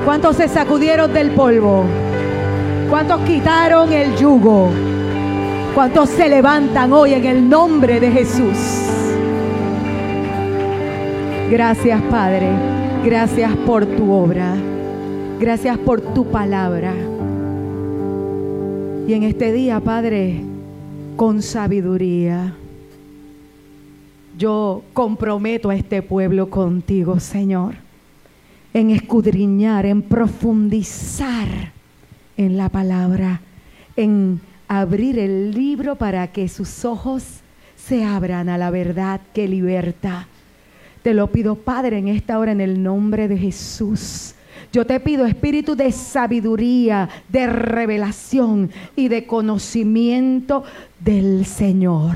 ¿Cuántos 0.05 0.37
se 0.37 0.47
sacudieron 0.47 1.11
del 1.11 1.31
polvo? 1.31 1.83
¿Cuántos 2.89 3.21
quitaron 3.21 3.91
el 3.91 4.15
yugo? 4.15 4.69
¿Cuántos 5.73 6.09
se 6.09 6.29
levantan 6.29 6.93
hoy 6.93 7.13
en 7.13 7.25
el 7.25 7.49
nombre 7.49 7.99
de 7.99 8.11
Jesús? 8.11 8.57
Gracias, 11.49 12.01
Padre. 12.03 12.49
Gracias 13.03 13.55
por 13.65 13.85
tu 13.85 14.11
obra. 14.11 14.55
Gracias 15.39 15.77
por 15.79 15.99
tu 16.01 16.25
palabra. 16.25 16.93
Y 19.07 19.13
en 19.13 19.23
este 19.23 19.51
día, 19.51 19.79
Padre, 19.79 20.41
con 21.15 21.41
sabiduría, 21.41 22.55
yo 24.37 24.83
comprometo 24.93 25.69
a 25.69 25.75
este 25.75 26.01
pueblo 26.01 26.49
contigo, 26.49 27.19
Señor. 27.19 27.84
En 28.75 28.91
escudriñar, 28.91 29.85
en 29.85 30.01
profundizar 30.01 31.71
en 32.35 32.57
la 32.57 32.67
palabra, 32.67 33.39
en 33.95 34.41
abrir 34.67 35.17
el 35.17 35.53
libro 35.53 35.95
para 35.95 36.27
que 36.33 36.49
sus 36.49 36.83
ojos 36.83 37.23
se 37.77 38.03
abran 38.03 38.49
a 38.49 38.57
la 38.57 38.71
verdad 38.71 39.21
que 39.33 39.47
liberta. 39.47 40.27
Te 41.03 41.13
lo 41.13 41.31
pido, 41.31 41.55
Padre, 41.55 41.99
en 41.99 42.09
esta 42.09 42.37
hora, 42.37 42.51
en 42.51 42.59
el 42.59 42.83
nombre 42.83 43.29
de 43.29 43.37
Jesús. 43.37 44.35
Yo 44.73 44.85
te 44.85 44.99
pido 44.99 45.25
espíritu 45.25 45.77
de 45.77 45.93
sabiduría, 45.93 47.07
de 47.29 47.47
revelación 47.47 48.71
y 48.97 49.07
de 49.07 49.25
conocimiento 49.25 50.65
del 50.99 51.45
Señor. 51.45 52.15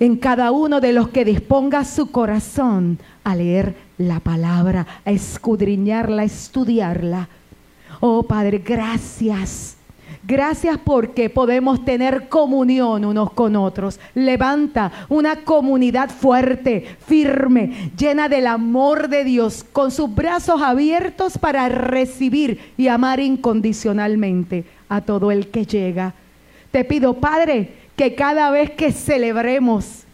En 0.00 0.16
cada 0.16 0.50
uno 0.50 0.80
de 0.80 0.92
los 0.92 1.10
que 1.10 1.24
disponga 1.24 1.84
su 1.84 2.10
corazón 2.10 2.98
a 3.22 3.36
leer 3.36 3.76
la 3.98 4.18
palabra, 4.18 4.86
a 5.04 5.10
escudriñarla, 5.10 6.22
a 6.22 6.24
estudiarla. 6.24 7.28
Oh 8.00 8.24
Padre, 8.24 8.58
gracias 8.58 9.76
Gracias 10.22 10.78
porque 10.84 11.30
podemos 11.30 11.84
tener 11.84 12.28
comunión 12.28 13.04
unos 13.04 13.32
con 13.32 13.56
otros. 13.56 13.98
Levanta 14.14 14.92
una 15.08 15.36
comunidad 15.44 16.10
fuerte, 16.10 16.84
firme, 17.06 17.90
llena 17.96 18.28
del 18.28 18.46
amor 18.46 19.08
de 19.08 19.24
Dios, 19.24 19.64
con 19.64 19.90
sus 19.90 20.14
brazos 20.14 20.60
abiertos 20.60 21.38
para 21.38 21.68
recibir 21.70 22.60
y 22.76 22.88
amar 22.88 23.18
incondicionalmente 23.18 24.64
a 24.88 25.00
todo 25.00 25.30
el 25.30 25.48
que 25.48 25.64
llega. 25.64 26.14
Te 26.70 26.84
pido, 26.84 27.14
Padre, 27.14 27.79
que 28.00 28.14
cada 28.14 28.50
vez 28.50 28.70
que 28.70 28.92
celebremos 28.92 30.04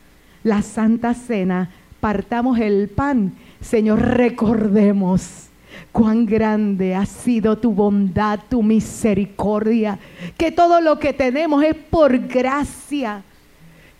la 0.43 0.61
Santa 0.63 1.15
Cena, 1.15 1.71
partamos 2.01 2.59
el 2.59 2.89
pan, 2.89 3.33
Señor, 3.61 4.01
recordemos 4.01 5.47
cuán 5.93 6.27
grande 6.27 6.97
ha 6.97 7.07
sido 7.07 7.59
tu 7.59 7.71
bondad, 7.71 8.41
tu 8.49 8.61
misericordia, 8.61 10.01
que 10.37 10.51
todo 10.51 10.81
lo 10.81 10.99
que 10.99 11.13
tenemos 11.13 11.63
es 11.63 11.77
por 11.77 12.19
gracia, 12.27 13.23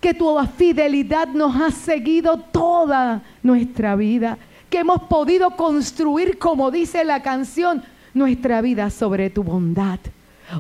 que 0.01 0.15
tu 0.15 0.37
fidelidad 0.57 1.29
nos 1.29 1.55
ha 1.55 1.71
seguido 1.71 2.39
toda 2.39 3.23
nuestra 3.45 3.95
vida, 3.95 4.37
que 4.69 4.79
hemos 4.79 5.03
podido 5.05 5.51
construir, 5.51 6.41
como 6.41 6.73
dice 6.73 7.05
la 7.05 7.23
canción, 7.23 7.85
nuestra 8.15 8.63
vida 8.63 8.91
sobre 8.91 9.31
tu 9.31 9.45
bondad. 9.45 10.01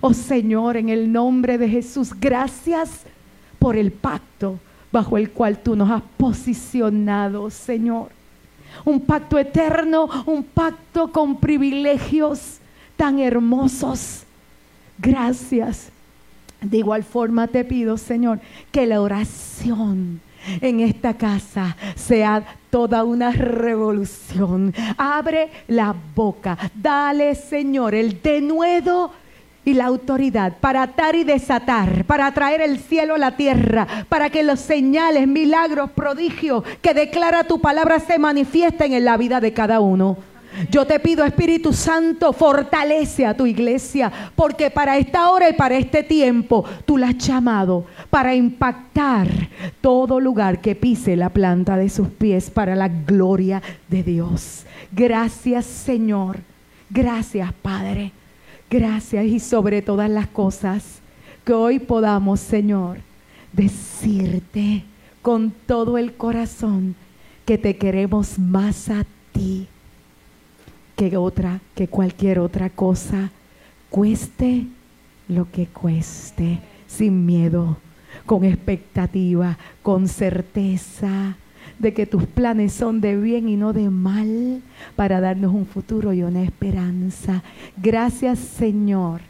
Oh 0.00 0.14
Señor, 0.14 0.76
en 0.76 0.90
el 0.90 1.10
nombre 1.10 1.58
de 1.58 1.68
Jesús, 1.68 2.12
gracias 2.14 3.04
por 3.58 3.76
el 3.76 3.92
pacto 3.92 4.58
bajo 4.92 5.18
el 5.18 5.30
cual 5.30 5.58
tú 5.58 5.76
nos 5.76 5.90
has 5.90 6.02
posicionado, 6.16 7.50
Señor 7.50 8.16
un 8.84 9.00
pacto 9.00 9.38
eterno, 9.38 10.08
un 10.26 10.42
pacto 10.44 11.10
con 11.10 11.38
privilegios 11.38 12.58
tan 12.96 13.18
hermosos. 13.18 14.24
Gracias. 14.98 15.90
De 16.60 16.78
igual 16.78 17.04
forma 17.04 17.46
te 17.48 17.64
pido, 17.64 17.96
Señor, 17.96 18.40
que 18.72 18.86
la 18.86 19.00
oración 19.00 20.20
en 20.60 20.80
esta 20.80 21.14
casa 21.14 21.76
sea 21.94 22.44
toda 22.70 23.04
una 23.04 23.30
revolución. 23.30 24.74
Abre 24.96 25.50
la 25.68 25.94
boca. 26.14 26.56
Dale, 26.74 27.34
Señor, 27.34 27.94
el 27.94 28.20
denuedo 28.22 29.12
y 29.66 29.74
la 29.74 29.86
autoridad 29.86 30.56
para 30.60 30.84
atar 30.84 31.16
y 31.16 31.24
desatar, 31.24 32.04
para 32.04 32.32
traer 32.32 32.60
el 32.60 32.78
cielo 32.78 33.16
a 33.16 33.18
la 33.18 33.36
tierra, 33.36 33.86
para 34.08 34.30
que 34.30 34.44
los 34.44 34.60
señales, 34.60 35.26
milagros, 35.26 35.90
prodigios 35.90 36.62
que 36.80 36.94
declara 36.94 37.44
tu 37.44 37.60
palabra 37.60 37.98
se 37.98 38.18
manifiesten 38.18 38.94
en 38.94 39.04
la 39.04 39.16
vida 39.16 39.40
de 39.40 39.52
cada 39.52 39.80
uno. 39.80 40.16
Yo 40.70 40.86
te 40.86 41.00
pido, 41.00 41.24
Espíritu 41.24 41.72
Santo, 41.72 42.32
fortalece 42.32 43.26
a 43.26 43.36
tu 43.36 43.44
iglesia, 43.44 44.10
porque 44.36 44.70
para 44.70 44.96
esta 44.96 45.30
hora 45.30 45.50
y 45.50 45.54
para 45.54 45.76
este 45.76 46.04
tiempo 46.04 46.64
tú 46.86 46.96
la 46.96 47.08
has 47.08 47.18
llamado 47.18 47.84
para 48.08 48.36
impactar 48.36 49.28
todo 49.80 50.20
lugar 50.20 50.60
que 50.60 50.76
pise 50.76 51.16
la 51.16 51.28
planta 51.28 51.76
de 51.76 51.90
sus 51.90 52.08
pies 52.08 52.50
para 52.50 52.76
la 52.76 52.86
gloria 52.86 53.60
de 53.88 54.04
Dios. 54.04 54.64
Gracias, 54.92 55.66
Señor. 55.66 56.38
Gracias, 56.88 57.52
Padre. 57.60 58.12
Gracias 58.68 59.24
y 59.26 59.38
sobre 59.38 59.80
todas 59.80 60.10
las 60.10 60.26
cosas 60.26 61.00
que 61.44 61.52
hoy 61.52 61.78
podamos, 61.78 62.40
Señor, 62.40 62.98
decirte 63.52 64.82
con 65.22 65.52
todo 65.66 65.98
el 65.98 66.14
corazón 66.14 66.96
que 67.44 67.58
te 67.58 67.76
queremos 67.76 68.38
más 68.38 68.90
a 68.90 69.06
ti 69.32 69.68
que 70.96 71.16
otra, 71.16 71.60
que 71.74 71.86
cualquier 71.86 72.40
otra 72.40 72.70
cosa, 72.70 73.30
cueste 73.90 74.66
lo 75.28 75.50
que 75.52 75.66
cueste, 75.66 76.58
sin 76.88 77.24
miedo, 77.24 77.76
con 78.24 78.44
expectativa, 78.44 79.58
con 79.82 80.08
certeza 80.08 81.36
de 81.78 81.92
que 81.92 82.06
tus 82.06 82.24
planes 82.24 82.72
son 82.72 83.00
de 83.00 83.16
bien 83.16 83.48
y 83.48 83.56
no 83.56 83.72
de 83.72 83.90
mal 83.90 84.62
para 84.94 85.20
darnos 85.20 85.54
un 85.54 85.66
futuro 85.66 86.12
y 86.12 86.22
una 86.22 86.42
esperanza. 86.42 87.42
Gracias 87.76 88.38
Señor. 88.38 89.20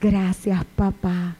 Gracias 0.00 0.64
papá. 0.76 1.36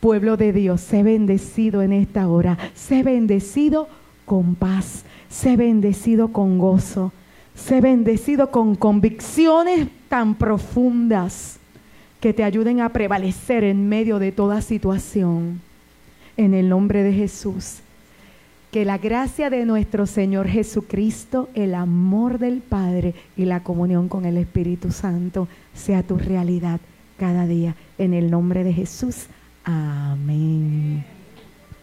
Pueblo 0.00 0.36
de 0.36 0.52
Dios, 0.52 0.80
sé 0.80 1.02
bendecido 1.02 1.80
en 1.80 1.92
esta 1.92 2.28
hora. 2.28 2.58
Sé 2.74 3.02
bendecido 3.02 3.88
con 4.26 4.54
paz. 4.54 5.04
Sé 5.30 5.56
bendecido 5.56 6.28
con 6.28 6.58
gozo. 6.58 7.12
Sé 7.54 7.80
bendecido 7.80 8.50
con 8.50 8.74
convicciones 8.74 9.88
tan 10.08 10.34
profundas 10.34 11.58
que 12.20 12.32
te 12.32 12.44
ayuden 12.44 12.80
a 12.80 12.90
prevalecer 12.90 13.64
en 13.64 13.88
medio 13.88 14.18
de 14.18 14.32
toda 14.32 14.60
situación. 14.60 15.60
En 16.36 16.52
el 16.52 16.68
nombre 16.68 17.02
de 17.02 17.12
Jesús. 17.12 17.83
Que 18.74 18.84
la 18.84 18.98
gracia 18.98 19.50
de 19.50 19.64
nuestro 19.66 20.04
Señor 20.04 20.48
Jesucristo, 20.48 21.48
el 21.54 21.76
amor 21.76 22.40
del 22.40 22.60
Padre 22.60 23.14
y 23.36 23.44
la 23.44 23.62
comunión 23.62 24.08
con 24.08 24.24
el 24.24 24.36
Espíritu 24.36 24.90
Santo 24.90 25.46
sea 25.74 26.02
tu 26.02 26.18
realidad 26.18 26.80
cada 27.16 27.46
día. 27.46 27.76
En 27.98 28.14
el 28.14 28.32
nombre 28.32 28.64
de 28.64 28.72
Jesús. 28.72 29.28
Amén. 29.62 31.13